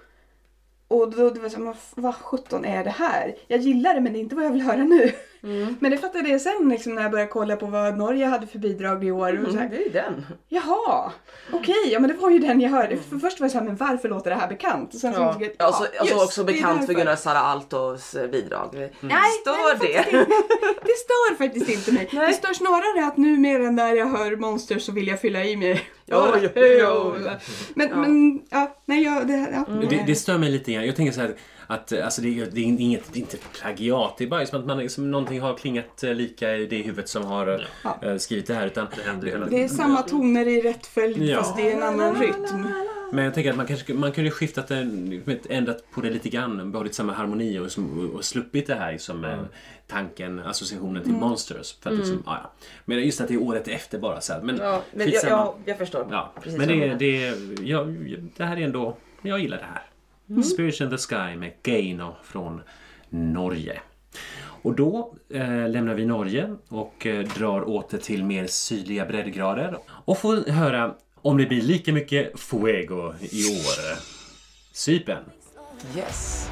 Och 0.88 1.12
då 1.12 1.30
det 1.30 1.40
var 1.40 1.50
så 1.50 1.66
här, 1.66 1.76
vad 1.96 2.16
sjutton 2.16 2.66
är 2.66 2.84
det 2.84 2.90
här? 2.90 3.36
Jag 3.48 3.60
gillar 3.60 3.94
det 3.94 4.02
men 4.02 4.14
det 4.14 4.20
är 4.20 4.22
inte 4.22 4.36
vad 4.36 4.46
jag 4.46 4.52
vill 4.52 4.62
höra 4.62 4.84
nu. 4.84 5.12
Men 5.80 5.92
det 5.92 5.98
fattade 5.98 6.30
jag 6.30 6.42
sen 6.42 6.70
liksom, 6.70 6.96
när 6.96 7.02
jag 7.02 7.12
började 7.12 7.32
kolla 7.32 7.56
på 7.56 7.66
vad 7.66 7.98
Norge 7.98 8.26
hade 8.26 8.48
för 8.48 8.60
bidrag 8.60 9.04
i 9.06 9.12
år. 9.12 9.44
Och 9.46 9.52
så 9.52 9.58
här, 9.58 9.66
Mm, 9.66 9.70
det 9.72 9.78
är 9.78 9.86
ju 9.86 9.90
den. 9.90 10.26
Jaha, 10.50 11.12
okej, 11.54 11.76
ja 11.92 12.00
men 12.00 12.10
det 12.10 12.16
var 12.16 12.30
ju 12.30 12.40
den 12.40 12.62
jag 12.62 12.70
hörde. 12.70 12.98
För 13.10 13.18
först 13.18 13.40
var 13.40 13.46
jag 13.46 13.52
såhär, 13.52 13.66
men 13.66 13.76
varför 13.76 14.10
låter 14.10 14.30
det 14.30 14.36
här 14.36 14.48
bekant? 14.48 14.94
Och 14.94 15.00
sen 15.00 15.14
så 15.14 15.20
Ja. 15.20 15.38
jag, 15.40 15.50
Ja, 15.58 15.66
alltså, 15.66 15.84
ja, 15.94 16.00
alltså 16.00 16.14
just, 16.16 16.26
också 16.26 16.44
det 16.44 16.52
är 16.52 16.54
bekant 16.54 16.86
för. 16.86 16.94
Gunnar 16.94 17.16
Sara 17.16 17.40
Altos 17.40 18.16
eh, 18.16 18.28
bidrag. 18.30 18.70
Nej, 18.74 18.92
Stör 19.42 19.80
nej, 19.80 19.94
det? 19.94 19.98
inte. 20.18 20.32
Det 20.84 20.96
stör 20.98 21.36
faktiskt 21.38 21.70
inte 21.70 21.92
mig. 21.92 22.10
Det 22.12 22.34
stör 22.34 22.54
snarare 22.54 23.08
att 23.08 23.18
numera 23.18 23.72
när 23.72 23.94
jag 23.96 24.06
hör 24.08 24.36
Monster 24.36 24.80
så 24.80 24.92
vill 24.92 25.08
jag 25.08 25.22
fylla 25.22 25.44
i 25.44 25.56
mig. 25.58 25.82
Ja, 26.08 26.38
ja, 26.56 26.62
ja. 26.80 27.14
Men, 27.74 27.90
men 28.02 28.42
ja, 28.50 28.76
nej, 28.86 29.04
jag, 29.04 29.28
det, 29.28 29.48
ja. 29.68 29.74
Det, 29.90 30.04
det 30.08 30.16
stör 30.16 30.38
mig 30.38 30.52
lite 30.52 30.72
grann. 30.74 30.86
Jag 30.86 30.96
tänker 30.96 31.14
så 31.14 31.22
här 31.22 31.36
att 31.68 31.92
eh, 31.92 32.06
alltså 32.06 32.22
det, 32.22 32.40
är- 32.40 32.46
det 32.52 32.60
är 32.60 32.64
inget, 32.64 33.14
det 33.14 33.20
är 33.20 33.22
inte 33.22 33.38
plagiat. 33.62 34.16
Det 34.18 34.24
är 34.24 34.28
bara 34.28 34.46
som 34.46 34.60
att 34.60 34.66
man, 34.66 34.78
liksom, 34.78 35.12
någonting 35.12 35.42
har 35.42 35.54
klingat 35.58 36.04
eh, 36.04 36.14
lika 36.14 36.56
i 36.56 36.66
det 36.66 36.78
huvudet 36.82 37.10
som 37.10 37.26
har 37.26 37.66
eh, 38.02 38.18
skrivit 38.18 38.48
det 38.48 38.54
här. 38.54 38.68
Utan, 38.68 38.88
Det 38.96 39.02
händer 39.10 39.28
hela 39.28 39.40
Det 39.46 39.50
tiden. 39.52 39.64
är 39.66 39.68
samma 39.70 40.02
toner 40.02 40.48
i 40.48 40.62
rätt 40.62 40.86
följd 40.88 41.18
Ja. 41.24 41.38
fast 41.38 41.58
det 41.58 41.72
är 41.72 41.76
en 41.78 41.84
annan 41.84 42.16
rytm. 42.22 42.68
Men 43.12 43.26
jag 43.26 43.34
tänker 43.34 43.50
att 43.52 43.58
man 43.58 43.66
kanske 43.68 43.94
man 43.94 44.12
kunde 44.12 44.32
skiftat 44.32 44.68
den, 44.68 45.22
ändrat 45.50 45.84
på 45.92 46.02
det 46.02 46.10
lite 46.10 46.30
grann, 46.30 46.72
behållit 46.72 46.96
samma 46.96 47.14
harmoni 47.14 47.60
och, 47.60 47.72
som, 47.72 48.10
och 48.16 48.26
sluppit 48.26 48.68
det 48.68 48.76
här 48.76 48.92
liksom, 48.92 49.26
eh, 49.26 49.38
tanken, 49.88 50.40
associationen 50.40 51.04
till 51.04 51.12
Monsters. 51.14 51.76
För 51.82 51.90
att 51.90 51.96
liksom, 51.98 52.24
ja, 52.26 52.40
ja. 52.44 52.52
Men 52.86 53.04
just 53.04 53.22
att 53.22 53.28
det 53.28 53.34
är 53.34 53.42
året 53.42 53.68
efter 53.68 54.00
bara 54.00 54.22
så 54.22 54.34
här. 54.34 54.42
Men, 54.42 54.58
Ja, 54.58 54.82
men 54.94 55.10
jag, 55.12 55.24
jag, 55.24 55.54
jag 55.66 55.78
förstår. 55.78 56.08
Ja, 56.12 56.34
Precis 56.42 56.60
men 56.60 56.68
det, 56.68 56.96
det, 56.96 57.34
ja, 57.64 57.84
det 58.38 58.44
här 58.44 58.58
är 58.58 58.62
ändå, 58.62 58.98
jag 59.22 59.40
gillar 59.40 59.58
det 59.58 59.64
här. 59.64 59.84
Spirit 60.44 60.82
in 60.82 60.90
the 60.90 60.98
Sky 60.98 61.38
med 61.38 61.54
Geino 61.64 62.16
från 62.24 62.62
Norge. 63.10 63.82
Och 64.66 64.76
då 64.76 65.16
eh, 65.30 65.70
lämnar 65.70 65.94
vi 65.94 66.06
Norge 66.06 66.56
och 66.68 67.06
eh, 67.06 67.28
drar 67.28 67.70
åter 67.70 67.98
till 67.98 68.24
mer 68.24 68.48
sydliga 68.48 69.06
breddgrader 69.06 69.78
och 69.88 70.18
får 70.18 70.52
höra 70.52 70.96
om 71.16 71.38
det 71.38 71.46
blir 71.46 71.62
lika 71.62 71.94
mycket 71.94 72.40
Fuego 72.40 73.14
i 73.20 73.46
år. 73.46 73.98
Cypern. 74.74 75.24
Yes. 75.96 76.50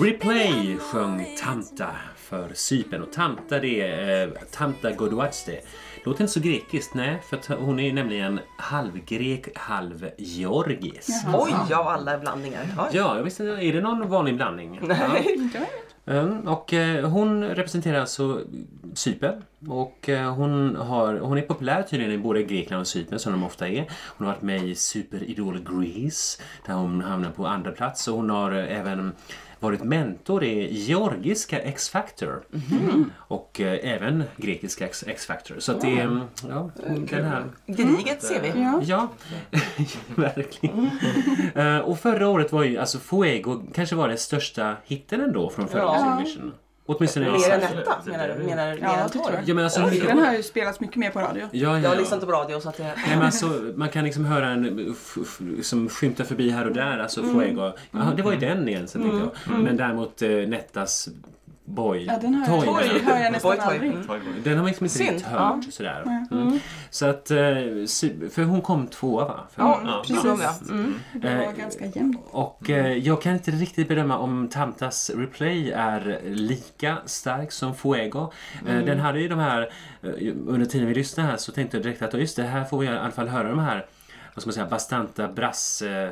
Replay 0.00 0.76
sjöng 0.78 1.36
Tanta 1.42 1.90
för 2.16 2.50
Cypern. 2.54 3.02
Och 3.02 3.12
Tanta 3.12 3.58
det 3.58 3.80
är 3.80 4.26
eh, 4.26 4.32
Tanta 4.50 4.90
Godoatste. 4.92 5.60
Låter 6.04 6.20
inte 6.20 6.32
så 6.32 6.40
grekiskt, 6.40 6.94
nej. 6.94 7.22
För 7.30 7.56
hon 7.56 7.80
är 7.80 7.92
nämligen 7.92 8.40
halvgrek, 8.58 9.58
halvgeorgisk. 9.58 11.10
Oj, 11.34 11.74
av 11.74 11.88
alla 11.88 12.18
blandningar. 12.18 12.66
Ja. 12.76 12.88
Ja, 12.92 13.16
jag 13.16 13.24
visste 13.24 13.42
inte. 13.42 13.64
Är 13.64 13.72
det 13.72 13.80
någon 13.80 14.08
vanlig 14.08 14.36
blandning? 14.36 14.80
Nej. 14.82 15.50
Ja. 15.54 15.60
Mm, 16.06 16.48
och 16.48 16.72
eh, 16.72 17.08
hon 17.08 17.44
representerar 17.44 18.00
alltså 18.00 18.42
Cypern. 18.94 19.42
Och 19.68 20.08
eh, 20.08 20.34
hon, 20.34 20.76
har, 20.76 21.14
hon 21.14 21.38
är 21.38 21.42
populär 21.42 21.82
tydligen 21.82 22.12
i 22.12 22.18
både 22.18 22.42
Grekland 22.42 22.80
och 22.80 22.86
Cypern 22.86 23.18
som 23.18 23.32
de 23.32 23.44
ofta 23.44 23.68
är. 23.68 23.86
Hon 24.16 24.26
har 24.26 24.34
varit 24.34 24.42
med 24.42 24.68
i 24.68 24.74
Super 24.74 25.22
Idol 25.22 25.58
Greece 25.58 26.42
där 26.66 26.74
hon 26.74 27.02
hamnar 27.02 27.30
på 27.30 27.46
andra 27.46 27.70
plats. 27.70 28.08
Och 28.08 28.16
hon 28.16 28.30
har 28.30 28.52
eh, 28.52 28.78
även 28.78 29.12
varit 29.62 29.82
mentor 29.84 30.44
i 30.44 30.74
georgiska 30.74 31.58
X-Factor. 31.60 32.42
Och 33.16 33.60
eh, 33.60 33.92
även 33.94 34.24
grekiska 34.36 34.86
X-Factor. 35.06 35.56
Så 35.58 35.72
att 35.72 35.80
det 35.80 35.98
är... 36.00 36.20
Ja, 36.48 36.70
den 37.08 37.24
här 37.24 37.44
Gediget 37.66 38.22
ser 38.22 38.40
vi. 38.42 38.60
Ja. 38.62 38.80
Ja, 38.84 39.08
verkligen. 40.14 40.90
Eh, 41.54 41.78
och 41.78 41.98
förra 41.98 42.28
året 42.28 42.52
var 42.52 42.64
ju 42.64 42.78
alltså 42.78 42.98
Fuego 42.98 43.62
kanske 43.74 43.96
var 43.96 44.08
den 44.08 44.18
största 44.18 44.76
hitten 44.84 45.20
ändå 45.20 45.50
från 45.50 45.68
förra 45.68 45.82
Ja. 45.82 46.16
Eurovision. 46.16 46.52
Åtminstone 46.86 47.30
Mer 47.30 47.50
än 47.50 47.62
etta 47.62 47.98
menar 48.06 48.28
du? 48.28 48.44
Menar, 48.44 48.78
Ja, 48.82 49.08
det 49.12 49.18
jag. 49.32 49.42
Ja, 49.46 49.54
men 49.54 49.64
alltså, 49.64 49.80
Den 49.80 50.18
har 50.18 50.34
ju 50.34 50.42
spelats 50.42 50.80
mycket 50.80 50.96
mer 50.96 51.10
på 51.10 51.20
radio. 51.20 51.48
ja, 51.52 51.70
ja, 51.70 51.78
Jag 51.78 51.90
har 51.90 51.96
lyssnat 51.96 52.20
på 52.20 52.32
radio 52.32 52.60
så 52.60 52.68
att 52.68 52.76
det... 52.76 52.82
Nej, 52.82 52.94
men 53.08 53.22
alltså, 53.22 53.46
man 53.74 53.88
kan 53.88 54.04
liksom 54.04 54.24
höra 54.24 54.48
en 54.48 54.96
som 55.62 55.88
skymtar 55.88 56.24
förbi 56.24 56.50
här 56.50 56.66
och 56.66 56.72
där, 56.74 56.98
alltså 56.98 57.22
Fuego. 57.22 57.72
Ja, 57.90 58.12
det 58.16 58.22
var 58.22 58.32
ju 58.32 58.38
den 58.38 58.68
igen, 58.68 58.88
så 58.88 58.98
tänkte 58.98 59.30
jag. 59.48 59.58
Men 59.58 59.76
däremot 59.76 60.22
eh, 60.22 60.28
Nettas 60.28 61.08
Boy, 61.64 62.04
Ja, 62.04 62.18
den 62.20 62.34
hör, 62.34 62.60
Toy, 62.60 62.88
den 62.88 63.04
hör 63.06 63.18
jag 63.18 63.32
nästan 63.32 63.50
Boy 63.50 63.56
toy. 63.58 63.66
aldrig. 63.74 63.92
Mm. 63.92 64.42
den 64.44 64.52
har 64.52 64.56
man 64.62 64.66
liksom 64.66 64.86
inte 64.86 64.98
riktigt 64.98 65.22
hört 65.26 65.64
sådär. 65.70 66.26
Mm. 66.30 66.58
Så 66.90 67.06
att, 67.06 67.30
eh, 67.30 67.36
för 68.30 68.42
hon 68.44 68.60
kom 68.60 68.86
tvåa 68.86 69.24
va? 69.24 69.40
För 69.54 69.62
Ja, 69.62 69.80
Ja, 69.84 70.04
precis. 70.06 70.24
Ja. 70.24 70.74
Mm. 70.74 70.94
Det 71.14 71.34
var 71.36 71.42
Eh, 71.44 71.52
ganska 71.52 71.86
jämnt. 71.86 72.20
Och 72.30 72.70
eh, 72.70 72.92
jag 72.98 73.22
kan 73.22 73.32
inte 73.32 73.50
riktigt 73.50 73.88
bedöma 73.88 74.18
om 74.18 74.48
Tamtas 74.48 75.10
Replay 75.10 75.70
är 75.72 76.20
lika 76.24 76.96
stark 77.06 77.52
som 77.52 77.74
Fuego. 77.74 78.32
Eh, 78.68 78.78
Den 78.84 79.00
hade 79.00 79.20
ju 79.20 79.28
de 79.28 79.38
här, 79.38 79.72
under 80.46 80.66
tiden 80.66 80.88
vi 80.88 80.94
lyssnade 80.94 81.28
här 81.28 81.36
så 81.36 81.52
tänkte 81.52 81.76
jag 81.76 81.84
direkt 81.84 82.02
att 82.02 82.12
ja, 82.12 82.18
just 82.18 82.36
det, 82.36 82.42
här 82.42 82.64
får 82.64 82.78
vi 82.78 82.86
i 82.86 82.88
alla 82.88 83.10
fall 83.10 83.28
höra 83.28 83.48
de 83.48 83.58
här 83.58 83.86
vad 84.34 84.42
ska 84.42 84.48
man 84.48 84.52
säga, 84.54 84.66
bastanta 84.66 85.28
brass 85.28 85.82
eh, 85.82 86.10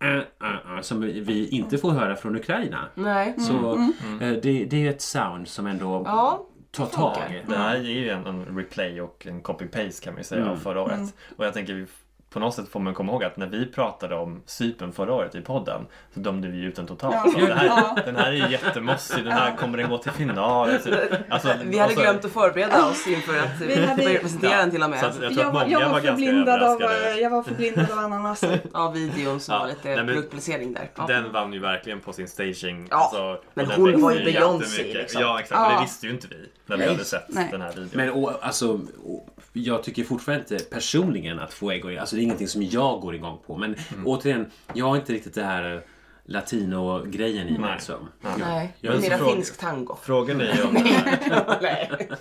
äh, 0.00 0.08
äh, 0.10 0.16
äh, 0.16 0.80
som 0.80 1.00
vi- 1.00 1.48
inte 1.48 1.78
får 1.78 1.90
höra 1.90 2.16
från 2.16 2.36
Ukraina. 2.36 2.88
Nej. 2.94 3.34
Så 3.40 3.72
eh, 4.20 4.32
det, 4.42 4.64
det 4.64 4.76
är 4.76 4.80
ju 4.80 4.90
ett 4.90 5.02
sound 5.02 5.48
som 5.48 5.66
ändå 5.66 6.02
Ja. 6.06 6.46
tar 6.70 6.86
funkar. 6.86 7.12
tag. 7.14 7.42
Det 7.48 7.56
här 7.56 7.74
är 7.76 7.80
ju 7.80 8.10
en, 8.10 8.26
en 8.26 8.56
replay 8.58 9.00
och 9.00 9.26
en 9.26 9.42
copy-paste 9.42 10.04
kan 10.04 10.12
man 10.12 10.20
ju 10.20 10.24
säga 10.24 10.50
av 10.50 10.56
förra 10.56 10.80
året. 10.82 11.14
Och 11.36 11.44
jag 11.46 11.54
tänker, 11.54 11.74
vi- 11.74 11.86
på 12.34 12.40
något 12.40 12.54
sätt 12.54 12.68
får 12.68 12.80
man 12.80 12.94
komma 12.94 13.12
ihåg 13.12 13.24
att 13.24 13.36
när 13.36 13.46
vi 13.46 13.66
pratade 13.66 14.14
om 14.16 14.42
Cypern 14.46 14.92
förra 14.92 15.12
året 15.14 15.34
i 15.34 15.40
podden 15.40 15.86
så 16.14 16.20
dömde 16.20 16.48
vi 16.48 16.58
ut 16.62 16.76
den 16.76 16.86
totalt. 16.86 17.14
Ja. 17.24 17.30
Så 17.32 17.38
det 17.46 17.54
här, 17.54 17.66
Ja. 17.66 17.96
Den 18.04 18.16
här 18.16 18.26
är 18.32 18.32
ju 18.32 18.48
jättemossig, 18.52 19.24
den 19.24 19.32
här 19.32 19.56
kommer 19.56 19.78
den 19.78 19.90
gå 19.90 19.98
till 19.98 20.12
final? 20.12 20.70
Alltså, 20.70 20.90
alltså, 21.28 21.48
Vi 21.64 21.78
hade 21.78 21.92
och 21.92 21.98
så- 21.98 22.02
glömt 22.02 22.24
att 22.24 22.32
förbereda 22.32 22.86
oss 22.86 23.06
inför 23.06 23.38
att 23.38 23.60
Vi 23.60 23.86
hade- 23.86 24.02
vi 24.02 24.14
representera 24.14 24.56
den 24.56 24.70
till 24.70 24.82
och 24.82 24.90
med. 24.90 25.00
Så 25.00 25.06
att 25.06 25.14
jag 25.22 25.32
tror 25.32 25.38
Jag 25.38 25.48
att 25.48 25.54
var, 25.54 25.60
många 25.60 25.72
jag 25.72 25.80
var 25.88 26.00
var 26.00 26.00
förblindad 26.00 26.62
av, 26.62 26.82
eh, 26.82 26.88
jag 27.20 27.30
var 27.30 27.42
förblindad 27.42 27.90
av 27.90 27.98
ananaser. 27.98 28.60
Ja, 28.72 28.90
videon 28.94 29.40
som 29.40 29.54
Ja, 29.54 29.58
var 29.60 29.66
lite 29.68 29.80
nej, 29.84 29.96
men- 29.96 30.06
produktplacering 30.06 30.72
där. 30.74 30.90
Ja. 30.96 31.04
Den 31.06 31.32
vann 31.32 31.52
ju 31.52 31.58
verkligen 31.58 32.00
på 32.00 32.12
sin 32.12 32.28
staging. 32.28 32.86
Ja, 32.90 32.96
alltså, 32.96 33.38
men 33.54 33.66
och 33.66 33.72
den 33.72 33.94
hon 33.94 34.02
var 34.02 34.12
ju 34.12 34.24
Beyoncé, 34.24 34.82
liksom. 34.94 35.20
Ja, 35.22 35.40
exakt. 35.40 35.60
Men 35.60 35.70
Ja. 35.70 35.76
det 35.76 35.82
visste 35.84 36.06
ju 36.06 36.12
inte 36.12 36.26
vi 36.30 36.48
när 36.66 36.76
vi 36.76 36.82
Nej. 36.82 36.92
hade 36.92 37.04
sett 37.04 37.24
Nej. 37.28 37.48
den 37.50 37.60
här 37.60 37.68
videon. 37.72 37.88
Men 37.92 38.10
å, 38.10 38.32
alltså, 38.42 38.80
å, 39.04 39.28
jag 39.52 39.82
tycker 39.82 40.04
fortfarande 40.04 40.44
inte 40.54 40.64
personligen 40.64 41.38
att 41.38 41.52
Fuego 41.52 41.88
är, 41.90 42.00
alltså 42.00 42.16
ingenting 42.24 42.48
som 42.48 42.62
jag 42.62 43.00
går 43.00 43.14
igång 43.14 43.38
på. 43.46 43.56
Men 43.56 43.76
återigen, 44.04 44.50
jag 44.72 44.86
har 44.86 44.96
inte 44.96 45.12
riktigt 45.12 45.34
det 45.34 45.44
här 45.44 45.82
latino-grejen 46.26 47.48
i 47.48 47.58
mig. 47.58 47.70
Nej. 47.70 47.80
Så. 47.80 47.92
Nej, 48.38 48.72
Men 48.80 48.92
så 49.02 49.08
mera 49.08 49.18
fråga- 49.18 49.32
finsk 49.32 49.58
tango. 49.60 49.96
Frågan 50.02 50.40
är 50.40 50.54
ju 50.54 50.62
om, 50.62 50.76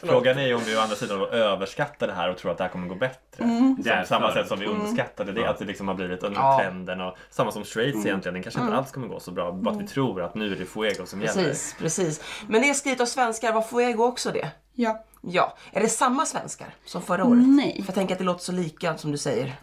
frågan 0.01 0.38
är 0.38 0.47
ju 0.47 0.54
om 0.56 0.62
vi 0.66 0.76
å 0.78 0.80
andra 0.80 0.95
sidan 0.95 1.20
då 1.20 1.28
överskattar 1.28 2.08
det 2.08 2.14
här 2.14 2.30
och 2.30 2.38
tror 2.38 2.51
att 2.51 2.58
det 2.58 2.64
här 2.64 2.72
kommer 2.72 2.88
gå 2.88 2.95
bättre. 2.95 3.43
Mm. 3.43 3.76
Är 3.80 3.84
Därför. 3.84 4.08
samma 4.08 4.34
sätt 4.34 4.47
som 4.47 4.60
vi 4.60 4.66
underskattade 4.66 5.32
det, 5.32 5.49
att 5.49 5.60
det 5.60 5.66
liksom 5.66 5.88
har 5.88 5.95
blivit 5.95 6.22
den 6.22 6.34
Ja. 6.34 6.60
trenden. 6.62 7.01
Och, 7.01 7.18
samma 7.30 7.51
som 7.51 7.64
Straits 7.64 8.06
egentligen, 8.06 8.34
den 8.34 8.43
kanske 8.43 8.62
inte 8.62 8.74
alls 8.76 8.91
kommer 8.91 9.08
gå 9.08 9.20
så 9.20 9.32
bra. 9.32 9.51
Bara 9.51 9.76
att 9.76 9.82
vi 9.82 9.88
tror 9.88 10.22
att 10.22 10.36
nu 10.36 10.51
är 10.51 10.56
det 10.56 10.66
Fuego 10.66 11.06
som 11.06 11.22
gäller. 11.22 11.43
Precis, 11.43 11.76
precis. 11.80 12.22
Men 12.47 12.62
det 12.62 12.70
är 12.70 12.74
skrivet 12.74 13.01
av 13.01 13.06
svenskar, 13.06 13.54
var 13.54 13.62
Fuego 13.62 14.04
också 14.04 14.32
det? 14.32 14.49
Ja. 14.74 15.06
Ja. 15.22 15.58
Är 15.72 15.82
det 15.82 15.89
samma 15.89 16.26
svenskar 16.26 16.68
som 16.86 17.01
förra 17.01 17.26
året? 17.26 17.43
Nej. 17.47 17.74
För 17.76 17.88
jag 17.88 17.95
tänker 17.95 18.16
att 18.16 18.20
det 18.20 18.26
låter 18.26 18.43
så 18.43 18.51
lika 18.51 18.97
som 18.97 19.12
du 19.12 19.18
säger. 19.18 19.54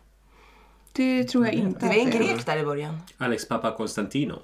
Det 0.93 1.25
tror 1.25 1.47
jag 1.47 1.55
inte. 1.55 1.81
Det 1.81 1.87
var 1.87 1.93
att 1.95 2.01
en 2.01 2.09
är. 2.09 2.19
grek 2.19 2.47
där 2.47 2.57
i 2.57 2.65
början. 2.65 2.99
Alex 3.19 3.49
Papa 3.49 3.77
Constantino. 3.77 4.43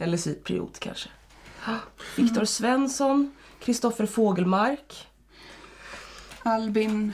Eller 0.00 0.16
cypriot 0.16 0.78
kanske. 0.78 1.08
Viktor 2.16 2.44
Svensson, 2.44 3.32
Kristoffer 3.60 4.06
Fågelmark, 4.06 5.06
Albin 6.42 7.12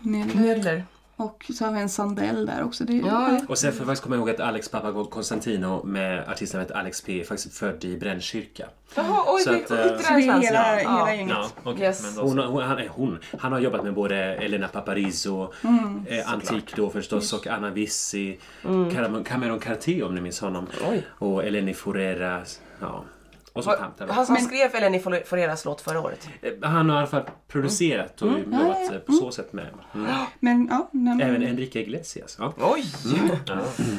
Nedler. 0.00 0.84
Och 1.24 1.44
så 1.54 1.64
har 1.64 1.72
vi 1.72 1.80
en 1.80 1.88
Sandell 1.88 2.46
där 2.46 2.64
också. 2.64 2.84
Det 2.84 2.92
Ja, 2.96 3.40
Och 3.48 3.58
sen 3.58 3.72
får 3.72 3.80
jag 3.80 3.86
faktiskt 3.86 4.02
komma 4.02 4.16
ihåg 4.16 4.30
att 4.30 4.40
Alex 4.40 4.68
Papa 4.68 5.04
Constantino 5.10 5.82
med 5.84 6.28
artistnamnet 6.28 6.70
Alex 6.70 7.00
P 7.00 7.20
är 7.20 7.24
faktiskt 7.24 7.54
född 7.58 7.84
i 7.84 7.96
Brännkyrka. 7.98 8.66
Jaha, 8.94 9.22
oj, 9.26 9.42
Så 9.42 9.50
det, 9.50 9.56
att, 9.56 9.70
eh, 9.70 9.76
Så 9.76 10.12
det 10.12 10.18
är 10.18 10.18
hela, 10.18 10.32
ja. 10.34 10.40
hela 10.40 10.82
Ja. 10.82 11.14
gänget. 11.14 11.36
Ja. 11.64 11.74
Yes. 11.78 12.18
Hon, 12.18 12.38
han, 12.38 12.78
är 12.78 12.88
hon, 12.88 13.18
han 13.38 13.52
har 13.52 13.60
jobbat 13.60 13.84
med 13.84 13.94
både 13.94 14.16
Elena 14.16 14.68
Paparizou, 14.68 15.48
Mm. 15.64 16.04
eh, 16.08 16.32
Antik 16.32 16.76
då 16.76 16.90
förstås, 16.90 17.32
och 17.32 17.46
Anna 17.46 17.70
Vissi, 17.70 18.38
Cameron, 18.62 19.24
Cameron 19.24 19.60
Cartier 19.60 20.04
om 20.06 20.14
ni 20.14 20.20
minns 20.20 20.40
honom. 20.40 20.66
Oj. 20.90 21.06
Och 21.18 21.44
Eleni 21.44 21.74
Forera. 21.74 22.42
Ja. 22.80 23.04
Och 23.52 23.64
så 23.64 23.72
Panther. 23.72 24.06
Han 24.06 24.26
som 24.26 24.36
skrev 24.36 24.74
Eleni 24.74 24.98
Foreras 25.00 25.64
låt 25.64 25.80
förra 25.80 26.00
året. 26.00 26.28
Han 26.62 26.90
har 26.90 26.96
i 26.96 26.98
alla 26.98 27.06
fall 27.06 27.22
producerat 27.48 28.22
och 28.22 28.28
jobbat 28.38 28.92
eh, 28.92 28.98
på 28.98 29.12
så 29.12 29.30
sätt 29.30 29.52
med. 29.52 29.66
Mm. 29.94 30.06
Men 30.40 30.68
ja, 30.70 30.88
nej, 30.92 31.16
men 31.16 31.28
Även 31.28 31.42
Enrique 31.42 31.80
Iglesias. 31.80 32.36
Ja. 32.38 32.52
Oj! 32.60 32.84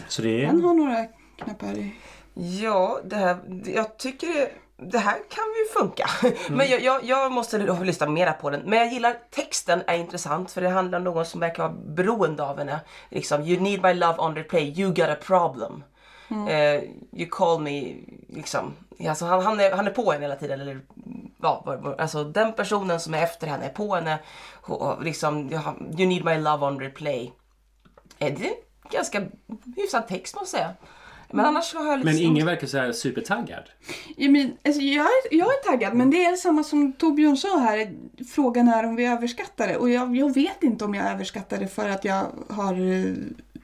Så 0.08 0.22
det 0.22 0.46
han 0.46 0.64
har 0.64 0.74
några 0.74 1.06
knappar 1.38 1.78
i. 1.78 1.96
Ja, 2.34 3.00
det 3.06 3.16
här, 3.16 3.38
jag 3.66 3.98
tycker 3.98 4.28
det, 4.28 4.52
det 4.92 4.98
här 4.98 5.14
kan 5.14 5.44
ju 5.44 5.80
funka. 5.80 6.10
Men 6.50 6.70
jag, 6.70 6.82
jag, 6.82 7.04
jag 7.04 7.32
måste 7.32 7.58
lyssna 7.84 8.10
mera 8.10 8.34
på 8.34 8.50
den. 8.50 8.62
Men 8.62 8.80
jag 8.80 8.94
gillar 8.94 9.16
texten 9.30 9.82
är 9.88 9.98
intressant 9.98 10.52
för 10.52 10.62
det 10.62 10.70
handlar 10.70 10.98
om 10.98 11.04
någon 11.04 11.26
som 11.26 11.40
verkar 11.40 11.64
vara 11.64 11.74
beroende 11.74 12.44
av 12.44 12.58
henne. 12.58 12.80
Liksom, 13.10 13.42
you 13.42 13.62
need 13.62 13.84
my 13.84 13.94
love 13.94 14.18
on 14.18 14.36
replay, 14.36 14.80
you 14.80 14.90
got 14.94 15.10
a 15.10 15.16
problem. 15.22 15.84
Eh, 16.30 16.84
you 17.14 17.30
call 17.32 17.62
me, 17.62 17.96
liksom. 18.28 18.74
Alltså, 19.08 19.26
han, 19.26 19.46
han, 19.46 19.60
är, 19.60 19.72
han 19.72 19.88
är 19.88 19.92
på 19.92 20.12
henne 20.12 20.24
hela 20.24 20.36
tiden. 20.36 20.62
Eller, 20.62 20.82
ja, 21.42 21.78
alltså, 21.98 22.24
den 22.24 22.54
personen 22.54 23.00
som 23.00 23.14
är 23.14 23.24
efter 23.24 23.48
henne 23.48 23.66
är 23.66 23.70
på 23.70 23.96
henne. 23.96 24.20
Och, 24.62 24.82
och, 24.82 25.04
liksom, 25.04 25.52
you 25.98 26.08
need 26.08 26.26
my 26.26 26.38
love 26.38 26.66
on 26.66 26.80
replay. 26.80 27.34
Eh, 28.20 28.34
det 28.38 28.46
är 28.46 28.50
en 28.50 28.56
ganska 28.92 29.22
hyfsad 29.76 30.08
text 30.08 30.36
måste 30.36 30.58
jag 30.58 30.64
säga. 30.64 30.74
Men 31.34 31.46
annars 31.46 31.74
har 31.74 31.86
jag 31.86 32.00
lite 32.00 32.12
Men 32.12 32.22
ingen 32.22 32.46
verkar 32.46 32.68
så 32.68 32.78
här 32.78 32.92
supertaggad. 32.92 33.64
Jag, 34.18 34.32
men, 34.32 34.58
alltså, 34.66 34.82
jag, 34.82 35.06
är, 35.06 35.38
jag 35.38 35.48
är 35.48 35.72
taggad 35.72 35.94
men 35.94 36.10
det 36.10 36.26
är 36.26 36.36
samma 36.36 36.64
som 36.64 36.94
Torbjörn 36.94 37.38
sa 37.38 37.58
här. 37.58 37.96
Frågan 38.34 38.68
är 38.68 38.86
om 38.86 38.96
vi 38.96 39.06
överskattar 39.06 39.68
det. 39.68 39.78
Och 39.78 39.90
jag, 39.90 40.16
jag 40.16 40.34
vet 40.34 40.64
inte 40.64 40.86
om 40.86 40.96
jag 40.96 41.12
överskattar 41.12 41.58
det 41.58 41.68
för 41.68 41.90
att 41.90 42.06
jag 42.06 42.26
har 42.50 42.74
eh, 42.74 43.14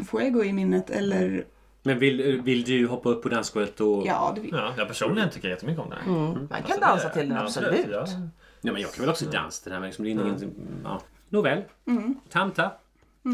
Fuego 0.06 0.44
i 0.44 0.54
minnet 0.54 0.90
eller 0.90 1.46
Men 1.90 2.00
vill, 2.00 2.42
vill 2.42 2.64
du 2.64 2.88
hoppa 2.88 3.10
upp 3.10 3.24
på 3.24 3.30
dansgolvet 3.30 3.82
och... 3.82 4.04
ja, 4.08 4.32
det 4.36 4.42
vill 4.42 4.52
Ja, 4.54 4.74
jag 4.78 4.88
personligen 4.88 5.30
tycker 5.30 5.50
jättemycket 5.50 5.84
om 5.84 5.90
det 5.90 5.96
här. 5.96 6.12
Man 6.12 6.48
kan 6.48 6.58
Alltså, 6.64 6.80
dansa 6.80 7.08
det- 7.08 7.14
till 7.14 7.30
den, 7.30 7.38
ja, 7.38 7.44
absolut. 7.44 7.86
Ja. 7.92 8.06
Ja, 8.62 8.72
men 8.74 8.82
jag 8.82 8.92
kan 8.94 9.02
väl 9.02 9.10
också 9.10 9.26
dansa 9.26 9.70
den 9.70 9.80
här, 9.80 9.86
liksom, 9.88 10.06
det 10.06 10.10
är 10.10 10.12
ingen... 10.12 10.54
Ja. 10.84 11.02
Nåväl. 11.30 11.64
Tamta. 12.30 12.72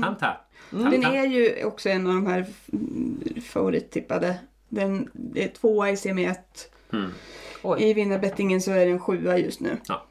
Tamta. 0.04 0.38
Den 0.70 1.04
är 1.06 1.26
ju 1.26 1.66
också 1.66 1.90
en 1.90 2.08
av 2.08 2.14
de 2.14 2.28
här 2.28 2.46
mm, 2.74 3.42
favorittippade. 3.46 4.40
Den 4.70 5.10
är 5.36 5.48
tvåa 5.48 5.90
i 5.90 5.96
semi-1. 5.96 6.36
Oj. 7.64 7.84
I 7.84 7.94
vinnarbettingen 7.94 8.62
så 8.62 8.72
är 8.72 8.86
den 8.86 9.00
sjua 9.00 9.38
just 9.38 9.60
nu. 9.60 9.78
Ja. 9.88 10.06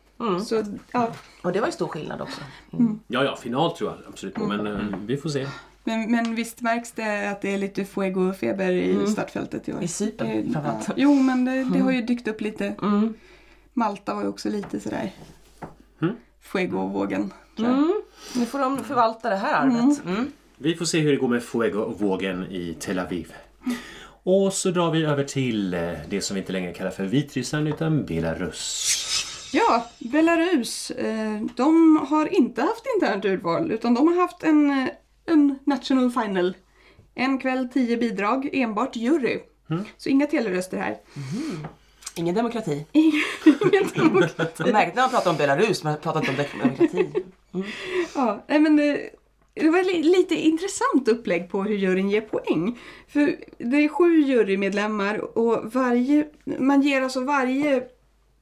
Så 0.45 0.63
ja, 0.93 1.11
Och 1.43 1.53
det 1.53 1.61
var 1.61 1.67
ju 1.67 1.73
stor 1.73 1.89
skillnad 1.89 2.21
också. 2.21 2.41
ja, 3.07 3.25
ja, 3.25 3.37
final 3.37 3.77
tror 3.77 3.91
jag 3.91 3.99
absolut 4.09 4.35
på, 4.35 4.47
men 4.47 4.67
eh, 4.67 4.79
vi 5.07 5.17
får 5.17 5.29
se. 5.29 5.47
Men, 5.85 6.11
men 6.11 6.35
visst 6.35 6.61
märks 6.61 6.93
det 6.93 7.31
att 7.31 7.41
det 7.43 7.55
är 7.55 7.59
lite 7.59 7.85
Fuego-feber 7.85 8.71
i 8.73 9.07
startfältet 9.07 9.69
i 9.69 9.73
år. 9.73 9.83
I 9.83 9.89
Cypern, 9.89 10.53
framförallt. 10.53 10.89
ja. 10.89 10.95
Jo, 10.97 11.15
men 11.15 11.45
det, 11.45 11.65
det 11.65 11.79
har 11.79 11.93
ju 11.93 12.03
dykt 12.03 12.29
upp 12.29 12.41
lite. 12.41 12.75
Mm. 12.83 13.15
Malta 13.73 14.15
var 14.15 14.23
ju 14.23 14.29
också 14.29 14.49
lite 14.49 14.81
sådär 14.81 15.13
Mm. 16.03 16.15
Fuego-vågen. 16.43 17.33
Mm. 17.59 18.03
Nu 18.37 18.47
får 18.47 18.59
de 18.59 18.85
förvalta 18.85 19.31
det 19.31 19.37
här 19.37 19.55
arvet. 19.55 20.05
Mm. 20.07 20.33
Vi 20.57 20.75
får 20.75 20.85
se 20.85 21.01
hur 21.01 21.11
det 21.11 21.17
går 21.17 21.29
med 21.29 21.43
Fuego 21.43 21.79
och 21.81 22.01
vågen 22.01 22.43
i 22.51 22.77
Tel 22.81 22.99
Aviv. 22.99 23.33
Och 24.23 24.53
så 24.53 24.71
drar 24.71 24.91
vi 24.91 25.05
över 25.05 25.25
till 25.25 25.75
eh, 25.75 25.93
det 26.09 26.21
som 26.21 26.35
vi 26.35 26.41
inte 26.41 26.53
längre 26.53 26.73
kallar 26.73 26.91
för 26.91 27.05
Vitryssland 27.05 27.69
utan 27.69 28.05
Belarus. 28.05 28.91
Ja, 29.53 29.87
Belarus. 29.99 30.91
Eh, 30.91 31.41
de 31.57 31.97
har 32.11 32.35
inte 32.35 32.61
haft 32.63 32.85
internt 32.97 33.25
urval 33.25 33.73
utan 33.73 33.95
de 33.95 34.09
har 34.09 34.21
haft 34.21 34.43
en, 34.43 34.71
eh, 34.71 34.89
en 35.27 35.59
national 35.65 36.11
final. 36.11 36.57
En 37.15 37.39
kväll, 37.39 37.69
tio 37.73 37.97
bidrag, 37.97 38.51
enbart 38.53 38.97
jury. 38.97 39.41
Så 39.97 40.09
inga 40.09 40.27
teleröster 40.27 40.79
här. 40.79 40.97
Ingen 42.17 42.35
demokrati. 42.35 42.87
Ingen 42.93 43.89
demokrati. 43.95 44.63
Jag 44.63 44.73
märkte 44.73 44.95
när 44.95 45.03
man 45.03 45.11
pratade 45.11 45.31
om 45.31 45.37
Belarus, 45.37 45.85
men 45.85 45.93
man 45.93 46.01
pratade 46.01 46.31
inte 46.31 46.47
om 46.53 46.59
demokrati. 46.59 47.23
Ja, 48.15 48.45
nej, 48.47 48.61
men 48.61 48.77
det, 48.77 49.11
det 49.55 49.71
var 49.71 49.85
li, 49.85 50.03
lite 50.03 50.35
intressant 50.35 51.09
upplägg 51.09 51.51
på 51.51 51.63
hur 51.63 51.77
juryn 51.77 52.11
ger 52.11 52.21
poäng. 52.21 52.79
För 53.09 53.37
det 53.59 53.77
är 53.77 53.89
sju 53.89 54.21
jurymedlemmar 54.21 55.39
och 55.39 55.73
varje, 55.73 56.27
man 56.59 56.83
ger 56.83 57.03
alltså 57.03 57.21
varje 57.21 57.83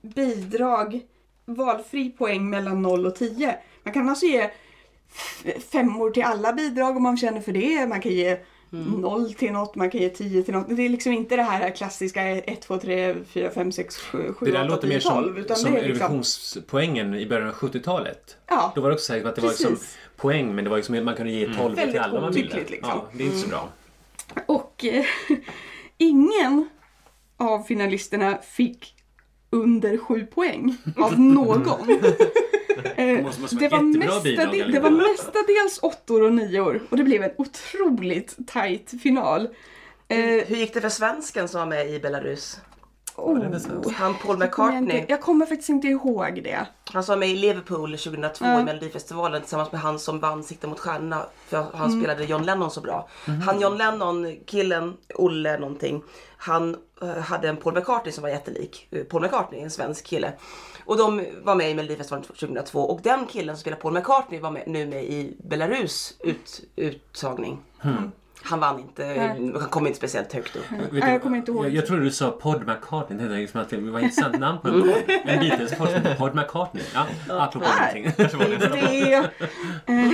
bidrag 0.03 1.01
valfri 1.45 2.11
poäng 2.11 2.51
mellan 2.51 2.83
0 2.83 3.07
och 3.07 3.15
10. 3.15 3.59
Man 3.83 3.95
kan 3.95 4.09
alltså 4.09 4.27
ge 4.27 4.51
femmor 5.73 6.11
till 6.11 6.23
alla 6.23 6.53
bidrag 6.53 6.97
om 6.97 7.03
man 7.03 7.17
känner 7.17 7.41
för 7.41 7.53
det. 7.53 7.87
Man 7.87 8.01
kan 8.01 8.13
ge 8.13 8.37
Mm. 8.75 9.01
0 9.01 9.35
till 9.35 9.53
något, 9.53 9.75
man 9.75 9.91
kan 9.91 10.01
ge 10.01 10.09
10 10.09 10.43
till 10.43 10.55
något. 10.55 10.77
Det 10.77 10.83
är 10.83 10.89
liksom 10.89 11.13
inte 11.13 11.37
det 11.37 11.43
här 11.43 11.71
klassiska 11.71 12.23
1, 12.23 12.61
2, 12.63 12.79
3, 12.79 13.15
4, 13.25 13.51
5, 13.51 13.73
6, 13.73 13.97
7, 13.97 14.33
7, 14.33 14.47
Det 14.47 14.53
där 14.53 14.61
8, 14.65 14.69
låter 14.69 14.89
10, 14.89 14.95
mer 14.95 15.01
12. 15.01 15.45
som, 15.47 15.57
som 15.57 15.67
är 15.77 15.83
liksom, 15.83 16.03
Eurovisionspoängen 16.07 17.15
i 17.15 17.27
början 17.27 17.49
av 17.49 17.55
70-talet. 17.55 18.37
ja, 18.49 18.73
Då 18.75 18.81
var 18.81 18.89
det 18.89 18.95
också 18.95 19.07
säkert 19.13 19.27
att 19.29 19.35
det 19.35 19.41
var 19.41 19.49
liksom 19.49 19.71
Precis. 19.73 19.99
poäng 20.17 20.55
men 20.55 20.65
det 20.65 20.71
var 20.71 20.77
liksom, 20.77 21.05
man 21.05 21.15
kunde 21.15 21.33
ge 21.33 21.47
12 21.47 21.57
till 21.57 21.77
Väldigt 21.77 22.01
alla 22.01 22.21
man 22.21 22.33
ville. 22.33 22.55
liksom. 22.69 22.79
Ja, 22.91 23.07
det 23.13 23.23
är 23.23 23.27
inte 23.27 23.39
så 23.39 23.49
bra. 23.49 23.69
Och 24.47 24.85
eh, 24.85 25.05
ingen 25.99 26.69
av 27.37 27.63
finalisterna 27.63 28.39
fick 28.43 28.95
under 29.51 29.97
sju 29.99 30.27
poäng 30.27 30.77
av 30.97 31.13
någon. 31.21 31.87
Eh, 32.97 33.23
måste- 33.23 33.57
det, 33.57 33.69
var 33.69 33.83
mestadels, 33.83 34.73
det 34.73 34.81
var 34.81 34.91
hur? 34.91 35.13
mestadels 35.13 35.79
åttor 35.83 36.23
och 36.23 36.33
nior 36.33 36.83
och 36.91 36.97
det 36.97 37.05
blev 37.05 37.23
en 37.23 37.31
otroligt 37.39 38.37
tight 38.49 39.03
final. 39.03 39.49
Eh, 40.09 40.17
Hur 40.19 40.57
gick 40.57 40.75
det 40.75 40.81
för 40.81 40.89
svensken 40.89 41.49
som 41.49 41.59
var 41.61 41.67
med 41.67 41.91
i 41.91 42.01
Belarus? 42.01 42.61
oh, 43.17 43.91
Han 43.95 44.15
Paul 44.15 44.39
McCartney. 44.39 45.05
jag 45.09 45.21
kommer 45.21 45.47
faktiskt 45.47 45.69
inte 45.69 45.89
ihåg 45.89 46.41
det. 46.45 46.67
Han 46.93 47.05
som 47.05 47.13
var 47.13 47.19
med 47.21 47.29
i 47.29 47.37
Liverpool 47.37 47.91
2002 47.99 48.45
Ja. 48.45 48.61
i 48.61 48.65
Melodifestivalen 48.65 49.41
tillsammans 49.43 49.73
med 49.73 49.81
han 49.81 49.99
som 49.99 50.21
vann 50.21 50.45
Sikta 50.45 50.67
mot 50.69 50.81
stjärnorna 50.81 51.27
för 51.49 51.67
han 51.75 51.89
Mm. 51.91 52.01
spelade 52.01 52.25
John 52.25 52.43
Lennon 52.43 52.71
så 52.71 52.81
bra. 52.81 53.09
Mhm. 53.27 53.41
Han 53.41 53.61
John 53.61 53.79
Lennon, 53.79 54.37
killen, 54.47 54.97
Olle 55.15 55.59
någonting, 55.59 56.03
han 56.37 56.77
eh, 57.03 57.09
hade 57.19 57.49
en 57.49 57.57
Paul 57.57 57.75
McCartney 57.75 58.13
som 58.13 58.23
var 58.23 58.29
jättelik. 58.31 58.89
Paul 59.11 59.23
McCartney, 59.23 59.61
en 59.61 59.71
svensk 59.71 60.07
kille. 60.07 60.33
Och 60.85 60.97
de 60.99 61.25
var 61.43 61.55
med 61.55 61.71
i 61.71 61.75
Melodifestivalen 61.75 62.25
2002 62.25 62.81
och 62.81 63.01
den 63.03 63.27
killen 63.27 63.57
som 63.57 63.61
spelar 63.61 63.77
Paul 63.77 63.93
McCartney 63.93 64.41
var 64.41 64.51
med, 64.51 64.63
nu 64.67 64.87
med 64.87 65.05
i 65.05 65.37
Belarus 65.45 66.17
ut, 66.21 66.61
uttagning. 66.77 67.59
Han 68.45 68.61
vann 68.61 68.79
inte, 68.79 69.05
han 69.05 69.69
kom 69.71 69.87
inte 69.87 69.99
speciellt 69.99 70.33
högt 70.33 70.57
upp. 70.57 70.65
Nej, 70.71 70.81
du, 70.91 70.99
jag 70.99 71.23
kommer 71.23 71.39
inte 71.39 71.51
ihåg. 71.53 71.65
Jag, 71.65 71.73
jag 71.73 71.87
trodde 71.87 72.05
du 72.05 72.11
sa 72.11 72.31
Pod 72.31 72.67
McCartney. 72.67 73.29
Det, 73.29 73.35
liksom 73.35 73.61
att 73.61 73.71
det 73.71 73.77
var 73.77 73.99
ett 73.99 74.05
intressant 74.05 74.39
namn 74.39 74.59
på 74.63 74.69
en 74.69 74.83
podd. 74.83 74.93
En 75.25 75.41
Beatles-podd 75.41 75.89
som 75.89 75.97
heter 75.97 76.15
Pod 76.15 76.35
McCartney. 76.35 76.85
Ja, 76.95 77.07
apropå 77.29 77.67
Nej. 77.81 78.15
någonting. 78.33 78.59
det 78.73 79.15
eh, 79.15 79.25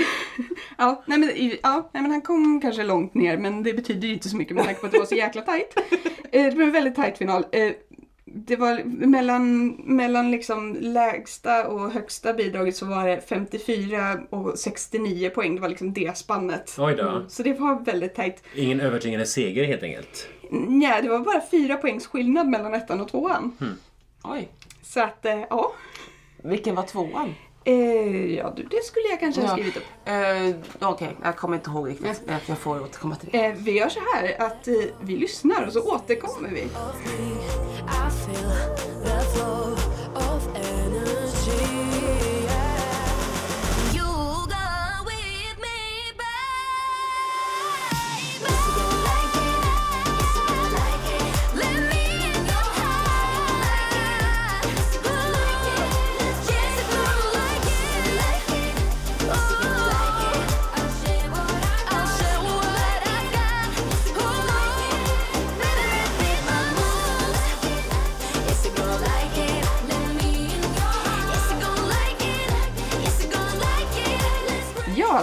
ja, 0.78 1.02
nej 1.06 1.18
men, 1.18 1.30
ja, 1.62 1.90
nej 1.92 2.02
men 2.02 2.10
han 2.10 2.22
kom 2.22 2.60
kanske 2.60 2.84
långt 2.84 3.14
ner 3.14 3.36
men 3.36 3.62
det 3.62 3.72
betyder 3.72 4.08
ju 4.08 4.14
inte 4.14 4.28
så 4.28 4.36
mycket 4.36 4.56
med 4.56 4.64
tanke 4.64 4.80
på 4.80 4.86
att 4.86 4.92
det 4.92 4.98
var 4.98 5.06
så 5.06 5.14
jäkla 5.14 5.42
tajt. 5.42 5.74
Eh, 6.32 6.44
det 6.44 6.50
blev 6.50 6.66
en 6.66 6.72
väldigt 6.72 6.94
tajt 6.96 7.18
final. 7.18 7.44
Det 8.46 8.56
var 8.56 8.82
mellan, 8.84 9.68
mellan 9.68 10.30
liksom 10.30 10.76
lägsta 10.80 11.68
och 11.68 11.90
högsta 11.92 12.32
bidraget 12.32 12.76
så 12.76 12.86
var 12.86 13.06
det 13.06 13.20
54 13.28 14.20
och 14.30 14.58
69 14.58 15.30
poäng. 15.30 15.54
Det 15.54 15.60
var 15.60 15.68
liksom 15.68 15.92
det 15.92 16.16
spannet. 16.16 16.76
Oj 16.78 16.94
då. 16.94 17.24
Så 17.28 17.42
det 17.42 17.52
var 17.52 17.84
väldigt 17.84 18.14
tajt. 18.14 18.42
Ingen 18.54 18.80
övertygande 18.80 19.26
seger 19.26 19.64
helt 19.64 19.82
enkelt. 19.82 20.28
Nej, 20.50 21.02
det 21.02 21.08
var 21.08 21.18
bara 21.18 21.42
fyra 21.50 21.76
poängs 21.76 22.06
skillnad 22.06 22.48
mellan 22.48 22.74
ettan 22.74 23.00
och 23.00 23.08
tvåan. 23.08 23.56
Oj. 24.24 24.48
Så 24.82 25.00
att, 25.00 25.24
eh, 25.24 25.40
ja. 25.50 25.72
Vilken 26.42 26.74
var 26.74 26.82
tvåan? 26.82 27.34
Eh, 27.68 28.34
ja, 28.34 28.52
du, 28.56 28.62
det 28.62 28.84
skulle 28.84 29.08
jag 29.08 29.20
kanske 29.20 29.40
ha 29.40 29.48
skrivit 29.52 29.76
upp. 29.76 29.82
Eh, 30.04 30.88
Okej, 30.88 31.16
jag 31.22 31.36
kommer 31.36 31.56
inte 31.56 31.70
ihåg 31.70 31.88
riktigt. 31.88 32.22
Jag, 32.26 32.40
jag 32.46 32.58
får 32.58 32.82
återkomma 32.82 33.16
till 33.16 33.28
det. 33.32 33.44
Eh, 33.46 33.54
vi 33.56 33.72
gör 33.72 33.88
så 33.88 34.00
här 34.14 34.42
att 34.46 34.68
eh, 34.68 34.74
vi 35.00 35.16
lyssnar 35.16 35.66
och 35.66 35.72
så 35.72 35.94
återkommer 35.94 36.48
vi. 36.48 36.68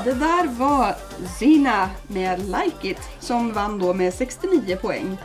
Det 0.05 0.13
där 0.13 0.47
var 0.47 0.95
Zina 1.39 1.89
med 2.07 2.39
Like 2.39 2.89
It 2.89 2.97
som 3.19 3.53
vann 3.53 3.79
då 3.79 3.93
med 3.93 4.13
69 4.13 4.75
poäng. 4.81 5.17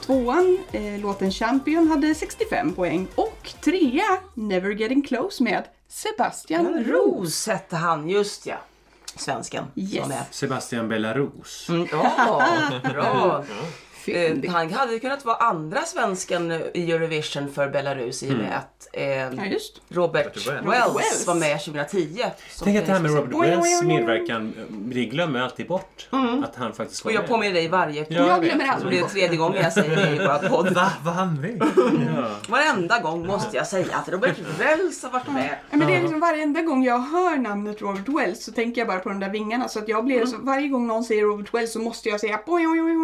Tvåan, 0.00 0.58
eh, 0.72 0.98
låten 1.00 1.30
Champion, 1.30 1.88
hade 1.88 2.14
65 2.14 2.72
poäng. 2.72 3.06
Och 3.14 3.50
trea, 3.64 4.18
Never 4.34 4.70
Getting 4.70 5.02
Close 5.02 5.42
med 5.42 5.64
Sebastian 5.88 6.66
Ros. 6.66 6.86
Ros 6.86 7.46
hette 7.46 7.76
han, 7.76 8.08
just 8.08 8.46
ja. 8.46 8.56
Svensken 9.16 9.64
Yes. 9.74 10.02
som 10.02 10.12
är. 10.12 10.22
Sebastian 10.30 10.88
Belarus. 10.88 11.68
Mm, 11.68 11.86
ja, 11.92 12.42
bra. 12.92 13.44
Fyndigt. 14.04 14.44
Eh, 14.50 14.56
han 14.56 14.72
hade 14.72 14.98
kunnat 14.98 15.24
vara 15.24 15.36
andra 15.36 15.80
svensken 15.80 16.52
i 16.74 16.92
Eurovision 16.92 17.52
för 17.54 17.68
Belarus 17.68 18.22
i 18.22 18.30
och 18.30 18.36
med 18.36 18.56
att 18.58 18.88
eh, 18.92 19.04
Ja. 19.04 19.28
Robert 19.88 20.36
Wells. 20.46 21.26
Var 21.26 21.34
med 21.34 21.60
2010. 21.64 22.24
som 22.50 22.64
Tänk 22.64 22.78
att 22.78 22.86
det 22.86 22.92
här 22.92 23.00
med 23.00 23.10
Robert 23.10 23.42
Wells 23.44 23.82
medverkan, 23.82 24.54
vi 24.68 25.06
glömmer 25.06 25.40
alltid 25.40 25.66
bort 25.66 26.08
att 26.44 26.56
han 26.56 26.72
faktiskt 26.72 27.04
var 27.04 27.10
Och 27.10 27.14
jag 27.14 27.20
med. 27.20 27.28
påminner 27.30 27.54
dig 27.54 27.68
varje 27.68 28.06
Ja, 28.08 28.26
Jag 28.26 28.42
glömmer 28.42 28.50
Så 28.50 28.58
det 28.66 28.72
aldrig 28.72 29.00
är 29.00 29.04
tredje 29.06 29.36
gången 29.36 29.62
jag 29.62 29.72
säger 29.72 29.96
det 29.96 30.10
i 30.10 30.18
vår 30.18 30.48
podd. 30.48 30.74
Va? 30.74 30.90
Var 31.04 31.12
han 31.12 31.40
med? 31.40 31.62
Ja. 32.16 32.30
Varenda 32.48 32.98
gång 33.00 33.26
måste 33.26 33.56
jag 33.56 33.66
säga 33.66 33.96
att 33.96 34.08
Robert 34.08 34.36
Wells 34.58 35.02
har 35.02 35.10
varit 35.10 35.28
med. 35.32 35.56
Ja, 35.70 35.76
men 35.76 35.86
det 35.88 35.96
är 35.96 36.00
liksom 36.02 36.20
varenda 36.20 36.62
gång 36.62 36.84
jag 36.84 36.98
hör 36.98 37.36
namnet 37.36 37.80
Robert 37.82 38.08
Wells 38.08 38.44
så 38.44 38.52
tänker 38.52 38.80
jag 38.80 38.88
bara 38.88 38.98
på 38.98 39.08
de 39.08 39.20
där 39.20 39.30
vingarna. 39.30 39.68
Så 39.68 39.78
att 39.78 39.88
jag 39.88 40.04
blir 40.04 40.26
så, 40.26 40.36
varje 40.40 40.68
gång 40.68 40.86
någon 40.86 41.04
säger 41.04 41.22
Robert 41.22 41.54
Wells 41.54 41.72
så 41.72 41.78
måste 41.78 42.08
jag 42.08 42.20
säga 42.20 42.40
oj, 42.46 42.66
oj, 42.68 42.80
oj, 42.82 42.96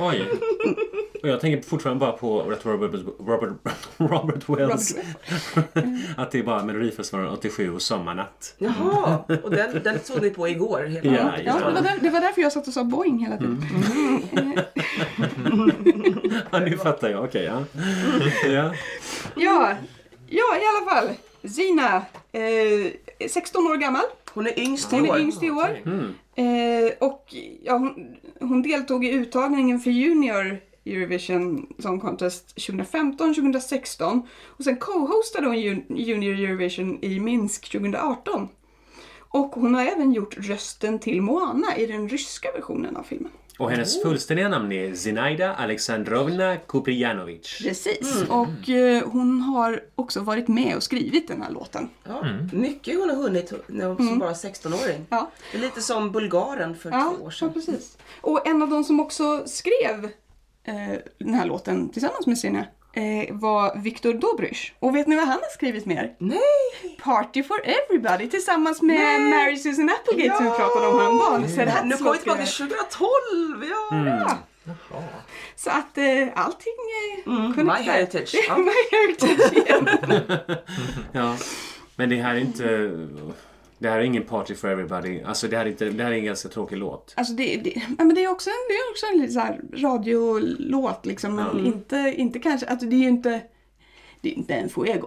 oj. 0.00 0.19
Oj. 0.20 0.76
Och 1.22 1.28
jag 1.28 1.40
tänker 1.40 1.68
fortfarande 1.68 2.00
bara 2.00 2.12
på 2.12 2.40
Robert, 2.42 2.64
Robert, 2.66 3.00
Robert, 3.18 3.52
Robert 3.96 4.48
Wells. 4.48 4.96
att 6.16 6.30
det 6.30 6.38
är 6.38 6.42
bara 6.42 6.64
Melodifestivalen 6.64 7.32
87 7.32 7.74
och 7.74 7.82
Sommarnatt. 7.82 8.54
Jaha, 8.58 9.24
och 9.42 9.50
den, 9.50 9.82
den 9.82 9.98
tog 9.98 10.22
ni 10.22 10.30
på 10.30 10.48
igår. 10.48 10.82
Hela 10.82 11.16
Ja, 11.16 11.32
Ja, 11.44 11.54
det, 11.58 11.74
var 11.74 11.80
där, 11.82 11.98
det 12.00 12.10
var 12.10 12.20
därför 12.20 12.42
jag 12.42 12.52
satt 12.52 12.66
och 12.68 12.72
sa 12.74 12.84
boing 12.84 13.18
hela 13.18 13.36
tiden. 13.36 13.62
Ja, 16.50 16.58
nu 16.58 16.76
fattar 16.76 17.08
jag. 17.08 17.24
Okej, 17.24 17.44
ja. 17.44 17.64
ja. 18.44 18.74
Ja, 19.36 19.74
ja 20.28 20.56
i 20.56 20.62
alla 20.66 20.90
fall. 20.90 21.08
Zina, 21.50 21.96
eh, 22.32 23.28
16 23.28 23.66
år 23.66 23.76
gammal. 23.76 24.02
Hon 24.34 24.46
är 24.46 24.58
yngst 24.58 24.92
i 24.92 24.96
Hon 24.96 25.04
är 25.04 25.10
år. 25.10 25.18
yngst 25.20 25.42
i 25.42 25.50
år. 25.50 25.80
Mm. 25.84 26.14
Eh, 26.40 26.92
och 27.08 27.34
ja, 27.62 27.76
hon, 27.76 28.16
hon 28.40 28.62
deltog 28.62 29.04
i 29.04 29.10
uttagningen 29.10 29.80
för 29.80 29.90
Junior 29.90 30.60
Eurovision 30.84 31.74
Song 31.78 32.00
Contest 32.00 32.48
2015, 32.48 33.34
2016 33.34 34.22
och 34.44 34.64
sen 34.64 34.76
co-hostade 34.76 35.46
hon 35.46 35.56
Junior 35.96 36.34
Eurovision 36.34 36.98
i 37.04 37.20
Minsk 37.20 37.72
2018. 37.72 38.48
Och 39.18 39.54
hon 39.54 39.74
har 39.74 39.84
även 39.84 40.12
gjort 40.12 40.36
rösten 40.38 40.98
till 40.98 41.22
Moana 41.22 41.76
i 41.76 41.86
den 41.86 42.08
ryska 42.08 42.52
versionen 42.52 42.96
av 42.96 43.02
filmen. 43.02 43.32
Och 43.60 43.70
hennes 43.70 44.02
fullständiga 44.02 44.48
namn 44.48 44.72
är 44.72 44.94
Zinaida 44.94 45.54
Alexandrovna 45.54 46.56
Kuprijanovic. 46.56 47.58
Precis. 47.62 48.24
Och 48.28 48.68
eh, 48.68 49.08
hon 49.08 49.40
har 49.40 49.80
också 49.94 50.20
varit 50.20 50.48
med 50.48 50.76
och 50.76 50.82
skrivit 50.82 51.28
den 51.28 51.42
här 51.42 51.50
låten. 51.50 51.88
Ja, 52.04 52.24
Mycket 52.52 52.98
hon 52.98 53.08
har 53.10 53.16
hunnit 53.16 53.52
när 53.66 53.86
hon 53.86 53.96
som 53.96 54.18
bara 54.18 54.32
16-åring. 54.32 55.06
Ja, 55.10 55.30
Det 55.52 55.58
är 55.58 55.62
lite 55.62 55.80
som 55.82 56.12
Bulgaren 56.12 56.74
för 56.74 56.90
ja, 56.90 57.14
två 57.18 57.24
år 57.24 57.32
ja 57.32 57.38
sedan. 57.38 57.52
precis. 57.52 57.98
Och 58.20 58.46
en 58.46 58.62
av 58.62 58.68
de 58.70 58.84
som 58.84 59.00
också 59.00 59.42
skrev 59.46 60.04
eh, 60.64 60.98
den 61.18 61.34
här 61.34 61.46
låten 61.46 61.88
tillsammans 61.88 62.26
med 62.26 62.38
Sina 62.38 62.64
eh, 62.92 63.34
var 63.34 63.76
Viktor 63.82 64.14
Dobrys. 64.14 64.72
Och 64.78 64.96
vet 64.96 65.06
ni 65.06 65.16
vad 65.16 65.24
han 65.26 65.38
har 65.42 65.50
skrivit 65.54 65.86
mer? 65.86 66.12
Nej! 66.18 66.96
Party 67.02 67.42
for 67.42 67.60
everybody 67.64 68.28
tillsammans 68.30 68.82
med 68.82 69.20
Mary 69.20 69.56
Susan 69.56 69.90
Applegate 69.90 70.36
som 70.36 70.44
vi 70.44 70.50
Ja! 70.50 70.56
pratade 70.56 70.86
om 70.86 70.98
häromdagen. 70.98 71.48
Så 71.48 71.56
Det 71.56 71.62
här, 71.62 71.66
här 71.76 71.84
nu 71.84 71.96
kommer 71.96 72.12
vi 72.12 72.18
tillbaka 72.18 72.44
till 72.44 72.52
2012! 72.54 73.64
Ja! 73.70 74.36
Ja. 74.90 75.02
Så 75.56 75.70
att 75.70 75.98
eh, 75.98 76.28
allting 76.34 76.72
är 77.02 77.28
Mm, 77.30 77.54
connected. 77.54 77.64
my 77.86 77.92
heritage. 77.92 78.34
Ja. 78.48 78.56
my 78.58 78.72
heritage 78.90 79.52
igen. 79.52 79.88
Ja. 81.12 81.36
Men 81.96 82.08
det 82.10 82.16
här 82.16 82.34
är 82.34 82.38
inte... 82.38 82.64
Det 83.82 83.88
här 83.90 83.98
är 83.98 84.02
ingen 84.02 84.22
party 84.24 84.54
for 84.54 84.68
everybody. 84.68 85.22
Alltså 85.22 85.48
det 85.48 85.56
här 85.56 85.66
är, 85.66 85.70
inte, 85.70 85.84
det 85.90 86.02
här 86.04 86.10
är 86.10 86.14
en 86.16 86.24
ganska 86.24 86.48
tråkig 86.48 86.76
låt. 86.76 87.14
Alltså 87.16 87.32
det, 87.34 87.56
det, 87.56 87.70
ja, 87.98 88.04
men 88.04 88.14
det 88.14 88.24
är 88.24 88.30
också 88.30 88.50
en, 88.50 88.56
det 88.68 88.74
är 88.74 88.90
också 88.90 89.06
en 89.06 89.32
så 89.32 89.40
här 89.40 89.60
radiolåt 89.82 91.06
liksom. 91.06 91.34
Men 91.34 91.66
inte, 91.66 92.14
inte 92.16 92.38
kanske, 92.38 92.66
alltså 92.66 92.86
det 92.86 92.96
är 92.96 93.00
ju 93.00 93.08
inte, 93.08 93.40
det 94.20 94.28
är 94.28 94.32
inte 94.34 94.54
en 94.54 94.68
fuego. 94.68 95.06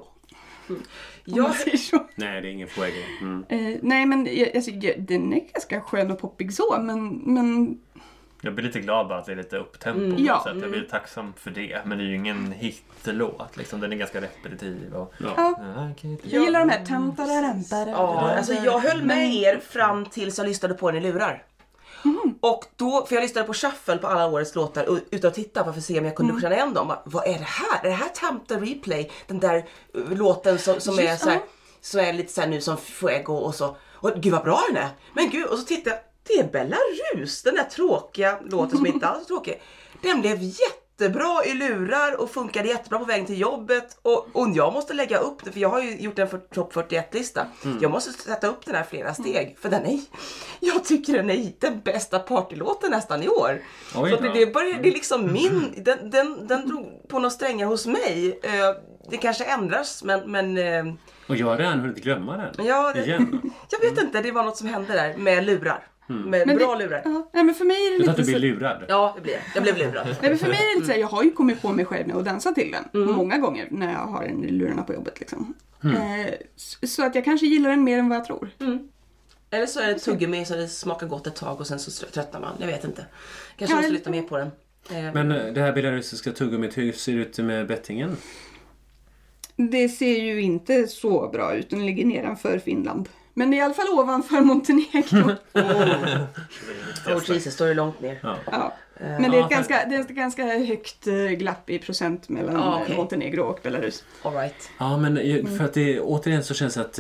Om 0.70 0.78
Ja, 1.26 1.44
man 1.44 1.54
säger 1.54 1.78
så. 1.78 2.08
Nej, 2.16 2.42
det 2.42 2.48
är 2.48 2.52
ingen 2.52 2.68
fuego. 2.68 2.98
Mm. 3.22 3.44
Eh, 3.50 3.80
nej 3.82 4.06
men 4.06 4.28
jag- 4.38 4.56
alltså, 4.56 4.72
jag- 4.72 5.02
den 5.02 5.34
är 5.34 5.40
ganska 5.54 5.82
skön 5.82 6.12
och 6.12 6.20
poppig 6.20 6.54
så 6.54 6.82
men, 6.82 7.10
men 7.18 7.80
Jag 8.46 8.54
blir 8.56 8.66
lite 8.66 8.80
glad 8.80 9.08
bara 9.08 9.20
att 9.20 9.26
det 9.26 9.32
är 9.32 9.36
lite 9.36 9.58
upptempo 9.58 10.16
på 10.16 10.22
Ja. 10.22 10.34
något 10.36 10.44
sätt. 10.44 10.58
Jag 10.62 10.72
blir 10.72 10.88
tacksam 10.92 11.34
för 11.38 11.52
det. 11.52 11.82
Men 11.86 11.98
det 11.98 12.04
är 12.04 12.06
ju 12.08 12.16
ingen 12.16 12.52
hitlåt. 12.52 13.58
Liksom. 13.58 13.80
Den 13.80 13.92
är 13.92 13.96
ganska 13.98 14.22
repetitiv. 14.22 14.94
Och... 14.96 15.14
Ja. 15.38 15.62
jag 16.24 16.44
gillar 16.44 16.60
de 16.60 16.70
här 16.70 16.86
tararam. 16.86 17.64
Ja, 17.92 18.32
alltså 18.38 18.54
jag 18.54 18.80
höll 18.80 19.04
med 19.04 19.34
er 19.36 19.60
fram 19.70 20.06
tills 20.06 20.38
jag 20.38 20.48
lyssnade 20.48 20.74
på 20.74 20.92
den 20.92 21.04
i 21.04 21.12
lurar. 21.12 21.44
Och 22.42 22.66
då, 22.76 23.06
för 23.06 23.16
jag 23.16 23.22
lyssnade 23.22 23.48
på 23.48 23.54
shuffle 23.54 23.98
på 23.98 24.08
alla 24.08 24.28
årets 24.28 24.56
låtar 24.56 24.90
och- 24.90 25.00
utan 25.12 25.28
att 25.28 25.34
titta 25.34 25.64
bara 25.64 25.74
för 25.74 25.80
att 25.80 25.86
se 25.86 26.00
om 26.00 26.06
jag 26.06 26.16
kunde 26.16 26.42
känna 26.42 26.56
igen 26.56 26.74
dem. 26.74 26.88
Bara, 26.88 27.02
Vad 27.06 27.28
är 27.28 27.34
det 27.40 27.46
här? 27.48 27.80
Är 27.84 27.90
det 27.90 27.96
här 27.96 28.10
Tamta 28.10 28.56
Replay? 28.60 29.12
Den 29.28 29.40
där 29.40 29.66
uh, 29.98 30.18
låten 30.18 30.60
som, 30.60 30.80
som 30.80 31.00
är 31.00 31.04
Just, 31.04 31.24
så 31.24 31.30
här, 31.30 31.36
ja. 31.36 31.42
som 31.82 32.00
är 32.00 32.14
lite 32.14 32.34
så 32.34 32.42
här 32.42 32.48
nu 32.48 32.62
som 32.62 32.78
Fuego 32.78 33.34
och 33.34 33.56
så. 33.56 33.76
Och 33.94 34.12
gud 34.16 34.32
vad 34.34 34.44
bra 34.44 34.62
den 34.68 34.78
är! 34.84 34.90
Men 35.14 35.30
gud, 35.30 35.46
och 35.48 35.58
så 35.58 35.66
tittade 35.66 35.96
jag. 35.96 36.00
Det 36.28 36.34
är 36.34 36.44
Belarus! 36.52 37.44
Den 37.44 37.56
där 37.56 37.64
tråkiga 37.64 38.40
låten 38.46 38.78
som 38.78 38.86
inte 38.86 39.08
alls 39.08 39.24
är 39.24 39.28
tråkig. 39.28 39.62
Den 40.02 40.22
blev 40.22 40.38
jättebra 40.42 41.46
i 41.46 41.54
lurar 41.54 42.22
och 42.22 42.30
funkade 42.32 42.68
jättebra 42.68 43.00
på 43.00 43.06
vägen 43.06 43.26
till 43.26 43.40
jobbet. 43.40 43.98
Och, 44.02 44.28
och 44.34 44.48
jag 44.54 44.74
måste 44.74 44.94
lägga 44.94 45.18
upp 45.18 45.44
den, 45.44 45.54
för 45.54 45.60
jag 45.60 45.70
har 45.70 45.82
ju 45.82 45.98
gjort 46.00 46.20
en 46.20 46.28
för, 46.28 46.38
topp 46.38 46.74
41-lista. 46.74 47.46
Jag 47.82 47.92
måste 47.92 48.12
sätta 48.12 48.48
upp 48.48 48.66
den 48.66 48.76
här 48.76 48.84
flera 48.84 49.14
steg. 49.14 49.58
För 49.60 49.70
den 49.70 49.86
är, 49.86 50.00
jag 50.60 50.84
tycker 50.86 51.14
den 51.14 51.30
är 51.30 51.52
den 51.60 51.82
bästa 51.82 52.20
partylåten 52.20 52.92
nästan 52.92 53.24
i 53.24 53.28
år. 53.30 53.62
Oj 53.96 54.12
Så 54.12 54.20
det, 54.20 54.34
det, 54.34 54.54
börjar, 54.54 54.80
det 54.82 54.90
är 54.90 54.94
liksom 54.94 55.34
min, 55.34 55.74
den, 55.78 56.10
den, 56.10 56.48
den 56.48 56.68
drog 56.68 57.10
på 57.10 57.20
några 57.20 57.30
strängar 57.30 57.68
hos 57.68 57.86
mig. 57.88 58.40
Eh, 58.44 58.52
Det 59.10 59.18
kanske 59.18 59.44
ändras 59.44 60.04
men, 60.04 60.32
men 60.32 60.58
eh, 60.58 60.94
Och 61.28 61.36
jag 61.36 61.48
har 61.48 61.58
redan 61.58 61.80
hunnit 61.80 62.04
glömma 62.04 62.38
den. 62.38 62.66
Ja, 62.66 62.96
Igen. 62.96 63.42
jag 63.70 63.80
vet 63.80 64.04
inte, 64.04 64.22
det 64.22 64.32
var 64.32 64.44
något 64.44 64.58
som 64.58 64.68
hände 64.68 64.94
där 64.94 65.18
med 65.18 65.46
lurar. 65.46 65.88
Med 66.08 66.48
Men 66.48 66.58
bra 66.58 66.76
det, 66.76 66.86
lurar. 66.86 67.02
Ja, 67.06 67.30
nej 67.34 67.44
men 67.44 67.56
för 67.56 67.66
mig 67.66 67.76
är 67.88 67.92
det 67.92 67.96
Du 67.96 68.00
lite 68.00 68.12
att 68.12 68.18
du 68.18 68.24
blir 68.24 68.40
lurad. 68.40 68.86
Ja, 68.88 69.14
det 69.16 69.22
blev 69.22 69.36
jag. 69.56 69.64
Blev 69.64 69.78
lurad. 69.78 70.06
nej, 70.22 70.30
men 70.30 70.38
för 70.38 70.48
mig 70.48 70.58
är 70.58 70.70
det 70.70 70.76
lite 70.76 70.86
så 70.86 70.92
här, 70.92 71.00
jag 71.00 71.08
har 71.08 71.24
ju 71.24 71.32
kommit 71.32 71.62
på 71.62 71.72
mig 71.72 71.86
själv 71.86 72.08
med 72.08 72.16
att 72.18 72.26
dansa 72.26 72.52
till 72.52 72.76
den. 72.92 73.06
Många 73.06 73.38
gånger 73.38 73.68
när 73.72 73.92
jag 73.94 74.00
har 74.00 74.24
den 74.24 74.44
i 74.44 74.52
lurarna 74.52 74.84
på 74.84 74.94
jobbet 74.94 75.20
liksom. 75.20 75.54
Eh, 75.84 76.34
så- 76.86 77.04
att 77.06 77.16
jag 77.16 77.26
kanske 77.26 77.46
gillar 77.48 77.70
den 77.70 77.84
mer 77.84 77.98
än 78.00 78.10
vad 78.10 78.18
jag 78.18 78.26
tror. 78.26 78.50
Eller 79.52 79.66
så 79.66 79.80
är 79.80 79.88
det 79.88 80.00
tuggummi 80.00 80.46
så 80.46 80.56
det 80.56 80.68
smakar 80.68 81.08
gott 81.08 81.28
ett 81.28 81.36
tag 81.36 81.60
och 81.60 81.68
sen 81.68 81.80
så 81.80 82.06
tröttnar 82.06 82.40
man. 82.40 82.56
Jag 82.60 82.68
vet 82.68 82.84
inte. 82.84 83.06
Kanske 83.58 83.74
Ja, 83.74 83.78
måste 83.78 83.90
det- 83.92 83.98
lyssna 83.98 84.12
mer 84.12 84.22
på 84.22 84.38
den. 84.38 84.48
Eh, 84.90 85.14
Men 85.14 85.32
eh, 85.32 85.54
det 85.54 85.62
här 85.62 85.74
belarusiska 85.74 86.32
tuggummit, 86.32 86.78
hur 86.78 86.92
ser 86.92 87.12
det 87.14 87.18
ut 87.22 87.38
med 87.38 87.68
bettingen? 87.68 88.18
Det 89.56 89.90
ser 89.90 90.20
ju 90.24 90.42
inte 90.42 90.88
så 90.88 91.30
bra 91.30 91.54
ut. 91.56 91.70
Den 91.70 91.86
ligger 91.86 92.06
nedanför 92.06 92.60
Finland. 92.60 93.10
Men 93.34 93.52
det 93.52 93.58
är 93.58 93.60
i 93.60 93.62
alla 93.62 93.74
fall 93.74 93.90
ovanför 93.90 94.42
Montenegro. 94.42 95.32
oh 97.08 97.32
Jesus, 97.32 97.54
står 97.54 97.68
det 97.68 97.74
långt 97.74 98.02
ner. 98.02 98.20
Ja. 98.24 98.38
ja. 98.52 98.74
Eh, 98.98 99.20
Men 99.20 99.32
det 99.32 99.38
är, 99.38 99.44
ett 99.44 99.50
ganska, 99.50 99.86
det 99.90 99.96
är 99.96 100.00
ett 100.00 100.08
ganska 100.08 100.44
högt 100.46 101.08
eh, 101.08 101.16
glapp 101.16 101.70
i 101.70 101.80
procent 101.80 102.30
mellan 102.30 102.56
Ja, 102.56 102.76
eh, 102.76 102.82
okej. 102.82 102.96
Montenegro 102.98 103.44
och 103.44 103.60
Belarus. 103.64 104.04
All 104.22 104.34
right. 104.34 104.70
Ja, 104.78 104.98
men 104.98 105.18
eh, 105.18 105.46
för 105.58 105.66
att 105.66 105.74
det, 105.74 106.00
återigen 106.00 106.44
så 106.44 106.54
känns 106.54 106.74
det 106.74 106.82
att 106.82 106.94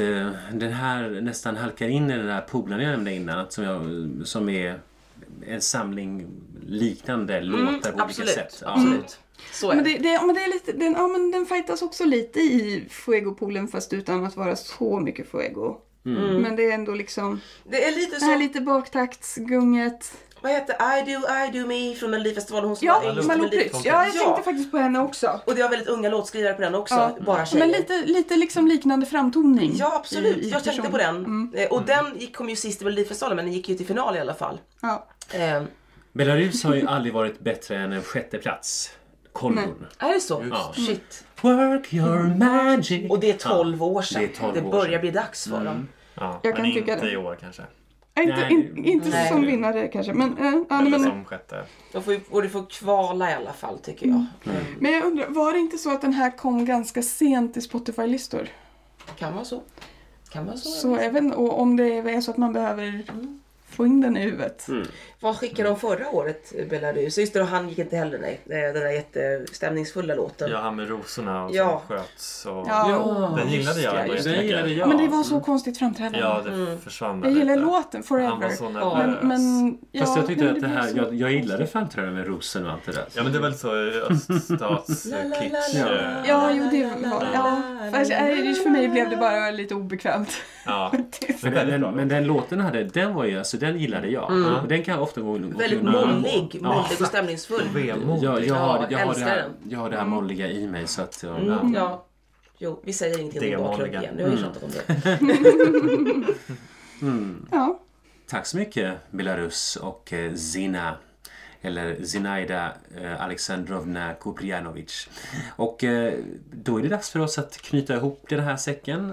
den 0.53 0.73
här 0.73 1.09
nästan 1.21 1.55
halkar 1.57 1.88
in 1.88 2.11
i 2.11 2.17
den 2.17 2.27
där 2.27 2.41
poolen 2.41 2.79
jag 2.79 2.91
nämnde 2.91 3.13
innan. 3.13 3.39
Att 3.39 3.53
som, 3.53 3.63
jag, 3.63 3.81
som 4.27 4.49
är 4.49 4.79
en 5.47 5.61
samling 5.61 6.27
liknande 6.67 7.41
låtar 7.41 7.61
på 7.61 7.67
olika 7.71 7.89
Mm, 7.89 8.01
absolut, 8.01 8.29
sätt. 8.29 8.61
Ja. 8.65 8.73
absolut. 8.73 9.19
Så 9.51 9.71
är 9.71 9.75
Men, 9.75 9.84
det. 9.84 9.97
det, 9.97 10.21
men, 10.25 10.36
det 10.36 10.43
är 10.43 10.47
lite, 10.53 10.71
den, 10.71 10.93
ja, 10.93 11.07
men 11.07 11.31
den 11.31 11.45
fightas 11.45 11.81
också 11.81 12.05
lite 12.05 12.39
i 12.39 12.86
Fuego-poolen 12.89 13.67
fast 13.67 13.93
utan 13.93 14.25
att 14.25 14.36
vara 14.36 14.55
så 14.55 14.99
mycket 14.99 15.27
Fuego. 15.29 15.77
Mm. 16.06 16.41
Men 16.41 16.56
det 16.56 16.70
är 16.70 16.74
ändå 16.74 16.91
liksom 16.91 17.41
Det 17.64 17.84
är 17.88 17.91
lite 17.91 18.20
det 18.20 18.26
här 18.26 18.38
lite 18.38 18.62
baktaktsgunget. 18.62 20.14
vad 20.41 20.51
heter 20.51 20.76
I 20.99 21.14
do, 21.14 21.20
I 21.20 21.60
do 21.60 21.68
me 21.68 21.95
från 21.95 22.12
Melodifestivalen. 22.12 22.68
Hon 22.68 22.76
som 22.78 22.88
Ja, 22.88 23.01
Malou 23.06 23.22
Melodi- 23.24 23.49
Prytz. 23.49 23.86
Ja, 23.86 24.06
jag 24.06 24.16
Ja. 24.16 24.24
tänkte 24.26 24.43
faktiskt 24.43 24.72
på 24.72 24.78
henne 24.78 24.99
också. 24.99 25.39
Och 25.45 25.56
det 25.56 25.62
var 25.64 25.70
väldigt 25.70 25.88
unga 25.89 26.10
låtskrivare 26.10 26.54
på 26.54 26.62
den 26.62 26.76
också, 26.76 26.95
Ja. 26.95 27.18
bara 27.26 27.45
tjejer. 27.45 27.66
Men 27.66 27.72
lite, 27.72 28.01
lite 28.06 28.36
liksom 28.36 28.68
liknande 28.68 29.06
framtoning. 29.06 29.72
Ja 29.76 29.95
absolut, 29.95 30.38
i- 30.38 30.47
i 30.47 30.49
jag 30.49 30.64
tänkte 30.64 30.89
på 30.89 30.97
den. 30.97 31.16
Mm. 31.18 31.51
Eh, 31.56 31.68
Och 31.68 31.84
den 31.86 32.06
gick, 32.20 32.36
kom 32.36 32.49
ju 32.49 32.56
sist 32.56 32.82
i 32.82 32.86
Melodifestivalen 32.86 33.36
men 33.36 33.45
den 33.45 33.54
gick 33.54 33.70
ju 33.70 33.76
till 33.76 33.86
final 33.86 34.16
i 34.16 34.20
alla 34.20 34.34
fall. 34.34 34.60
Ja. 34.82 35.08
Eh, 35.34 35.64
Belarus 36.14 36.64
har 36.64 36.76
ju 36.76 36.88
aldrig 36.88 37.14
varit 37.14 37.39
bättre 37.39 37.78
än 37.78 37.91
en 37.93 38.04
sjätte 38.04 38.38
plats. 38.38 38.91
Kolbon. 39.34 39.86
är 39.99 40.14
det 40.14 40.20
så? 40.20 40.43
Ja. 40.51 40.74
Shit. 40.76 41.24
Work 41.44 41.94
your 41.94 42.24
magic. 42.38 43.12
Och 43.12 43.20
det 43.20 43.30
är 43.32 43.38
12 43.38 43.84
år 43.84 44.02
sedan. 44.02 44.22
Det 44.22 44.28
är 44.28 44.41
12 44.41 44.54
det 44.54 44.62
år 44.62 44.72
börjar 44.72 44.91
sedan. 44.91 45.02
bli 45.02 45.12
dags 45.12 45.48
för 45.48 45.66
dem. 45.66 45.88
Ja, 46.16 46.39
Jag 46.44 46.56
kan 46.56 46.62
men 46.66 46.74
tycka 46.74 46.94
inte 46.94 47.06
det. 47.06 47.12
i 47.12 47.18
år 47.18 47.38
kanske. 47.41 47.62
Ja, 48.14 48.22
Inte, 48.22 48.36
Nej, 48.36 48.52
in, 48.54 48.86
inte 48.86 49.10
nej. 49.10 49.28
som 49.30 49.41
vinnare 49.41 49.88
kanske. 49.88 50.14
Men, 50.14 50.38
äh, 50.38 50.64
ja, 50.70 50.80
Eller 50.80 50.89
men, 50.91 51.04
som 51.04 51.26
sjätte. 51.26 51.64
Får, 51.91 52.20
och 52.30 52.41
du 52.41 52.50
får 52.50 52.66
kvala 52.70 53.32
i 53.32 53.34
alla 53.34 53.54
fall 53.54 53.80
tycker 53.80 54.08
jag. 54.08 54.26
Mm. 54.46 54.64
men 54.80 54.91
jag 54.94 55.04
undrar, 55.06 55.28
var 55.28 55.54
det 55.54 55.60
inte 55.60 55.78
så 55.78 55.91
att 55.91 56.02
den 56.02 56.14
här 56.14 56.38
kom 56.38 56.66
ganska 56.66 57.02
sent 57.02 57.58
i 57.58 57.62
Spotify-listor? 57.62 58.48
Kan 59.18 59.34
vara 59.34 59.46
så. 59.46 59.62
Kan 60.30 60.46
vara 60.46 60.58
så. 60.58 60.70
Så 60.70 60.96
även 60.96 61.34
och 61.34 61.60
om 61.62 61.78
det 61.78 61.98
är 61.98 62.22
så 62.22 62.32
att 62.32 62.38
man 62.38 62.54
behöver 62.54 63.04
få 63.74 63.86
in 63.86 64.01
den 64.01 64.17
i 64.17 64.19
huvudet. 64.19 64.67
Vad 65.19 65.38
skickade 65.38 65.69
de 65.69 65.80
förra 65.80 66.09
året, 66.09 66.53
eh, 66.57 66.65
Belarus? 66.67 67.17
Just 67.17 67.34
det, 67.34 67.41
och 67.41 67.47
han 67.47 67.69
gick 67.69 67.78
inte 67.80 67.95
heller 67.95 68.19
nej. 68.19 68.39
Eh, 68.45 68.74
Den 68.74 68.84
där 68.84 68.89
jättestämningsfulla 68.89 70.15
låten. 70.15 70.49
Ja, 70.51 70.57
han 70.59 70.76
med 70.76 70.89
rosorna 70.89 71.45
och 71.45 71.55
Ja. 71.55 71.82
som 71.88 71.97
sköts. 71.97 72.45
Och... 72.45 72.65
Ja. 72.69 73.34
Den 73.38 73.49
gillade 73.51 73.82
jag 73.82 73.93
jättemycket. 73.95 74.24
Den 74.26 74.45
gillade 74.45 74.69
jag. 74.69 74.88
Men 74.88 74.97
det 74.97 75.07
var 75.07 75.24
så 75.24 75.39
konstigt 75.39 75.78
framträdande. 75.80 76.19
Ja, 76.19 76.41
det 76.45 76.78
försvann 76.84 77.21
där 77.21 77.30
jag 77.30 77.38
gillar 77.38 77.55
lite. 77.55 77.65
låten 77.65 77.88
Han 77.93 78.03
Forever. 78.03 78.30
var 78.38 78.49
så 78.49 78.63
men, 78.69 78.74
nervös. 78.74 79.24
men, 79.24 79.78
ja, 79.91 80.05
Fast 80.05 80.17
jag 80.17 80.28
tyckte 80.28 80.51
att 80.51 80.61
det 80.61 80.67
här, 80.67 80.88
så 80.88 80.97
jag, 80.97 81.13
jag 81.13 81.32
gillade 81.32 81.67
framträdandet 81.67 82.17
med 82.17 82.28
rosen 82.36 82.65
och 82.65 82.71
allt 82.71 82.86
det 82.86 82.91
där. 82.91 83.05
Ja, 83.15 83.24
men 83.24 83.32
det 83.32 83.38
är 83.38 83.41
väl 83.41 83.55
så 83.55 83.67
öststats-kitsch. 84.09 85.76
Ja. 85.76 85.88
Ja, 86.28 86.51
jo 86.53 86.63
det 86.71 86.84
var... 87.09 87.28
Ja, 87.34 87.61
fast, 87.91 88.11
för 88.63 88.69
mig 88.69 88.88
blev 88.88 89.09
det 89.09 89.17
bara 89.17 89.51
lite 89.51 89.76
obekvämt. 89.76 90.30
Ja. 90.65 90.91
Men 91.43 91.53
den, 91.53 91.82
men 91.95 92.07
den 92.07 92.24
låten 92.24 92.59
hade, 92.59 92.84
den 92.84 93.13
var 93.13 93.26
ju, 93.26 93.38
alltså 93.38 93.57
den 93.64 93.80
gillade 93.80 94.07
jag. 94.07 94.24
Och 94.61 94.68
den 94.68 94.84
kan 94.84 94.93
jag 94.93 95.03
ofta 95.03 95.22
gå 95.22 95.36
Mm. 95.36 95.57
Väldigt 95.57 95.80
in 95.82 95.88
och 95.88 95.93
på. 95.93 96.07
mollig, 96.07 96.59
Ja. 96.64 96.68
mollig 96.74 97.01
och 97.01 97.07
stämningsfull. 97.07 97.64
Vemodigt. 97.74 98.24
Jag, 98.24 98.45
jag, 98.45 98.55
har, 98.55 98.78
Ja, 98.80 98.88
jag, 98.89 99.05
har 99.07 99.14
det 99.14 99.20
här, 99.20 99.36
den. 99.38 99.51
jag 99.70 99.80
har 99.80 99.89
det 99.89 99.97
här 99.97 100.05
molliga 100.05 100.47
i 100.47 100.68
mig 100.68 100.88
så 100.88 101.01
att 101.01 101.24
jag, 101.24 101.39
Mm, 101.39 101.74
ja. 101.74 102.05
Jo, 102.57 102.82
vi 102.86 102.93
säger 102.93 103.20
ingenting 103.20 103.57
om 103.57 103.64
bakgrund 103.64 103.93
igen. 103.93 104.16
Nu 104.18 104.24
har 104.24 104.30
vi 104.30 104.38
tjatat 104.38 104.64
om 104.64 104.70
det. 104.72 105.07
Ja. 107.51 107.80
Tack 108.28 108.45
så 108.45 108.57
mycket 108.57 108.93
Belarus 109.11 109.76
och 109.76 110.14
eh, 110.14 110.34
Zina. 110.34 110.95
Eller 111.66 112.03
Zinaida 112.03 112.74
eh, 113.01 113.24
Alexandrovna 113.24 114.14
Kuprianovic. 114.14 115.09
Och 115.55 115.84
eh, 115.84 116.14
då 116.51 116.78
är 116.78 116.84
det 116.84 116.89
dags 116.89 117.09
för 117.09 117.20
oss 117.20 117.38
att 117.39 117.57
knyta 117.57 117.95
ihop 117.95 118.26
den 118.30 118.39
här 118.39 118.55
säcken 118.57 119.07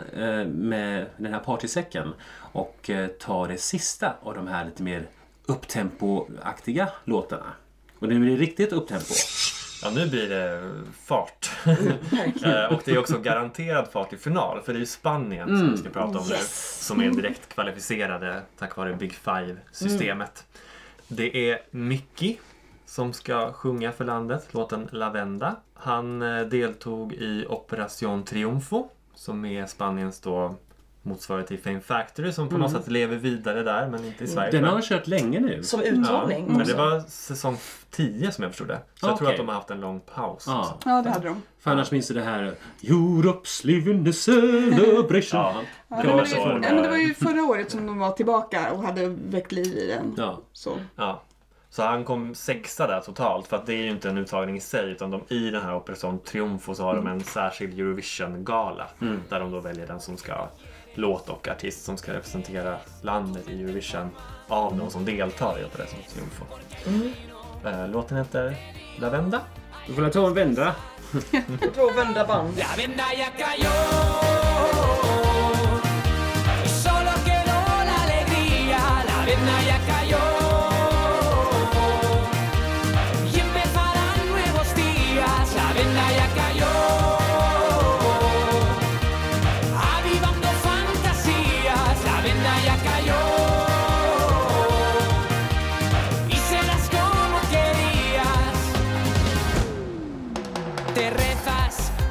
med 0.46 1.07
den 1.16 1.32
här 1.32 1.40
partysäcken 1.40 2.12
och 2.53 2.90
eh, 2.90 3.09
ta 3.09 3.46
det 3.46 3.59
sista 3.59 4.14
av 4.22 4.34
de 4.34 4.46
här 4.46 4.64
lite 4.64 4.82
mer 4.82 5.07
upptempoaktiga 5.46 6.88
låtarna. 7.05 7.53
Och 7.98 8.09
nu 8.09 8.26
är 8.26 8.30
det 8.30 8.36
riktigt 8.36 8.72
upptempo. 8.72 9.14
Ja, 9.82 9.90
nu 9.90 10.07
blir 10.07 10.28
det 10.28 10.72
fart. 11.05 11.51
Eh, 12.44 12.72
och 12.72 12.82
det 12.84 12.90
är 12.90 12.98
också 12.98 13.18
garanterad 13.18 13.88
fart 13.92 14.12
i 14.12 14.16
final. 14.16 14.61
För 14.62 14.72
det 14.72 14.76
är 14.76 14.80
ju 14.80 14.86
Spanien 14.86 15.48
som 15.48 15.70
vi 15.70 15.76
ska 15.76 15.90
prata 15.90 16.18
om 16.18 16.24
nu. 16.28 16.34
Yes. 16.34 16.86
Som 16.86 17.01
är 17.01 17.11
direkt 17.11 17.48
kvalificerade 17.48 18.42
tack 18.59 18.76
vare 18.76 18.94
Big 18.94 19.12
Five-systemet. 19.12 20.44
Det 21.09 21.51
är 21.51 21.59
Mickey 21.70 22.38
som 22.86 23.12
ska 23.12 23.53
sjunga 23.53 23.92
för 23.92 24.05
landet, 24.05 24.48
låten 24.51 24.88
Lavenda. 24.92 25.57
Han 25.74 26.22
eh, 26.22 26.46
deltog 26.46 27.12
i 27.12 27.46
Operation 27.48 28.24
Triunfo 28.24 28.88
som 29.14 29.44
är 29.44 29.66
Spaniens 29.66 30.20
då 30.20 30.55
motsvarighet 31.03 31.48
till 31.48 31.59
Fame 31.59 31.80
Factory 31.80 32.32
som 32.32 32.48
på 32.48 32.59
något 32.59 32.70
sätt 32.72 32.88
lever 32.88 33.16
vidare 33.16 33.62
där 33.62 33.86
men 33.88 34.05
inte 34.05 34.24
i 34.24 34.26
Sverige. 34.26 34.51
Den 34.51 34.64
har 34.64 34.74
jag. 34.74 34.84
kört 34.84 35.07
länge 35.07 35.40
nu. 35.40 35.62
Som 35.62 35.80
Ja, 35.80 35.86
uttagning. 35.86 36.46
men 36.46 36.57
det 36.59 36.62
också. 36.62 36.76
var 36.76 37.01
säsong 37.01 37.57
10 37.90 38.32
som 38.32 38.42
jag 38.44 38.51
förstod 38.53 38.68
det. 38.68 38.78
Så 38.94 39.07
jag 39.07 39.18
tror 39.18 39.30
att 39.30 39.36
de 39.36 39.48
har 39.48 39.55
haft 39.55 39.70
en 39.70 39.80
lång 39.80 40.01
paus. 40.01 40.44
Ja. 40.46 40.78
ja, 40.84 41.03
det 41.03 41.11
hade 41.11 41.28
de. 41.28 41.42
För 41.61 41.70
annars 41.70 41.90
minns 41.90 42.09
du 42.09 42.14
det 42.14 42.22
här 42.22 42.55
Europe's 42.80 43.66
living 43.66 44.05
the 44.05 44.12
celebration. 44.12 45.40
Ja. 45.40 45.55
Ja, 45.88 45.96
Det 45.96 46.03
men, 46.07 46.16
var 46.16 46.22
det 46.22 46.28
så 46.28 46.36
var, 46.38 46.59
det 46.59 46.66
ja, 46.68 46.74
men 46.74 46.82
det 46.82 46.88
var. 46.88 46.96
ju 46.96 47.14
förra 47.14 47.42
året 47.44 47.70
som 47.70 47.86
de 47.86 47.98
var 47.98 48.11
tillbaka 48.12 48.72
och 48.72 48.82
hade 48.82 49.09
väckt 49.09 49.53
liv 49.53 49.76
i 49.78 49.86
den. 49.86 50.14
Ja. 50.16 50.40
Så. 50.53 50.78
Ja. 50.96 51.22
Så 51.72 51.82
han 51.82 52.05
kom 52.05 52.34
sexa 52.34 52.86
där 52.86 53.01
totalt 53.01 53.46
för 53.46 53.57
att 53.57 53.66
det 53.66 53.74
är 53.74 53.82
ju 53.82 53.90
inte 53.90 54.09
en 54.11 54.18
uttagning 54.18 54.57
i 54.57 54.61
sig 54.61 54.90
utan 54.90 55.11
de, 55.11 55.20
i 55.28 55.51
den 55.51 55.62
här 55.62 55.74
Operation 55.76 56.18
Triumfo 56.18 56.74
så 56.74 56.82
har 56.82 56.96
de 56.96 57.07
en 57.07 57.20
särskild 57.24 57.78
Eurovision-gala 57.80 58.86
där 59.28 59.40
de 59.40 59.51
då 59.51 59.61
väljer 59.61 59.86
den 59.86 60.01
som 60.01 60.16
ska 60.16 60.48
låt 60.95 61.28
och 61.28 61.49
artist 61.49 61.84
som 61.84 61.97
ska 61.97 62.12
representera 62.12 62.76
landet 63.03 63.49
i 63.49 63.62
Eurovision 63.62 64.11
av 64.49 64.76
de 64.76 64.91
som 64.91 65.05
deltar 65.05 65.61
i 65.61 65.64
Operation 65.64 66.01
Triumfo. 66.09 66.45
Eh, 67.64 67.88
Låten 67.88 68.16
heter 68.16 68.57
Lavenda. 68.99 69.41
Du 69.86 69.95
får 69.95 70.09
ta 70.09 70.26
en 70.26 70.34
vända. 70.34 70.74
Tror 71.74 71.97
vända 71.97 72.26
band. 72.26 72.59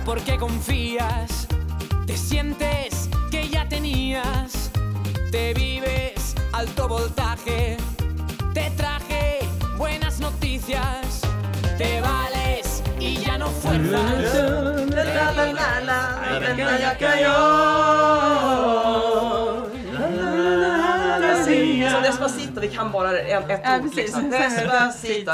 Porque 0.09 0.37
confías, 0.37 1.47
te 2.07 2.17
sientes 2.17 3.07
que 3.29 3.47
ya 3.47 3.69
tenías, 3.69 4.71
te 5.29 5.53
vives 5.53 6.33
alto 6.51 6.87
voltaje, 6.87 7.77
te 8.55 8.71
traje 8.71 9.41
buenas 9.77 10.19
noticias, 10.19 11.21
te 11.77 12.01
vales 12.01 12.81
y 12.99 13.17
ya 13.17 13.37
no 13.37 13.49
fuerzas. 13.49 14.33
sitta, 22.49 22.61
vi 22.61 22.67
kan 22.67 22.91
bara 22.91 23.19
en, 23.19 23.49
ett 23.49 23.85
ord. 23.85 23.95
Liksom. 23.95 24.29
Despacito. 24.29 25.31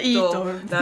Ito. 0.00 0.46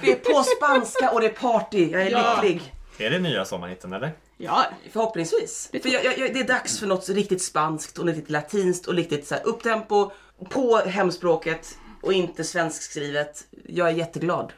Det 0.00 0.12
är 0.12 0.16
på 0.16 0.42
spanska 0.42 1.10
och 1.10 1.20
det 1.20 1.26
är 1.26 1.30
party. 1.30 1.90
Jag 1.90 2.02
är 2.02 2.10
ja. 2.10 2.40
lycklig. 2.42 2.74
Är 2.98 3.10
det 3.10 3.18
nya 3.18 3.44
sommarhitten 3.44 3.92
eller? 3.92 4.12
Ja, 4.36 4.64
förhoppningsvis. 4.92 5.70
För 5.82 5.88
jag, 5.88 6.04
jag, 6.04 6.34
det 6.34 6.40
är 6.40 6.46
dags 6.46 6.78
för 6.78 6.86
något 6.86 7.08
riktigt 7.08 7.42
spanskt 7.42 7.98
och 7.98 8.06
riktigt 8.06 8.30
latinskt 8.30 8.86
och 8.86 8.94
riktigt 8.94 9.26
så 9.26 9.34
här 9.34 9.46
upptempo 9.46 10.10
på 10.50 10.76
hemspråket 10.76 11.78
och 12.00 12.12
inte 12.12 12.44
svenskskrivet. 12.44 13.44
Jag 13.66 13.88
är 13.88 13.92
jätteglad. 13.92 14.52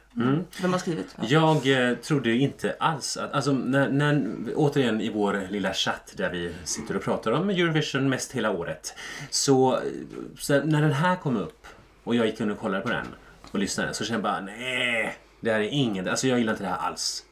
Vem 0.62 0.72
har 0.72 0.78
skrivit? 0.78 1.16
Jag 1.20 1.90
eh, 1.90 1.96
trodde 1.96 2.34
inte 2.34 2.76
alls 2.78 3.16
att, 3.16 3.32
alltså 3.32 3.52
när, 3.52 3.88
när, 3.88 4.32
återigen 4.54 5.00
i 5.00 5.10
vår 5.10 5.46
lilla 5.50 5.74
chatt 5.74 6.12
där 6.16 6.30
vi 6.30 6.54
sitter 6.64 6.96
och 6.96 7.02
pratar 7.02 7.32
om 7.32 7.50
Eurovision 7.50 8.08
mest 8.08 8.32
hela 8.32 8.50
året. 8.50 8.94
Så, 9.30 9.80
så 10.38 10.64
när 10.64 10.82
den 10.82 10.92
här 10.92 11.16
kom 11.16 11.36
upp 11.36 11.66
och 12.04 12.14
jag 12.14 12.26
gick 12.26 12.40
in 12.40 12.50
och 12.50 12.58
kollade 12.58 12.82
på 12.82 12.88
den 12.90 13.06
och 13.50 13.58
lyssnade 13.58 13.94
så 13.94 14.04
kände 14.04 14.28
jag 14.28 14.34
bara 14.34 14.40
nej, 14.40 15.14
det 15.40 15.52
här 15.52 15.60
är 15.60 15.68
inget. 15.68 16.08
Alltså 16.08 16.26
jag 16.26 16.38
gillar 16.38 16.52
inte 16.52 16.64
det 16.64 16.70
här 16.70 16.78
alls. 16.78 17.24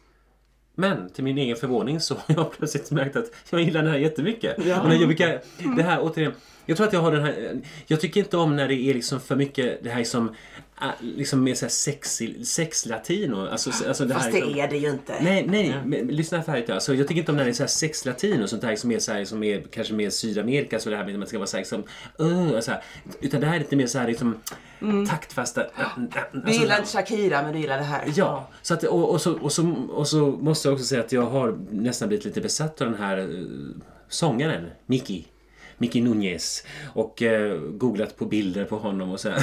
Men 0.75 1.11
till 1.11 1.25
min 1.25 1.39
egen 1.39 1.57
förvåning 1.57 2.01
så 2.01 2.15
har 2.15 2.35
jag 2.35 2.53
plötsligt 2.59 2.91
märkt 2.91 3.17
att 3.17 3.27
jag 3.51 3.61
gillar 3.61 3.83
den 3.83 3.93
här 3.93 3.99
jättemycket. 3.99 4.59
Och 4.59 4.65
när 4.65 4.95
jag 4.95 5.09
brukar, 5.09 5.41
det 5.77 5.83
här 5.83 5.99
återigen, 6.03 6.33
jag 6.69 6.77
tror 6.77 6.87
att 6.87 6.93
jag 6.93 7.01
har 7.01 7.13
den 7.13 7.23
här, 7.25 7.61
jag 7.87 8.01
tycker 8.01 8.21
inte 8.21 8.37
om 8.37 8.57
när 8.57 8.69
det 8.69 8.75
är 8.75 8.95
liksom 8.95 9.21
för 9.21 9.37
mycket 9.37 9.85
det 9.85 9.91
här 9.91 10.05
som, 10.05 10.35
äh, 10.81 10.89
liksom 11.01 11.45
mer 11.45 11.55
såhär 11.55 11.71
sexy, 11.71 12.45
sexlatino. 12.45 13.49
Alltså, 13.49 13.71
alltså 13.89 14.05
det 14.05 14.15
Fast 14.15 14.27
här 14.27 14.33
det 14.33 14.41
liksom- 14.41 14.61
är 14.61 14.69
det 14.69 14.77
ju 14.77 14.91
inte. 14.91 15.15
Nej, 15.21 15.47
nej, 15.49 15.81
men, 15.85 16.07
lyssna 16.07 16.43
färdigt. 16.43 16.71
Alltså, 16.71 16.95
jag 16.95 17.09
tycker 17.09 17.21
inte 17.21 17.33
om 17.33 17.37
när 17.37 17.45
det 17.45 17.51
är 17.51 17.55
så 17.55 17.63
här 17.63 17.69
sexlatin 17.69 18.43
och 18.43 18.51
sånt 18.51 18.63
där 18.63 18.77
som 18.77 18.91
är, 18.91 18.99
så 18.99 19.13
här, 19.13 19.25
som 19.25 19.43
är 19.43 19.63
kanske 19.71 19.95
mer 19.95 20.11
Sydamerika, 20.11 20.79
så 20.81 20.91
det 20.91 20.97
här 20.97 21.05
med 21.05 21.13
att 21.13 21.19
man 21.19 21.29
ska 21.29 21.39
vara 21.39 21.47
så 21.47 21.57
här, 21.57 21.63
liksom, 21.63 21.85
uh, 22.21 22.61
så 22.61 22.71
här. 22.71 22.83
Utan 23.21 23.41
det 23.41 23.47
här 23.47 23.55
är 23.55 23.59
lite 23.59 23.77
mer 23.77 23.87
så 23.87 23.99
här 23.99 24.09
liksom, 24.09 24.41
taktfasta... 25.09 25.65
äh, 25.65 25.69
Du 26.33 26.39
alltså, 26.43 26.61
gillar 26.61 26.79
inte 26.79 26.91
Shakira 26.91 27.43
men 27.43 27.53
du 27.53 27.59
gillar 27.59 27.79
det 27.79 27.85
här. 27.85 28.13
Ja, 28.17 28.49
så 28.63 28.75
att, 28.75 28.85
och, 28.85 29.11
och, 29.11 29.21
så, 29.21 29.33
och, 29.39 29.53
så, 29.53 29.73
och 29.91 30.09
så 30.09 30.27
måste 30.27 30.69
jag 30.69 30.73
också 30.75 30.87
säga 30.87 31.01
att 31.01 31.13
jag 31.13 31.27
har 31.27 31.59
nästan 31.71 32.09
blivit 32.09 32.25
lite 32.25 32.41
besatt 32.41 32.81
av 32.81 32.91
den 32.91 32.99
här 33.01 33.19
eh, 33.19 33.27
sångaren, 34.09 34.67
Miki. 34.87 35.27
Miki 35.79 36.01
Nunez. 36.01 36.65
Och 36.95 37.23
eh, 37.23 37.57
googlat 37.59 38.17
på 38.17 38.25
bilder 38.25 38.65
på 38.65 38.77
honom 38.77 39.11
och 39.13 39.21
så 39.21 39.31
här. 39.31 39.43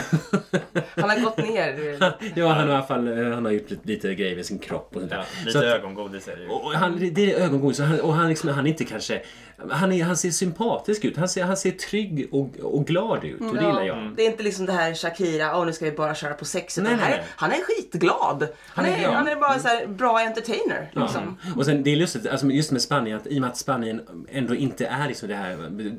Han 1.01 1.09
har 1.09 1.19
gått 1.19 1.38
ner. 1.38 1.97
ja, 2.36 2.47
han 2.47 2.67
har 2.67 2.67
i 2.67 2.77
alla 2.77 2.83
fall 2.83 3.07
eh, 3.07 3.33
han 3.33 3.45
har 3.45 3.51
gjort 3.51 3.69
lite, 3.69 3.88
lite 3.88 4.15
grejer 4.15 4.36
med 4.36 4.45
sin 4.45 4.59
kropp 4.59 4.89
och 4.95 4.99
sånt 4.99 5.09
där. 5.11 5.17
Ja, 5.17 5.25
Så 5.41 5.45
lite 5.45 5.59
att- 5.59 5.79
ögongodis 5.79 6.27
är 6.27 6.36
det 6.36 6.41
ju. 6.43 6.49
och 6.49 6.71
han, 6.71 7.09
det 7.13 7.33
är 7.33 7.39
ögongodis 7.45 7.79
och 7.79 7.86
han, 7.86 7.99
och 7.99 8.13
han, 8.13 8.29
liksom, 8.29 8.49
han 8.49 8.65
är 8.65 8.69
inte 8.69 8.86
kanske... 8.86 9.21
Han, 9.69 9.91
är, 9.91 10.03
han 10.03 10.17
ser 10.17 10.31
sympatisk 10.31 11.05
ut. 11.05 11.17
Han 11.17 11.29
ser, 11.29 11.43
han 11.43 11.57
ser 11.57 11.71
trygg 11.71 12.27
och, 12.31 12.49
och 12.59 12.85
glad 12.87 13.23
ut 13.23 13.41
och 13.41 13.55
det 13.55 13.63
gillar 13.63 13.83
jag. 13.83 14.11
Det 14.15 14.21
är 14.21 14.31
inte 14.31 14.43
liksom 14.43 14.65
det 14.65 14.73
här 14.73 14.93
Shakira, 14.93 15.57
åh 15.59 15.65
nu 15.65 15.73
ska 15.73 15.85
vi 15.85 15.91
bara 15.91 16.15
köra 16.15 16.33
på 16.33 16.45
sex. 16.45 16.77
Utan 16.77 16.91
Nej, 16.91 17.01
nej, 17.01 17.05
här, 17.11 17.17
nej. 17.17 17.25
Han 17.35 17.51
är 17.51 17.55
skitglad. 17.55 18.41
Han, 18.41 18.85
Han 18.85 18.93
är 18.93 19.03
är, 19.07 19.11
han 19.11 19.27
är 19.27 19.35
bara 19.35 19.59
så 19.59 19.67
här 19.67 19.87
bra 19.87 20.19
entertainer. 20.19 20.91
Liksom. 20.93 21.37
Och 21.55 21.65
sen 21.65 21.83
det 21.83 21.91
är 21.91 21.95
lustigt, 21.95 22.27
alltså 22.27 22.47
just 22.47 22.71
med 22.71 22.81
Spanien, 22.81 23.17
att 23.17 23.27
i 23.27 23.37
och 23.37 23.41
med 23.41 23.49
att 23.49 23.57
Spanien 23.57 24.01
ändå 24.31 24.55
inte 24.55 24.85
är 24.85 25.07
liksom 25.07 25.29
det 25.29 25.35
här, 25.35 25.57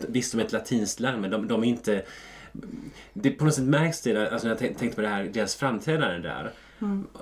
visst 0.08 0.32
de 0.32 0.40
är 0.40 0.44
ett 0.44 0.52
latinskt 0.52 1.00
land 1.00 1.20
men 1.20 1.30
de, 1.30 1.48
de 1.48 1.64
är 1.64 1.68
inte 1.68 2.02
det 3.12 3.30
på 3.30 3.44
något 3.44 3.54
sätt 3.54 3.64
märks 3.64 4.00
det, 4.00 4.12
där, 4.12 4.26
alltså 4.26 4.46
när 4.46 4.54
jag 4.54 4.58
tänk- 4.58 4.78
tänkte 4.78 4.96
på 4.96 5.02
det 5.02 5.08
här, 5.08 5.24
deras 5.24 5.54
framträdande 5.56 6.28
där. 6.28 6.52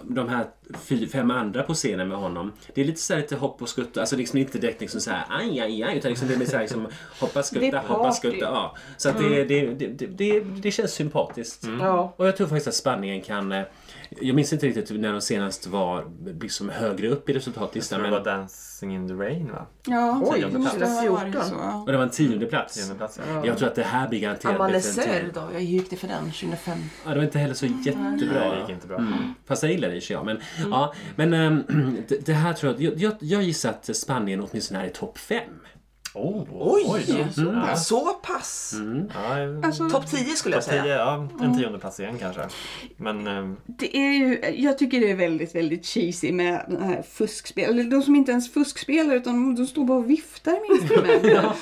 De 0.02 0.28
här 0.28 0.46
fy, 0.74 1.08
fem 1.08 1.30
andra 1.30 1.62
på 1.62 1.74
scenen 1.74 2.08
med 2.08 2.18
honom. 2.18 2.52
Det 2.74 2.80
är 2.80 2.84
lite 2.84 3.00
så 3.00 3.14
här 3.14 3.20
lite 3.20 3.36
hopp 3.36 3.62
och 3.62 3.68
skutta, 3.68 4.00
alltså 4.00 4.16
liksom 4.16 4.38
inte 4.38 4.58
direkt 4.58 4.80
liksom 4.80 5.00
så 5.00 5.10
här 5.10 5.24
aj, 5.28 5.60
aj, 5.60 5.82
aj, 5.82 5.98
utan 5.98 6.10
liksom 6.10 6.28
det 6.28 6.34
är 6.34 6.46
så 6.46 6.56
här 6.56 6.62
liksom 6.62 6.86
hoppa, 7.20 7.42
skutta, 7.42 7.78
hoppa, 7.78 8.12
skutta. 8.12 8.36
Ja. 8.38 8.76
Så 8.96 9.08
att 9.08 9.18
det, 9.18 9.44
det, 9.44 9.66
det, 9.74 10.06
det, 10.06 10.40
det, 10.40 10.70
känns 10.70 10.92
sympatiskt. 10.92 11.64
Ja. 11.80 12.14
Och 12.16 12.26
jag 12.26 12.36
tror 12.36 12.46
faktiskt 12.46 12.68
att 12.68 12.74
Spanien 12.74 13.22
kan 13.22 13.52
eh, 13.52 13.62
jag 14.20 14.36
minns 14.36 14.52
inte 14.52 14.66
riktigt 14.66 15.00
när 15.00 15.12
de 15.12 15.20
senast 15.20 15.66
var 15.66 16.10
liksom 16.40 16.68
högre 16.68 17.08
upp 17.08 17.28
i 17.28 17.32
resultatlistan. 17.32 17.98
Det 17.98 18.02
Men, 18.02 18.12
var 18.12 18.24
Dancing 18.24 18.94
in 18.94 19.08
the 19.08 19.14
Rain 19.14 19.52
va? 19.52 19.66
Ja, 19.86 20.20
Oj, 20.24 20.46
det 20.52 20.58
måste 20.58 20.86
ha 20.86 20.92
varit 20.94 21.08
2014. 21.08 21.48
så. 21.48 21.54
ja. 21.54 21.80
och 21.80 21.92
det 21.92 21.96
var 21.96 22.04
en 22.04 22.10
tionde 22.10 22.46
plats. 22.46 22.74
Tionde 22.74 22.94
plats, 22.94 23.20
ja. 23.28 23.46
Jag 23.46 23.58
tror 23.58 23.68
att 23.68 23.74
det 23.74 23.82
här 23.82 24.08
blir 24.08 24.20
garanterat 24.20 24.72
bättre 24.72 25.04
än 25.04 25.30
då, 25.34 25.48
jag 25.52 25.62
gick 25.62 25.90
det 25.90 25.96
för 25.96 26.08
den 26.08 26.24
2005. 26.24 26.78
Ja, 27.04 27.10
det 27.10 27.16
var 27.16 27.24
inte 27.24 27.38
heller 27.38 27.54
så 27.54 27.66
Nej, 27.66 27.74
det 27.84 27.90
jättebra. 27.90 28.60
gick 28.60 28.70
inte 28.70 28.86
bra. 28.86 28.98
Mm. 28.98 29.34
Fast 29.46 29.62
jag 29.62 29.72
gillar 29.72 29.88
det 29.88 30.00
sig, 30.00 30.14
ja. 30.14 30.24
Men, 30.24 30.40
ja, 30.70 30.94
men 31.16 31.34
ehm, 31.34 31.62
det, 32.08 32.26
det 32.26 32.32
här 32.32 32.52
tror 32.52 32.72
jag, 32.72 32.82
jag, 32.82 33.00
jag, 33.00 33.12
jag 33.20 33.42
gissar 33.42 33.70
att 33.70 33.96
Spanien 33.96 34.40
åtminstone 34.50 34.80
är 34.80 34.86
i 34.86 34.90
topp 34.90 35.18
fem. 35.18 35.40
Oh, 36.14 36.46
Oj! 36.52 37.26
Ja. 37.36 37.76
Så 37.76 38.14
pass! 38.22 38.74
Ja, 39.14 39.66
Alltså, 39.66 39.88
Topp 39.88 40.06
10 40.10 40.24
skulle 40.36 40.56
jag 40.56 40.64
topp 40.64 40.72
10, 40.72 40.82
säga. 40.82 40.96
ja, 40.96 41.28
en 41.40 41.58
tionde 41.58 41.78
plats 41.78 42.00
igen 42.00 42.18
kanske. 42.20 42.42
Men 42.96 43.26
ehm, 43.26 43.56
Det 43.66 43.96
är 43.96 44.12
ju, 44.12 44.40
jag 44.56 44.78
tycker 44.78 45.00
det 45.00 45.10
är 45.10 45.16
väldigt, 45.16 45.54
väldigt 45.54 45.86
cheesy 45.86 46.32
med 46.32 46.64
den 46.68 46.82
här 46.82 47.02
fuskspel. 47.02 47.70
Eller 47.70 47.84
de 47.90 48.02
som 48.02 48.16
inte 48.16 48.32
ens 48.32 48.52
fuskspelar 48.52 49.14
utan 49.14 49.54
de, 49.54 49.66
står 49.66 49.84
bara 49.84 49.98
och 49.98 50.10
viftar 50.10 50.52
med 50.52 50.82
instrumenten. 50.82 51.30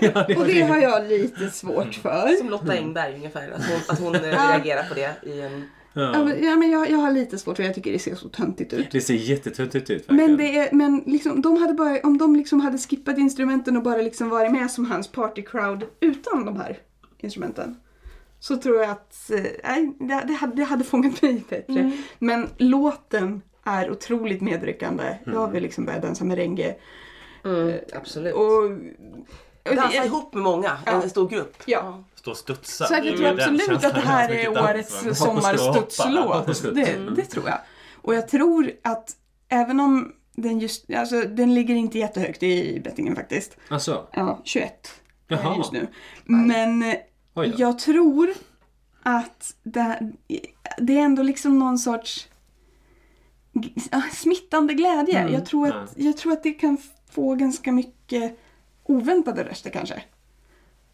Ja, 0.00 0.24
det, 0.28 0.36
och 0.36 0.46
det 0.46 0.62
har 0.62 0.76
jag 0.76 1.08
lite 1.08 1.50
svårt 1.50 1.94
för. 1.94 2.36
Som 2.38 2.50
Lotta 2.50 2.72
Engberg 2.72 3.14
ungefär. 3.14 3.50
Att 3.50 3.64
hon, 3.66 3.80
att 3.88 3.98
hon 4.00 4.14
eh, 4.14 4.20
reagerar 4.20 4.88
på 4.88 4.94
det 4.94 5.16
i 5.22 5.40
en... 5.40 5.64
Ja, 6.00 6.24
men, 6.24 6.44
ja, 6.44 6.56
men 6.56 6.70
jag, 6.70 6.90
jag 6.90 6.98
har 6.98 7.10
lite 7.10 7.38
svårt 7.38 7.56
för 7.56 7.64
jag 7.64 7.74
tycker 7.74 7.92
det 7.92 7.98
ser 7.98 8.14
så 8.14 8.28
töntigt 8.28 8.72
ut. 8.72 8.90
det 8.90 9.00
ser 9.00 9.14
jättetöntigt 9.14 9.90
ut 9.90 10.08
verkligen. 10.10 10.30
Men, 10.30 10.36
det 10.36 10.58
är, 10.58 10.72
men 10.72 11.02
liksom, 11.06 11.42
de 11.42 11.56
hade 11.56 11.74
bara, 11.74 12.00
om 12.00 12.18
de 12.18 12.36
liksom 12.36 12.60
hade 12.60 12.78
skippat 12.78 13.18
instrumenten 13.18 13.76
och 13.76 13.82
bara 13.82 13.96
liksom 13.96 14.28
varit 14.28 14.52
med 14.52 14.70
som 14.70 14.90
hans 14.90 15.08
party 15.08 15.42
crowd 15.42 15.84
utan 16.00 16.44
de 16.44 16.56
här 16.56 16.78
instrumenten. 17.18 17.76
Så 18.40 18.56
tror 18.56 18.76
jag 18.76 18.90
att 18.90 19.30
eh, 19.30 19.40
nej, 19.64 19.92
det, 20.00 20.24
det, 20.26 20.32
hade, 20.32 20.56
det 20.56 20.64
hade 20.64 20.84
fångat 20.84 21.22
mig 21.22 21.42
bättre. 21.48 21.92
Men 22.18 22.48
låten 22.56 23.42
är 23.64 23.90
otroligt 23.90 24.40
medryckande. 24.40 25.18
Jag 25.26 25.32
har 25.38 25.50
väl 25.50 25.62
liksom 25.62 25.84
börjat 25.84 26.02
dansa 26.02 26.24
merengue. 26.24 26.74
Absolut. 27.92 28.34
Och, 28.34 28.62
och 29.70 29.76
Dansa 29.76 30.04
ihop 30.04 30.34
med 30.34 30.42
många, 30.42 30.78
en, 30.86 31.02
en 31.02 31.10
stor 31.10 31.28
grupp. 31.28 31.56
Ja. 31.66 32.04
Stå 32.26 32.30
och 32.30 32.36
studsa. 32.36 32.86
Så 32.86 32.94
jag 32.94 33.16
tror 33.16 33.26
absolut 33.26 33.84
att 33.84 33.94
det 33.94 34.00
här 34.00 34.30
är 34.30 34.48
årets 34.48 35.18
sommarstudslåt. 35.18 36.62
Det, 36.74 37.14
det 37.16 37.24
tror 37.24 37.48
jag. 37.48 37.58
Och 38.02 38.14
jag 38.14 38.28
tror 38.28 38.72
att 38.82 39.16
även 39.48 39.80
om 39.80 40.12
den 40.32 40.58
just, 40.58 40.90
alltså 40.90 41.20
den 41.20 41.54
ligger 41.54 41.74
inte 41.74 41.98
jättehögt 41.98 42.42
i 42.42 42.80
bettingen 42.80 43.16
faktiskt. 43.16 43.56
Alltså, 43.68 44.08
Ja, 44.12 44.40
21 44.44 45.02
är 45.28 45.36
Jaha. 45.36 45.56
just 45.56 45.72
nu. 45.72 45.86
Men 46.24 46.82
eh, 46.82 46.96
Oj 47.34 47.54
jag 47.56 47.78
tror 47.78 48.34
att 49.02 49.54
det, 49.62 50.12
det 50.78 50.98
är 50.98 51.02
ändå 51.02 51.22
liksom 51.22 51.58
någon 51.58 51.78
sorts 51.78 52.28
smittande 54.12 54.74
glädje. 54.74 55.18
Mm. 55.18 55.32
Jag, 55.32 55.46
tror 55.46 55.68
att, 55.68 55.92
jag 55.96 56.16
tror 56.16 56.32
att 56.32 56.42
det 56.42 56.52
kan 56.52 56.78
få 57.10 57.34
ganska 57.34 57.72
mycket 57.72 58.38
oväntade 58.84 59.44
röster 59.44 59.70
kanske. 59.70 60.02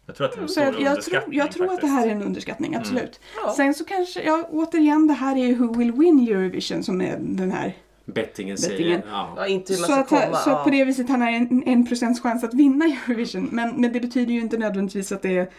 Jag 0.05 0.15
tror 0.15 0.27
att 0.27 0.33
det 0.33 0.39
är 0.39 0.41
en 0.41 0.49
stor 0.49 0.63
jag, 0.63 0.73
jag, 0.73 0.81
tror, 0.81 0.87
underskattning 0.93 1.37
jag 1.39 1.51
tror 1.51 1.73
att 1.73 1.81
det 1.81 1.87
här 1.87 2.07
är 2.07 2.11
en 2.11 2.21
underskattning, 2.21 2.75
absolut. 2.75 3.19
Ja. 3.45 3.53
Sen 3.57 3.73
så 3.73 3.85
kanske, 3.85 4.23
ja, 4.23 4.47
återigen, 4.51 5.07
det 5.07 5.13
här 5.13 5.35
är 5.35 5.45
ju 5.45 5.55
Who 5.55 5.77
Will 5.77 5.91
Win 5.91 6.27
Eurovision 6.29 6.83
som 6.83 7.01
är 7.01 7.17
den 7.19 7.51
här. 7.51 7.77
bettingen 8.05 8.57
säger... 8.57 8.77
Bettingen. 8.77 9.01
Ja. 9.09 9.33
Ja, 9.37 9.47
inte 9.47 9.73
hur 9.73 9.79
man 9.79 9.87
Så, 9.87 9.93
ska 9.93 10.01
att, 10.01 10.25
komma. 10.25 10.37
så 10.37 10.49
ja. 10.49 10.63
på 10.63 10.69
det 10.69 10.85
viset 10.85 11.09
han 11.09 11.21
har 11.21 11.29
en, 11.29 11.63
en 11.65 11.87
procents 11.87 12.21
chans 12.21 12.43
att 12.43 12.53
vinna 12.53 12.85
Eurovision. 12.85 13.49
Men, 13.51 13.81
men 13.81 13.93
det 13.93 13.99
betyder 13.99 14.33
ju 14.33 14.39
inte 14.41 14.57
nödvändigtvis 14.57 15.11
att 15.11 15.21
det 15.21 15.37
är 15.37 15.49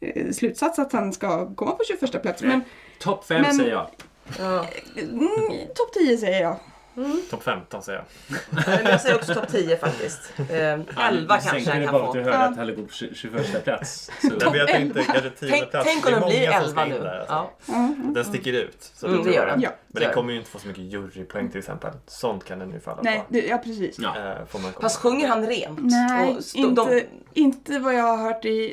eh, 0.00 0.30
slutsats 0.32 0.78
att 0.78 0.92
han 0.92 1.12
ska 1.12 1.54
komma 1.54 1.70
på 1.72 1.82
21 2.00 2.22
plats. 2.22 2.42
Men 2.42 2.60
Topp 3.00 3.24
fem 3.24 3.42
Men- 3.42 3.54
säger 3.54 3.70
jag. 3.70 3.86
Ja. 4.38 4.66
mm, 4.96 5.28
topp 5.74 5.92
10 5.94 6.18
säger 6.18 6.42
jag. 6.42 6.56
Topp 7.30 7.42
15 7.42 7.82
säger 7.82 7.98
jag. 7.98 8.38
Men 8.66 8.84
Jag 8.86 9.00
säger 9.00 9.14
också 9.16 9.34
topp 9.34 9.48
10 9.48 9.76
faktiskt. 9.76 10.32
Eh, 10.50 10.56
11 11.08 11.38
kanske 11.38 11.78
det 11.78 11.84
kan 11.84 11.92
bara 11.92 12.06
att 12.08 12.12
du 12.14 12.24
få. 12.24 12.30
hörde 12.30 12.44
att 12.44 12.56
Halle 12.56 12.72
går 12.74 12.82
på 12.82 13.14
21 13.14 13.64
plats. 13.64 14.10
Så, 14.20 14.26
Nej, 14.28 14.38
men 14.44 14.54
jag 14.54 14.68
tänkte 14.68 15.02
kanske 15.04 15.30
tionde 15.30 15.56
Tänk, 15.58 15.70
plats. 15.70 15.86
tänk 15.92 16.06
om 16.06 16.12
Det 16.12 16.16
är 16.16 16.20
den 16.20 16.28
blir 16.28 16.46
många 16.50 16.60
som 16.62 16.70
ska 16.70 16.80
11 16.82 16.86
in 16.96 17.02
nu. 17.02 17.08
där, 17.08 17.18
alltså. 17.18 17.46
Ja. 17.66 17.94
Den 18.14 18.24
sticker 18.24 18.52
ut. 18.52 18.90
Så 18.94 19.06
Mm, 19.06 19.24
det 19.24 19.30
gör 19.32 19.46
jag. 19.46 19.48
den. 19.48 19.60
Ja. 19.60 19.70
Men 20.00 20.02
den 20.08 20.14
kommer 20.14 20.32
ju 20.32 20.38
inte 20.38 20.50
få 20.50 20.58
så 20.58 20.68
mycket 20.68 20.84
jurypoäng 20.84 21.48
till 21.50 21.58
exempel. 21.58 21.90
Sånt 22.06 22.44
kan 22.44 22.58
den 22.58 22.70
ju 22.72 22.80
falla 22.80 23.02
Nej, 23.02 23.18
på. 23.18 23.24
det, 23.28 23.46
ja 23.46 23.58
precis. 23.58 23.96
ja. 23.98 24.08
Eh, 24.18 24.46
får 24.46 24.58
man 24.58 24.72
komma 24.72 24.82
Fast 24.82 24.96
sjunger 24.96 25.28
han 25.28 25.46
rent? 25.46 25.78
Nej, 25.82 26.36
stå- 26.42 26.70
de- 26.70 26.92
inte, 26.92 27.06
inte 27.34 27.78
vad 27.78 27.94
jag 27.94 28.02
har 28.16 28.16
hört 28.16 28.44
i, 28.44 28.72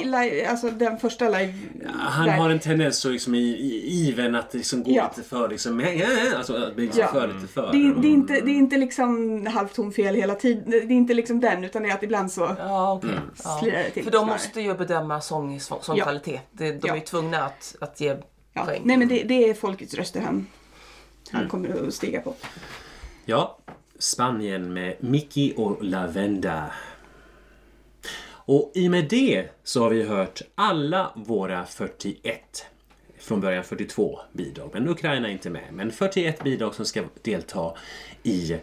i 0.00 0.04
live, 0.04 0.46
alltså 0.46 0.70
den 0.70 0.98
första 0.98 1.24
live. 1.28 1.54
Han 1.94 2.26
där. 2.26 2.32
har 2.36 2.50
en 2.50 2.58
tendens 2.58 3.06
att 3.06 3.12
liksom 3.12 3.34
i, 3.34 3.38
i 3.38 4.08
iven 4.08 4.34
att 4.34 4.54
liksom 4.54 4.82
gå 4.82 4.90
Ja. 4.90 5.10
lite 5.16 5.28
för 5.28 5.48
liksom, 5.48 5.80
ja, 5.80 5.88
ja, 5.88 6.06
ja, 6.30 6.36
alltså 6.36 6.56
att 6.56 6.74
bli 6.74 6.84
liksom 6.84 7.00
Ja. 7.02 7.08
för 7.20 7.28
lite 7.28 7.46
för. 7.46 7.72
Det 7.72 7.78
är, 7.78 7.94
det, 8.02 8.08
är 8.08 8.12
inte, 8.12 8.32
det 8.32 8.50
är 8.50 8.56
inte 8.56 8.76
liksom 8.76 9.46
halvtonfel 9.46 10.14
hela 10.14 10.34
tiden. 10.34 10.70
Det 10.70 10.76
är 10.76 10.90
inte 10.90 11.14
liksom 11.14 11.40
den 11.40 11.64
utan 11.64 11.82
det 11.82 11.88
är 11.90 11.94
att 11.94 12.02
ibland 12.02 12.32
så 12.32 12.40
Ja. 12.58 13.00
Ja. 13.44 13.58
slirar 13.60 13.78
det 13.78 13.90
till. 13.90 14.04
För 14.04 14.10
de 14.10 14.26
måste 14.26 14.60
ju 14.60 14.74
bedöma 14.74 15.20
sång, 15.20 15.60
sång, 15.60 15.78
sångkvalitet. 15.82 16.40
Det- 16.52 16.64
De 16.72 16.86
är 16.88 16.88
Ja. 16.88 16.94
ju 16.94 17.00
tvungna 17.00 17.42
att, 17.44 17.76
att 17.80 18.00
ge 18.00 18.16
Ja. 18.56 18.64
poäng. 18.64 18.82
Nej 18.84 18.96
men 18.96 19.08
det, 19.08 19.22
det 19.22 19.48
är 19.50 19.54
folkets 19.54 19.94
röster 19.94 20.20
han, 20.20 20.46
han 21.34 21.42
Mm. 21.42 21.50
kommer 21.50 21.86
att 21.88 21.94
stiga 21.94 22.20
på. 22.20 22.34
Ja, 23.24 23.58
Spanien 23.98 24.72
med 24.72 24.96
Mickey 25.00 25.54
och 25.56 25.84
Lavenda. 25.84 26.70
Och 28.46 28.72
i 28.74 28.86
och 28.86 28.90
med 28.90 29.08
det 29.08 29.48
så 29.64 29.82
har 29.82 29.90
vi 29.90 30.02
hört 30.02 30.42
alla 30.54 31.12
våra 31.16 31.64
41, 31.66 32.66
från 33.18 33.40
början 33.40 33.64
42 33.64 34.20
bidrag, 34.32 34.70
men 34.72 34.88
Ukraina 34.88 35.28
är 35.28 35.32
inte 35.32 35.50
med. 35.50 35.64
Men 35.72 35.92
41 35.92 36.44
bidrag 36.44 36.74
som 36.74 36.84
ska 36.86 37.02
delta 37.22 37.74
i 38.22 38.56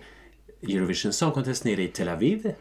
Eurovision 0.62 1.14
Song 1.14 1.32
Contest 1.32 1.64
nere 1.64 1.82
i 1.82 1.88
Tel 1.88 2.10
Aviv. 2.10 2.54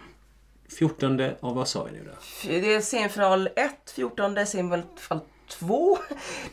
14 0.78 1.20
och 1.40 1.54
vad 1.54 1.68
sa 1.68 1.84
vi 1.84 1.90
nu 1.92 2.04
då? 2.04 2.12
Det 2.48 2.74
är 2.74 2.80
semifinal 2.80 3.46
1, 3.56 3.70
14, 3.94 4.46
semifinal 4.46 4.82
2, 5.48 5.98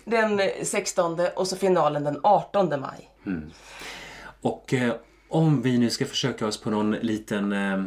den 0.05 0.41
16 0.63 1.19
och 1.35 1.47
så 1.47 1.55
finalen 1.55 2.03
den 2.03 2.19
18 2.23 2.69
maj. 2.81 3.09
Och 4.41 4.73
eh, 4.73 4.95
om 5.29 5.61
vi 5.61 5.77
nu 5.77 5.89
ska 5.89 6.05
försöka 6.05 6.47
oss 6.47 6.61
på 6.61 6.69
någon 6.69 6.91
liten 6.91 7.51
eh, 7.51 7.83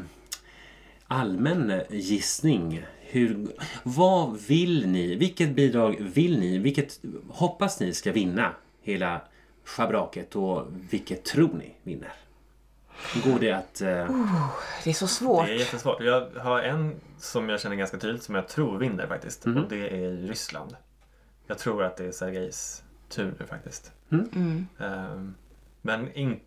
allmän 1.07 1.81
gissning. 1.91 2.83
hur, 3.01 3.47
vad 3.83 4.41
vill 4.41 4.89
ni? 4.89 5.15
Vilket 5.17 5.55
bidrag 5.55 5.97
vill 6.01 6.41
ni? 6.41 6.59
Vilket 6.59 7.01
hoppas 7.29 7.81
ni 7.81 7.95
ska 7.95 8.13
vinna 8.13 8.55
hela 8.83 9.21
schabraket 9.65 10.37
och 10.37 10.67
vilket 10.91 11.25
tror 11.25 11.55
ni 11.55 11.75
vinner? 11.83 12.13
Går 13.25 13.39
det 13.39 13.53
att... 13.53 13.81
eh, 13.81 13.89
Det 14.85 14.91
är 14.91 14.95
så 14.95 15.07
svårt. 15.07 15.47
Det 15.47 15.53
är 15.53 15.59
jättesvårt. 15.59 16.01
Jag 16.01 16.31
har 16.31 16.61
en 16.63 17.01
som 17.19 17.49
jag 17.49 17.61
känner 17.61 17.77
ganska 17.77 17.99
tydligt 17.99 18.23
som 18.23 18.35
jag 18.35 18.49
tror 18.49 18.79
vinner 18.79 19.07
faktiskt. 19.07 19.47
Och 19.47 19.69
det 19.69 19.89
är 19.89 19.97
i 19.97 20.27
Ryssland. 20.29 20.77
Jag 21.47 21.59
tror 21.59 21.83
att 21.85 21.97
det 21.97 22.05
är 22.05 22.13
Sergejs 22.13 22.83
tur 23.09 23.35
nu 23.41 23.47
faktiskt. 23.47 23.93
Mm. 24.13 24.67
Ehm, 24.79 25.35
men 25.83 26.13
in, 26.15 26.41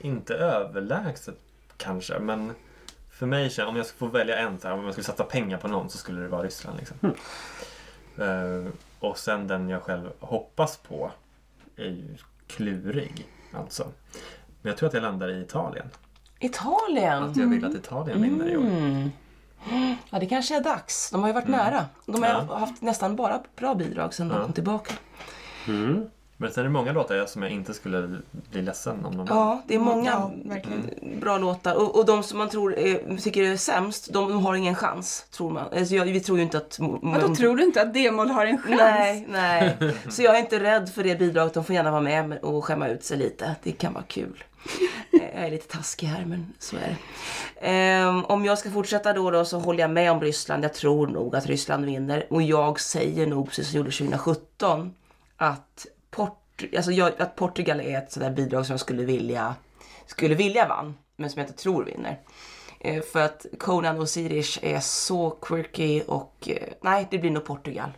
inte 0.00 0.34
överlägset 0.34 1.38
kanske. 1.76 2.18
Men 2.18 2.52
för 3.10 3.26
mig, 3.26 3.50
om 3.68 3.76
jag 3.76 3.86
skulle 3.86 4.10
få 4.10 4.16
välja 4.18 4.38
en, 4.38 4.58
så 4.60 4.68
här, 4.68 4.74
om 4.74 4.84
jag 4.84 4.92
skulle 4.92 5.04
satsa 5.04 5.24
pengar 5.24 5.58
på 5.58 5.68
någon 5.68 5.90
så 5.90 5.98
skulle 5.98 6.20
det 6.20 6.28
vara 6.28 6.42
Ryssland. 6.42 6.78
Liksom. 6.78 6.96
Ehm, 8.18 8.72
och 9.00 9.18
sen 9.18 9.46
den 9.46 9.68
jag 9.68 9.82
själv 9.82 10.10
hoppas 10.20 10.76
på 10.76 11.10
är 11.76 11.84
ju 11.84 12.16
klurig. 12.46 13.26
Alltså. 13.54 13.84
Men 14.62 14.70
jag 14.70 14.76
tror 14.76 14.86
att 14.88 14.94
jag 14.94 15.02
landar 15.02 15.28
i 15.28 15.40
Italien. 15.42 15.86
Italien. 16.40 17.22
Att 17.22 17.36
jag 17.36 17.46
vill 17.46 17.64
att 17.64 17.74
Italien 17.74 18.22
vinner 18.22 18.48
i 18.48 18.56
år. 18.56 18.62
Mm. 18.64 19.10
Ja, 20.10 20.18
det 20.18 20.26
kanske 20.26 20.56
är 20.56 20.60
dags. 20.60 21.10
De 21.10 21.20
har 21.20 21.28
ju 21.28 21.32
varit 21.34 21.48
nära. 21.48 21.86
De 22.06 22.22
har 22.22 22.30
Ja. 22.48 22.58
haft 22.58 22.82
nästan 22.82 23.16
bara 23.16 23.42
bra 23.56 23.74
bidrag 23.74 24.14
sedan 24.14 24.28
de 24.28 24.34
Ja. 24.38 24.44
kom 24.44 24.52
tillbaka. 24.52 24.94
mm. 25.68 26.10
Men 26.42 26.52
sen 26.52 26.60
är 26.60 26.64
det 26.64 26.70
många 26.72 26.92
låtar 26.92 27.14
jag- 27.14 27.28
som 27.28 27.42
jag 27.42 27.50
inte 27.52 27.74
skulle 27.74 28.18
bli 28.50 28.62
ledsen 28.62 29.04
om 29.04 29.16
de 29.16 29.26
Ja, 29.30 29.62
det 29.66 29.74
är 29.74 29.78
många 29.78 30.10
Ja, 30.10 30.30
verkligen. 30.44 31.20
bra 31.20 31.38
låtar. 31.38 31.74
Och, 31.74 31.98
och 31.98 32.06
de 32.06 32.22
som 32.22 32.38
man 32.38 32.48
tror 32.48 32.78
är, 32.78 33.16
tycker 33.16 33.42
är 33.42 33.56
sämst, 33.56 34.12
de, 34.12 34.28
de 34.28 34.44
har 34.44 34.54
ingen 34.54 34.74
chans, 34.74 35.26
tror 35.30 35.50
man. 35.50 35.64
Alltså, 35.76 35.94
jag, 35.94 36.04
vi 36.04 36.20
tror 36.20 36.38
ju 36.38 36.44
inte 36.44 36.58
att... 36.58 36.78
Vadå, 37.02 37.34
tror 37.34 37.56
du 37.56 37.64
inte 37.64 37.82
att 37.82 37.94
D-moll 37.94 38.28
har 38.30 38.46
en 38.46 38.58
chans? 38.62 38.76
Nej, 38.78 39.26
nej. 39.30 39.76
Så 40.10 40.22
jag 40.22 40.34
är 40.36 40.40
inte 40.40 40.60
rädd 40.60 40.88
för 40.88 41.04
det 41.04 41.18
bidraget. 41.18 41.54
De 41.54 41.64
får 41.64 41.74
gärna 41.74 41.90
vara 41.90 42.00
med 42.00 42.38
och 42.38 42.64
skämma 42.64 42.88
ut 42.88 43.04
sig 43.04 43.18
lite. 43.18 43.56
Det 43.62 43.72
kan 43.72 43.92
vara 43.92 44.04
kul. 44.08 44.44
Eh, 45.12 45.20
Jag 45.40 45.46
är 45.46 45.50
lite 45.50 45.76
taskig 45.76 46.06
här, 46.06 46.24
men 46.24 46.52
så 46.58 46.76
är 46.76 46.80
det. 46.80 46.96
Ehm, 47.68 48.24
om 48.24 48.44
jag 48.44 48.58
ska 48.58 48.70
fortsätta 48.70 49.12
då, 49.12 49.30
då 49.30 49.44
så 49.44 49.58
håller 49.58 49.80
jag 49.80 49.90
med 49.90 50.12
om 50.12 50.20
Ryssland. 50.20 50.64
Jag 50.64 50.74
tror 50.74 51.06
nog 51.06 51.36
att 51.36 51.46
Ryssland 51.46 51.84
vinner. 51.84 52.26
Och 52.30 52.42
jag 52.42 52.80
säger 52.80 53.26
nog, 53.26 53.48
precis 53.48 53.68
som 53.68 53.76
jag 53.76 53.84
gjorde 53.84 53.96
2017, 53.96 54.94
att, 55.36 55.86
Port, 56.62 56.76
alltså 56.76 56.92
jag, 56.92 57.22
att 57.22 57.36
Portugal 57.36 57.80
är 57.80 57.98
ett 57.98 58.12
sådär 58.12 58.30
bidrag 58.30 58.66
som 58.66 58.72
jag 58.72 58.80
skulle 58.80 59.04
vilja, 59.04 59.54
skulle 60.06 60.34
vilja 60.34 60.68
vann. 60.68 60.94
Men 61.16 61.30
som 61.30 61.40
jag 61.40 61.48
inte 61.48 61.62
tror 61.62 61.84
vinner. 61.84 62.20
Eh, 62.80 63.02
för 63.02 63.20
att 63.24 63.46
Conan 63.58 64.00
och 64.00 64.08
Sirish 64.08 64.58
är 64.62 64.80
så 64.80 65.30
quirky 65.30 66.02
och 66.02 66.48
eh, 66.48 66.68
nej, 66.80 67.08
det 67.10 67.18
blir 67.18 67.30
nog 67.30 67.44
Portugal 67.44 67.90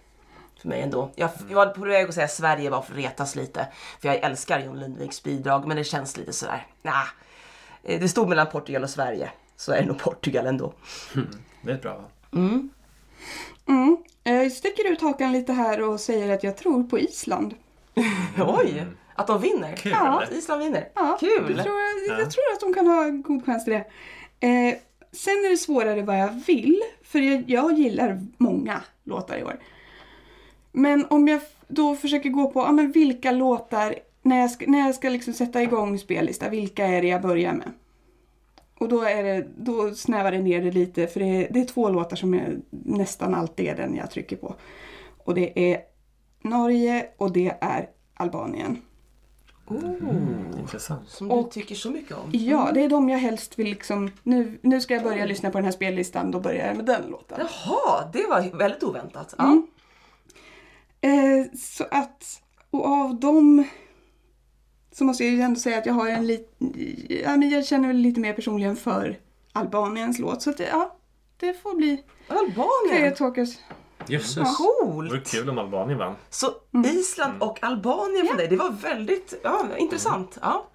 för 0.60 0.68
mig 0.68 0.82
ändå. 0.82 1.10
Jag, 1.14 1.30
jag 1.48 1.56
var 1.56 1.66
på 1.66 1.80
väg 1.80 2.08
att 2.08 2.14
säga 2.14 2.28
Sverige 2.28 2.70
bara 2.70 2.82
för 2.82 2.92
att 2.92 2.98
retas 2.98 3.36
lite. 3.36 3.66
För 4.00 4.08
jag 4.08 4.16
älskar 4.16 4.60
John 4.60 4.80
Lundviks 4.80 5.22
bidrag 5.22 5.66
men 5.66 5.76
det 5.76 5.84
känns 5.84 6.16
lite 6.16 6.32
sådär, 6.32 6.66
nah. 6.82 7.06
Eh, 7.82 8.00
Det 8.00 8.08
stod 8.08 8.28
mellan 8.28 8.46
Portugal 8.46 8.82
och 8.82 8.90
Sverige. 8.90 9.30
Så 9.56 9.72
är 9.72 9.80
det 9.80 9.86
nog 9.86 9.98
Portugal 9.98 10.46
ändå. 10.46 10.72
Det 11.62 11.70
är 11.70 11.74
ett 11.74 11.82
bra 11.82 11.94
val. 11.94 12.10
Mm. 12.32 12.70
Jag 14.22 14.52
sticker 14.52 14.92
ut 14.92 15.00
hakan 15.00 15.32
lite 15.32 15.52
här 15.52 15.82
och 15.82 16.00
säger 16.00 16.34
att 16.34 16.44
jag 16.44 16.56
tror 16.56 16.84
på 16.84 16.98
Island. 16.98 17.54
Oj! 18.38 18.86
Att 19.14 19.26
de 19.26 19.40
vinner? 19.40 19.76
Kul! 19.76 19.92
Ja. 19.92 20.22
Island 20.32 20.62
vinner? 20.62 20.88
Ja, 20.94 21.16
Kul! 21.20 21.56
Det 21.56 21.62
tror 21.62 21.76
jag, 22.08 22.20
jag 22.20 22.30
tror 22.30 22.44
att 22.54 22.60
de 22.60 22.74
kan 22.74 22.86
ha 22.86 23.08
god 23.08 23.46
chans 23.46 23.64
till 23.64 23.72
det. 23.72 23.84
Eh, 24.46 24.74
sen 25.12 25.32
är 25.32 25.50
det 25.50 25.56
svårare 25.56 26.02
vad 26.02 26.18
jag 26.18 26.42
vill, 26.46 26.82
för 27.02 27.18
jag, 27.18 27.44
jag 27.46 27.72
gillar 27.72 28.26
många 28.38 28.80
låtar 29.04 29.36
i 29.36 29.44
år. 29.44 29.58
Men 30.72 31.06
om 31.10 31.28
jag 31.28 31.40
då 31.68 31.96
försöker 31.96 32.30
gå 32.30 32.50
på, 32.50 32.60
ja 32.60 32.72
men 32.72 32.92
vilka 32.92 33.30
låtar, 33.30 33.94
när 34.22 34.40
jag 34.40 34.50
ska, 34.50 34.66
när 34.66 34.78
jag 34.78 34.94
ska 34.94 35.08
liksom 35.08 35.34
sätta 35.34 35.62
igång 35.62 35.98
spellista, 35.98 36.48
vilka 36.48 36.86
är 36.86 37.02
det 37.02 37.08
jag 37.08 37.22
börjar 37.22 37.52
med? 37.52 37.70
Och 38.78 38.88
då, 38.88 39.02
är 39.02 39.22
det, 39.22 39.46
då 39.56 39.94
snävar 39.94 40.32
det 40.32 40.38
ner 40.38 40.62
det 40.62 40.70
lite, 40.70 41.06
för 41.06 41.20
det 41.20 41.26
är, 41.26 41.48
det 41.50 41.60
är 41.60 41.64
två 41.64 41.88
låtar 41.88 42.16
som 42.16 42.34
är, 42.34 42.56
nästan 42.70 43.34
alltid 43.34 43.66
är 43.66 43.76
den 43.76 43.96
jag 43.96 44.10
trycker 44.10 44.36
på. 44.36 44.54
Och 45.24 45.34
det 45.34 45.72
är 45.72 45.80
Norge 46.44 47.06
och 47.16 47.32
det 47.32 47.56
är 47.60 47.88
Albanien. 48.14 48.82
Intressant. 50.58 51.08
Som 51.08 51.28
du 51.28 51.34
Och- 51.34 51.50
tycker 51.50 51.74
så 51.74 51.90
mycket 51.90 52.16
om. 52.16 52.30
Ja, 52.32 52.70
det 52.74 52.84
är 52.84 52.88
de 52.88 53.08
jag 53.08 53.18
helst 53.18 53.58
vill 53.58 53.66
liksom... 53.68 54.10
Nu, 54.22 54.58
nu 54.62 54.80
ska 54.80 54.94
jag 54.94 55.02
börja 55.02 55.26
lyssna 55.26 55.50
på 55.50 55.58
den 55.58 55.64
här 55.64 55.72
spellistan, 55.72 56.30
då 56.30 56.40
börjar 56.40 56.66
jag 56.66 56.76
med 56.76 56.86
den 56.86 57.02
låten. 57.10 57.38
Jaha, 57.40 58.10
det 58.12 58.26
var 58.26 58.58
väldigt 58.58 58.82
oväntat. 58.82 59.34
Ja. 59.38 59.44
Mm. 59.44 59.66
Eh, 61.00 61.46
så 61.58 61.84
att, 61.90 62.42
och 62.70 62.86
av 62.86 63.20
dem 63.20 63.64
så 64.92 65.04
måste 65.04 65.24
jag 65.24 65.32
ju 65.32 65.40
ändå 65.40 65.60
säga 65.60 65.78
att 65.78 65.86
jag 65.86 65.94
har 65.94 66.08
en 66.08 66.26
liten... 66.26 66.72
Ja, 67.08 67.36
men 67.36 67.50
jag 67.50 67.66
känner 67.66 67.88
väl 67.88 67.96
lite 67.96 68.20
mer 68.20 68.32
personligen 68.32 68.76
för 68.76 69.18
Albaniens 69.52 70.18
låt. 70.18 70.42
Så 70.42 70.50
att 70.50 70.56
det, 70.56 70.68
ja, 70.68 70.96
det 71.36 71.54
får 71.62 71.74
bli 71.74 72.02
Albanien! 72.28 73.14
Talkers. 73.14 73.58
Jösses. 74.08 74.34
Det 74.34 74.40
vore 74.40 75.08
Coolt! 75.08 75.30
kul 75.30 75.50
om 75.50 75.58
Albanien 75.58 75.98
vann. 75.98 76.14
Så 76.30 76.54
Island 76.84 77.42
och 77.42 77.58
Albanien 77.62 78.26
för 78.26 78.36
dig, 78.36 78.48
det 78.48 78.56
var 78.56 78.70
väldigt 78.70 79.34
ja, 79.42 79.68
intressant. 79.78 80.38
Ja. 80.42 80.66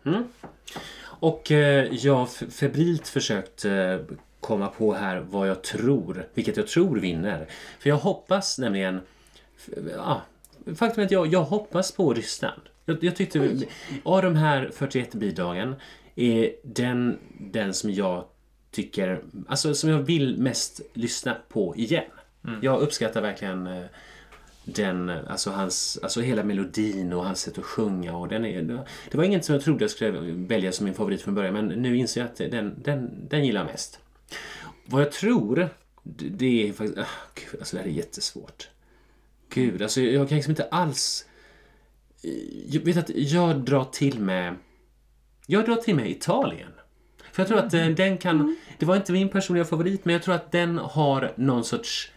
Och 1.02 1.52
eh, 1.52 1.94
jag 1.94 2.16
har 2.16 2.52
febrilt 2.52 3.08
försökt 3.08 3.66
eh, 3.66 3.98
komma 4.40 4.68
på 4.68 4.94
här 4.94 5.20
vad 5.20 5.50
jag 5.50 5.64
tror, 5.64 6.28
vilket 6.34 6.58
jag 6.58 6.68
tror 6.68 7.00
vinner. 7.00 7.48
För 7.80 7.90
jag 7.90 7.98
hoppas 7.98 8.60
nämligen, 8.60 9.02
ja, 9.96 10.22
faktum 10.76 11.02
är 11.02 11.06
att 11.06 11.12
jag, 11.12 11.28
jag 11.28 11.44
hoppas 11.44 11.92
på 11.92 12.14
Ryssland. 12.14 12.62
Jag, 12.86 13.04
jag 13.04 13.16
tyckte, 13.16 13.58
av 14.04 14.22
de 14.22 14.36
här 14.36 14.72
41 14.74 15.14
bidragen 15.14 15.76
är 16.16 16.52
den, 16.64 17.20
den 17.40 17.74
som 17.74 17.92
jag 17.92 18.26
tycker, 18.72 19.24
alltså 19.48 19.74
som 19.74 19.90
jag 19.90 20.00
vill 20.00 20.38
mest 20.38 20.82
lyssna 20.94 21.38
på 21.50 21.76
igen. 21.76 22.12
Jag 22.62 22.82
uppskattar 22.82 23.22
verkligen 23.22 23.68
eh, 23.68 23.86
den, 24.64 25.10
alltså 25.10 25.52
hans, 25.52 26.00
alltså 26.04 26.22
hela 26.22 26.44
melodin 26.44 27.14
och 27.14 27.26
hans 27.26 27.42
sätt 27.42 27.58
att 27.58 27.66
sjunga 27.66 28.18
och 28.18 28.28
den 28.28 28.46
är, 28.46 28.62
det 29.12 29.18
var 29.18 29.24
inget 29.24 29.46
som 29.46 29.56
jag 29.56 29.64
trodde 29.64 29.84
jag 29.84 29.92
skulle 29.92 30.32
välja 30.32 30.72
som 30.72 30.86
min 30.86 30.94
favorit 30.94 31.22
från 31.22 31.36
början 31.36 31.54
men 31.54 31.68
nu 31.68 31.98
inser 31.98 32.22
jag 32.22 32.30
att 32.30 32.38
den, 32.52 32.82
den, 32.84 33.28
den 33.30 33.46
gillar 33.46 33.62
jag 33.62 33.72
mest. 33.72 34.00
Vad 34.86 35.02
jag 35.02 35.12
tror, 35.12 35.70
det 36.04 36.70
är 36.70 36.74
faktiskt, 36.74 37.00
ah, 37.00 37.06
gud, 37.36 37.60
alltså 37.60 37.76
det 37.76 37.82
här 37.82 37.90
är 37.90 37.94
jättesvårt. 37.94 38.70
Gud, 39.50 39.82
alltså 39.82 40.02
jag 40.02 40.30
kan 40.30 40.36
liksom 40.36 40.52
inte 40.52 40.68
alls, 40.68 41.26
jag 42.66 42.82
vet 42.82 42.98
att 42.98 43.10
jag 43.10 43.56
drar 43.56 43.84
till 43.84 44.20
med, 44.20 44.56
jag 45.46 45.66
drar 45.66 45.76
till 45.76 45.96
med 45.96 46.10
Italien. 46.10 46.72
För 47.32 47.42
jag 47.42 47.48
tror 47.48 47.60
att 47.60 47.74
eh, 47.74 47.88
den 47.88 48.18
kan, 48.18 48.58
det 48.78 48.86
var 48.86 48.96
inte 48.96 49.12
min 49.12 49.30
personliga 49.30 49.66
favorit 49.66 50.06
men 50.06 50.14
jag 50.14 50.24
tror 50.24 50.36
att 50.36 50.52
den 50.52 50.78
har 50.78 51.34
någon 51.36 51.64
sorts 51.64 52.12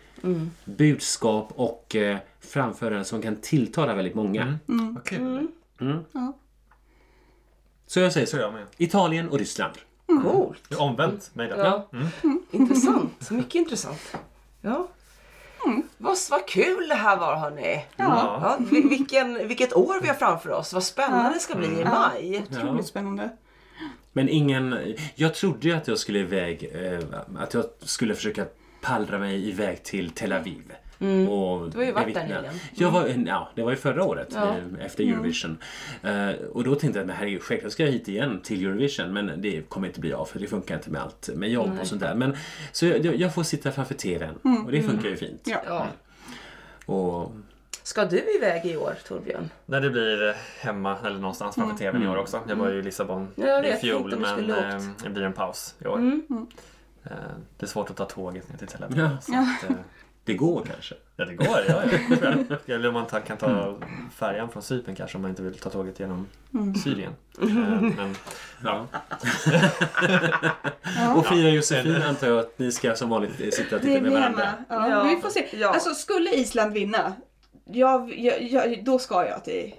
budskap 0.65 1.53
och 1.57 1.97
eh, 1.97 2.19
framförande 2.41 3.05
som 3.05 3.23
kan 3.23 3.37
tilltala 3.37 3.95
väldigt 3.95 4.15
många. 4.15 4.59
Vad 4.67 5.05
kul. 5.05 5.49
Så 7.87 8.01
jag 8.01 8.13
säger 8.13 8.27
Så 8.27 8.37
jag 8.37 8.53
med. 8.53 8.67
Italien 8.77 9.29
och 9.29 9.39
Ryssland. 9.39 9.75
Coolt. 10.07 10.63
Det 10.69 10.75
är 10.75 10.81
omvänt 10.81 11.35
mig 11.35 11.49
där. 11.49 11.57
Ja. 11.65 11.89
Intressant. 12.51 13.31
Mycket 13.31 13.55
intressant. 13.55 14.17
Ja. 14.61 14.89
Vad, 15.99 16.17
vad 16.31 16.47
kul 16.49 16.89
det 16.89 16.95
här 16.95 17.17
var 17.17 17.37
hörni. 17.37 17.85
Ja. 17.97 18.39
Ja, 18.43 18.57
vi- 18.71 18.89
vilken, 18.89 19.49
vilket 19.49 19.73
år 19.77 19.95
vi 20.03 20.09
har 20.09 20.15
framför 20.15 20.51
oss. 20.51 20.73
Vad 20.73 20.85
spännande 20.85 21.35
det 21.35 21.41
ska 21.41 21.55
bli 21.55 21.67
i 21.81 21.85
maj. 21.85 22.47
Otroligt 22.51 22.87
spännande. 22.87 23.31
Men 24.13 24.29
ingen, 24.29 24.95
jag 25.15 25.35
trodde 25.35 25.69
ju 25.69 25.75
att 25.75 25.89
jag 25.89 25.99
skulle 25.99 26.19
iväg, 26.19 26.71
eh, 26.75 27.01
att 27.39 27.55
jag 27.55 27.65
skulle 27.81 28.15
försöka 28.15 28.47
pallra 28.83 29.19
mig 29.19 29.49
iväg 29.49 29.83
till 29.83 30.11
Tel 30.11 30.33
Aviv. 30.33 30.73
Och 30.99 31.07
Mm. 31.07 31.71
Du 31.71 31.79
har 31.79 31.85
ju 31.85 31.93
varit 31.93 32.07
jag 32.17 32.29
där 32.29 32.37
nyligen. 32.37 32.55
Jag 32.75 32.91
var, 32.91 33.09
ja, 33.27 33.51
det 33.55 33.63
var 33.63 33.71
ju 33.71 33.77
förra 33.77 34.05
året 34.05 34.29
Ja. 34.35 34.49
eh, 34.49 34.87
efter 34.87 35.05
Eurovision. 35.05 35.59
Eh, 36.03 36.29
och 36.53 36.65
då 36.65 36.75
tänkte 36.75 36.99
jag, 36.99 37.07
men 37.07 37.17
herregud, 37.17 37.43
självklart 37.43 37.73
ska 37.73 37.83
jag 37.85 37.93
hit 37.93 38.09
igen 38.09 38.41
till 38.43 38.67
Eurovision. 38.67 39.13
Men 39.13 39.33
det 39.43 39.69
kommer 39.69 39.87
inte 39.89 40.01
bli 40.01 40.13
av 40.13 40.25
för 40.25 40.39
det 40.39 40.47
funkar 40.47 40.75
inte 40.75 40.91
med 40.91 41.03
allt 41.03 41.31
med 41.35 41.51
jobb 41.51 41.79
och 41.81 41.87
sånt 41.87 42.01
där. 42.01 42.15
Men, 42.15 42.37
så 42.73 42.87
jag, 42.87 43.05
jag 43.17 43.35
får 43.35 43.43
sitta 43.43 43.73
framför 43.73 43.95
TVn 43.95 44.35
och 44.67 44.73
det 44.73 44.83
funkar 44.83 45.09
ju 45.09 45.17
fint. 45.17 45.43
Ja. 45.45 45.63
Ja. 45.67 45.87
Och, 46.95 47.33
Ska 47.83 48.05
du 48.05 48.37
iväg 48.39 48.67
i 48.67 48.77
år 48.77 48.95
Torbjörn? 49.09 49.51
När 49.67 49.81
det 49.81 49.91
blir 49.91 50.29
eh, 50.29 50.35
hemma 50.61 50.97
eller 51.07 51.19
någonstans 51.19 51.55
framför 51.55 51.77
TVn 51.79 52.03
i 52.03 52.09
år 52.09 52.17
också. 52.17 52.41
Jag 52.49 52.57
var 52.57 52.71
ju 52.71 52.79
i 52.79 52.83
Lissabon 52.83 53.29
Ja, 53.35 53.47
jag 53.47 53.69
i 53.69 53.73
fjol 53.73 54.19
men 54.19 54.47
det 55.05 55.11
blir 55.11 55.23
en 55.23 55.33
paus 55.33 55.75
i 55.79 55.87
år. 55.87 56.21
Mm. 57.07 57.19
Eh, 57.19 57.25
Det 57.59 57.67
är 57.67 57.69
svårt 57.69 57.91
att 57.91 57.97
ta 57.97 58.05
tåget 58.05 58.49
ner 58.51 58.57
till 58.57 58.69
Tel 58.69 58.85
Aviv. 58.85 58.99
Ja. 58.99 59.11
Så 59.21 59.33
att, 59.33 59.71
eh, 59.71 59.77
Det 60.25 60.35
går 60.35 60.65
kanske. 60.73 60.95
Ja, 61.17 61.25
det 61.25 61.35
går. 61.35 61.59
Ja, 61.69 61.83
ja. 62.21 62.35
Eller 62.75 62.89
om 62.89 62.95
man 62.95 63.07
kan 63.27 63.37
ta 63.37 63.79
färjan 64.15 64.49
från 64.49 64.63
Cypern 64.63 64.95
kanske 64.95 65.19
om 65.19 65.23
man 65.23 65.31
inte 65.31 65.43
vill 65.43 65.59
ta 65.59 65.71
tåget 65.71 66.01
genom 66.01 66.27
Syrien. 66.85 67.13
Eh, 67.43 67.49
Men 67.81 68.15
Ja. 68.65 68.87
Och 71.17 71.27
fira 71.27 71.49
Josefin 71.49 72.03
antar 72.03 72.27
jag 72.29 72.39
att 72.39 72.59
ni 72.59 72.73
ska 72.73 72.95
som 72.95 73.11
vanligt 73.11 73.55
sitta 73.55 73.77
och 73.77 73.83
Det 73.83 73.89
titta 73.89 73.99
är 73.99 74.01
med 74.01 74.11
vi 74.11 74.17
varandra. 74.17 74.49
Ja, 74.69 74.89
Ja. 74.89 75.03
Vi 75.03 75.17
får 75.23 75.29
se. 75.31 75.47
Ja. 75.53 75.69
Alltså 75.69 75.95
skulle 75.95 76.31
Island 76.31 76.73
vinna, 76.73 77.13
jag, 77.65 78.19
jag, 78.19 78.43
jag, 78.43 78.85
då 78.85 78.99
ska 78.99 79.27
jag 79.27 79.45
till 79.45 79.75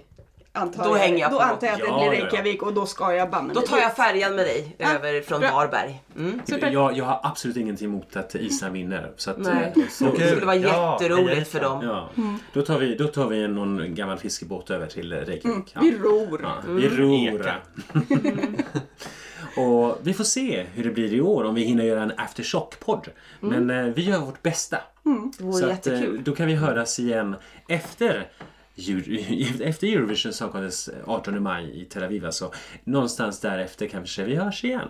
Antar 0.56 0.84
Då 0.84 0.94
hänger 0.94 1.18
jag 1.18 1.30
då 1.30 1.36
på. 1.38 1.42
antar 1.42 1.66
jag 1.66 1.74
att 1.74 1.80
det 1.80 1.84
blir 1.84 1.92
ja, 1.94 2.14
ja. 2.14 2.22
Reykjavik 2.24 2.62
och 2.62 2.74
då 2.74 2.86
ska 2.86 3.14
jag 3.14 3.30
banne 3.30 3.54
Då 3.54 3.60
tar 3.60 3.78
jag 3.78 3.96
färjan 3.96 4.34
med 4.36 4.44
dig 4.46 4.74
Ja, 4.78 4.88
över 4.94 5.20
från 5.20 5.40
bra. 5.40 5.50
Varberg. 5.50 6.02
Mm. 6.16 6.40
Jag, 6.72 6.96
jag 6.96 7.04
har 7.04 7.20
absolut 7.22 7.56
ingenting 7.56 7.86
emot 7.88 8.16
att 8.16 8.34
Island 8.34 8.72
vinner. 8.74 9.12
Så 9.16 9.30
att, 9.30 9.38
Nej. 9.38 9.52
eh, 9.64 9.82
Det 9.82 9.90
så, 9.90 10.12
skulle 10.14 10.44
vara 10.46 10.56
Ja, 10.56 10.98
jätteroligt 11.00 11.50
för 11.50 11.60
dem. 11.60 11.82
ja. 11.84 12.08
Då 12.52 12.62
tar 12.62 12.78
vi, 12.78 12.94
då 12.94 13.06
tar 13.06 13.28
vi 13.28 13.48
någon 13.48 13.94
gammal 13.94 14.18
fiskebåt 14.18 14.70
över 14.70 14.86
till 14.86 15.12
Reykjavik. 15.12 15.72
Ja. 15.74 15.80
Vi 15.80 15.98
ror. 15.98 16.40
Ja, 16.42 16.54
vi 16.68 16.88
ror. 16.88 17.40
Eka. 17.40 17.54
och 19.60 19.98
vi 20.02 20.14
får 20.14 20.24
se 20.24 20.66
hur 20.74 20.84
det 20.84 20.90
blir 20.90 21.14
i 21.14 21.20
år 21.20 21.44
om 21.44 21.54
vi 21.54 21.62
hinner 21.64 21.84
göra 21.84 22.02
en 22.02 22.12
aftershock-podd. 22.16 23.08
Men 23.40 23.70
eh, 23.70 23.84
vi 23.84 24.02
gör 24.02 24.18
vårt 24.18 24.42
bästa. 24.42 24.78
Det 25.38 25.44
vore 25.44 25.52
Så 25.60 25.70
att, 25.70 25.86
eh, 25.86 25.92
jättekul. 25.94 26.20
då 26.24 26.34
kan 26.34 26.46
vi 26.46 26.54
höras 26.54 26.98
igen 26.98 27.36
efter 27.68 28.28
efter 29.60 29.86
Eurovision 29.86 30.32
Song 30.32 30.52
Contest 30.52 30.88
18 31.04 31.42
maj 31.42 31.80
i 31.80 31.84
Tel 31.84 32.02
Aviv. 32.02 32.24
Alltså, 32.26 32.52
någonstans 32.84 33.40
därefter 33.40 33.86
kanske 33.88 34.24
vi 34.24 34.34
hörs 34.34 34.64
igen. 34.64 34.88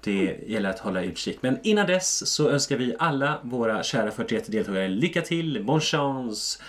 Det 0.00 0.38
gäller 0.46 0.70
att 0.70 0.78
hålla 0.78 1.02
utkik. 1.02 1.42
Men 1.42 1.58
innan 1.62 1.86
dess 1.86 2.26
så 2.34 2.48
önskar 2.48 2.76
vi 2.76 2.94
alla 2.98 3.40
våra 3.42 3.82
kära 3.82 4.10
41 4.10 4.52
deltagare 4.52 4.88
lycka 4.88 5.22
till, 5.22 5.64
bon 5.64 5.80
chance, 5.80 6.62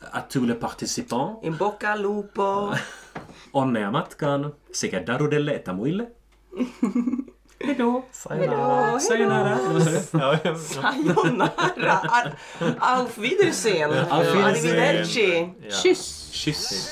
à 0.00 0.20
tous 0.20 0.48
les 0.48 0.60
participants. 0.60 1.46
In 1.46 1.56
bocca 1.56 1.92
al 1.92 2.02
lupo. 2.02 2.74
Onnea 3.52 3.90
matkaan 3.90 4.52
sekä 4.72 5.06
darudelle 5.06 5.54
että 5.54 5.72
muille. 5.72 6.06
Hejdå! 7.62 8.02
Sayonara. 8.12 8.98
Sayonara! 9.00 9.58
Sayonara. 10.56 12.02
Ar- 12.08 12.32
Auf 13.00 13.20
Wiedersehen. 13.20 13.90
Auf 14.10 14.32
Wiedersehen. 14.34 14.78
Arrivederci. 14.78 15.54
Ja. 15.68 15.76
Kyss! 15.82 16.30
Kyss! 16.32 16.90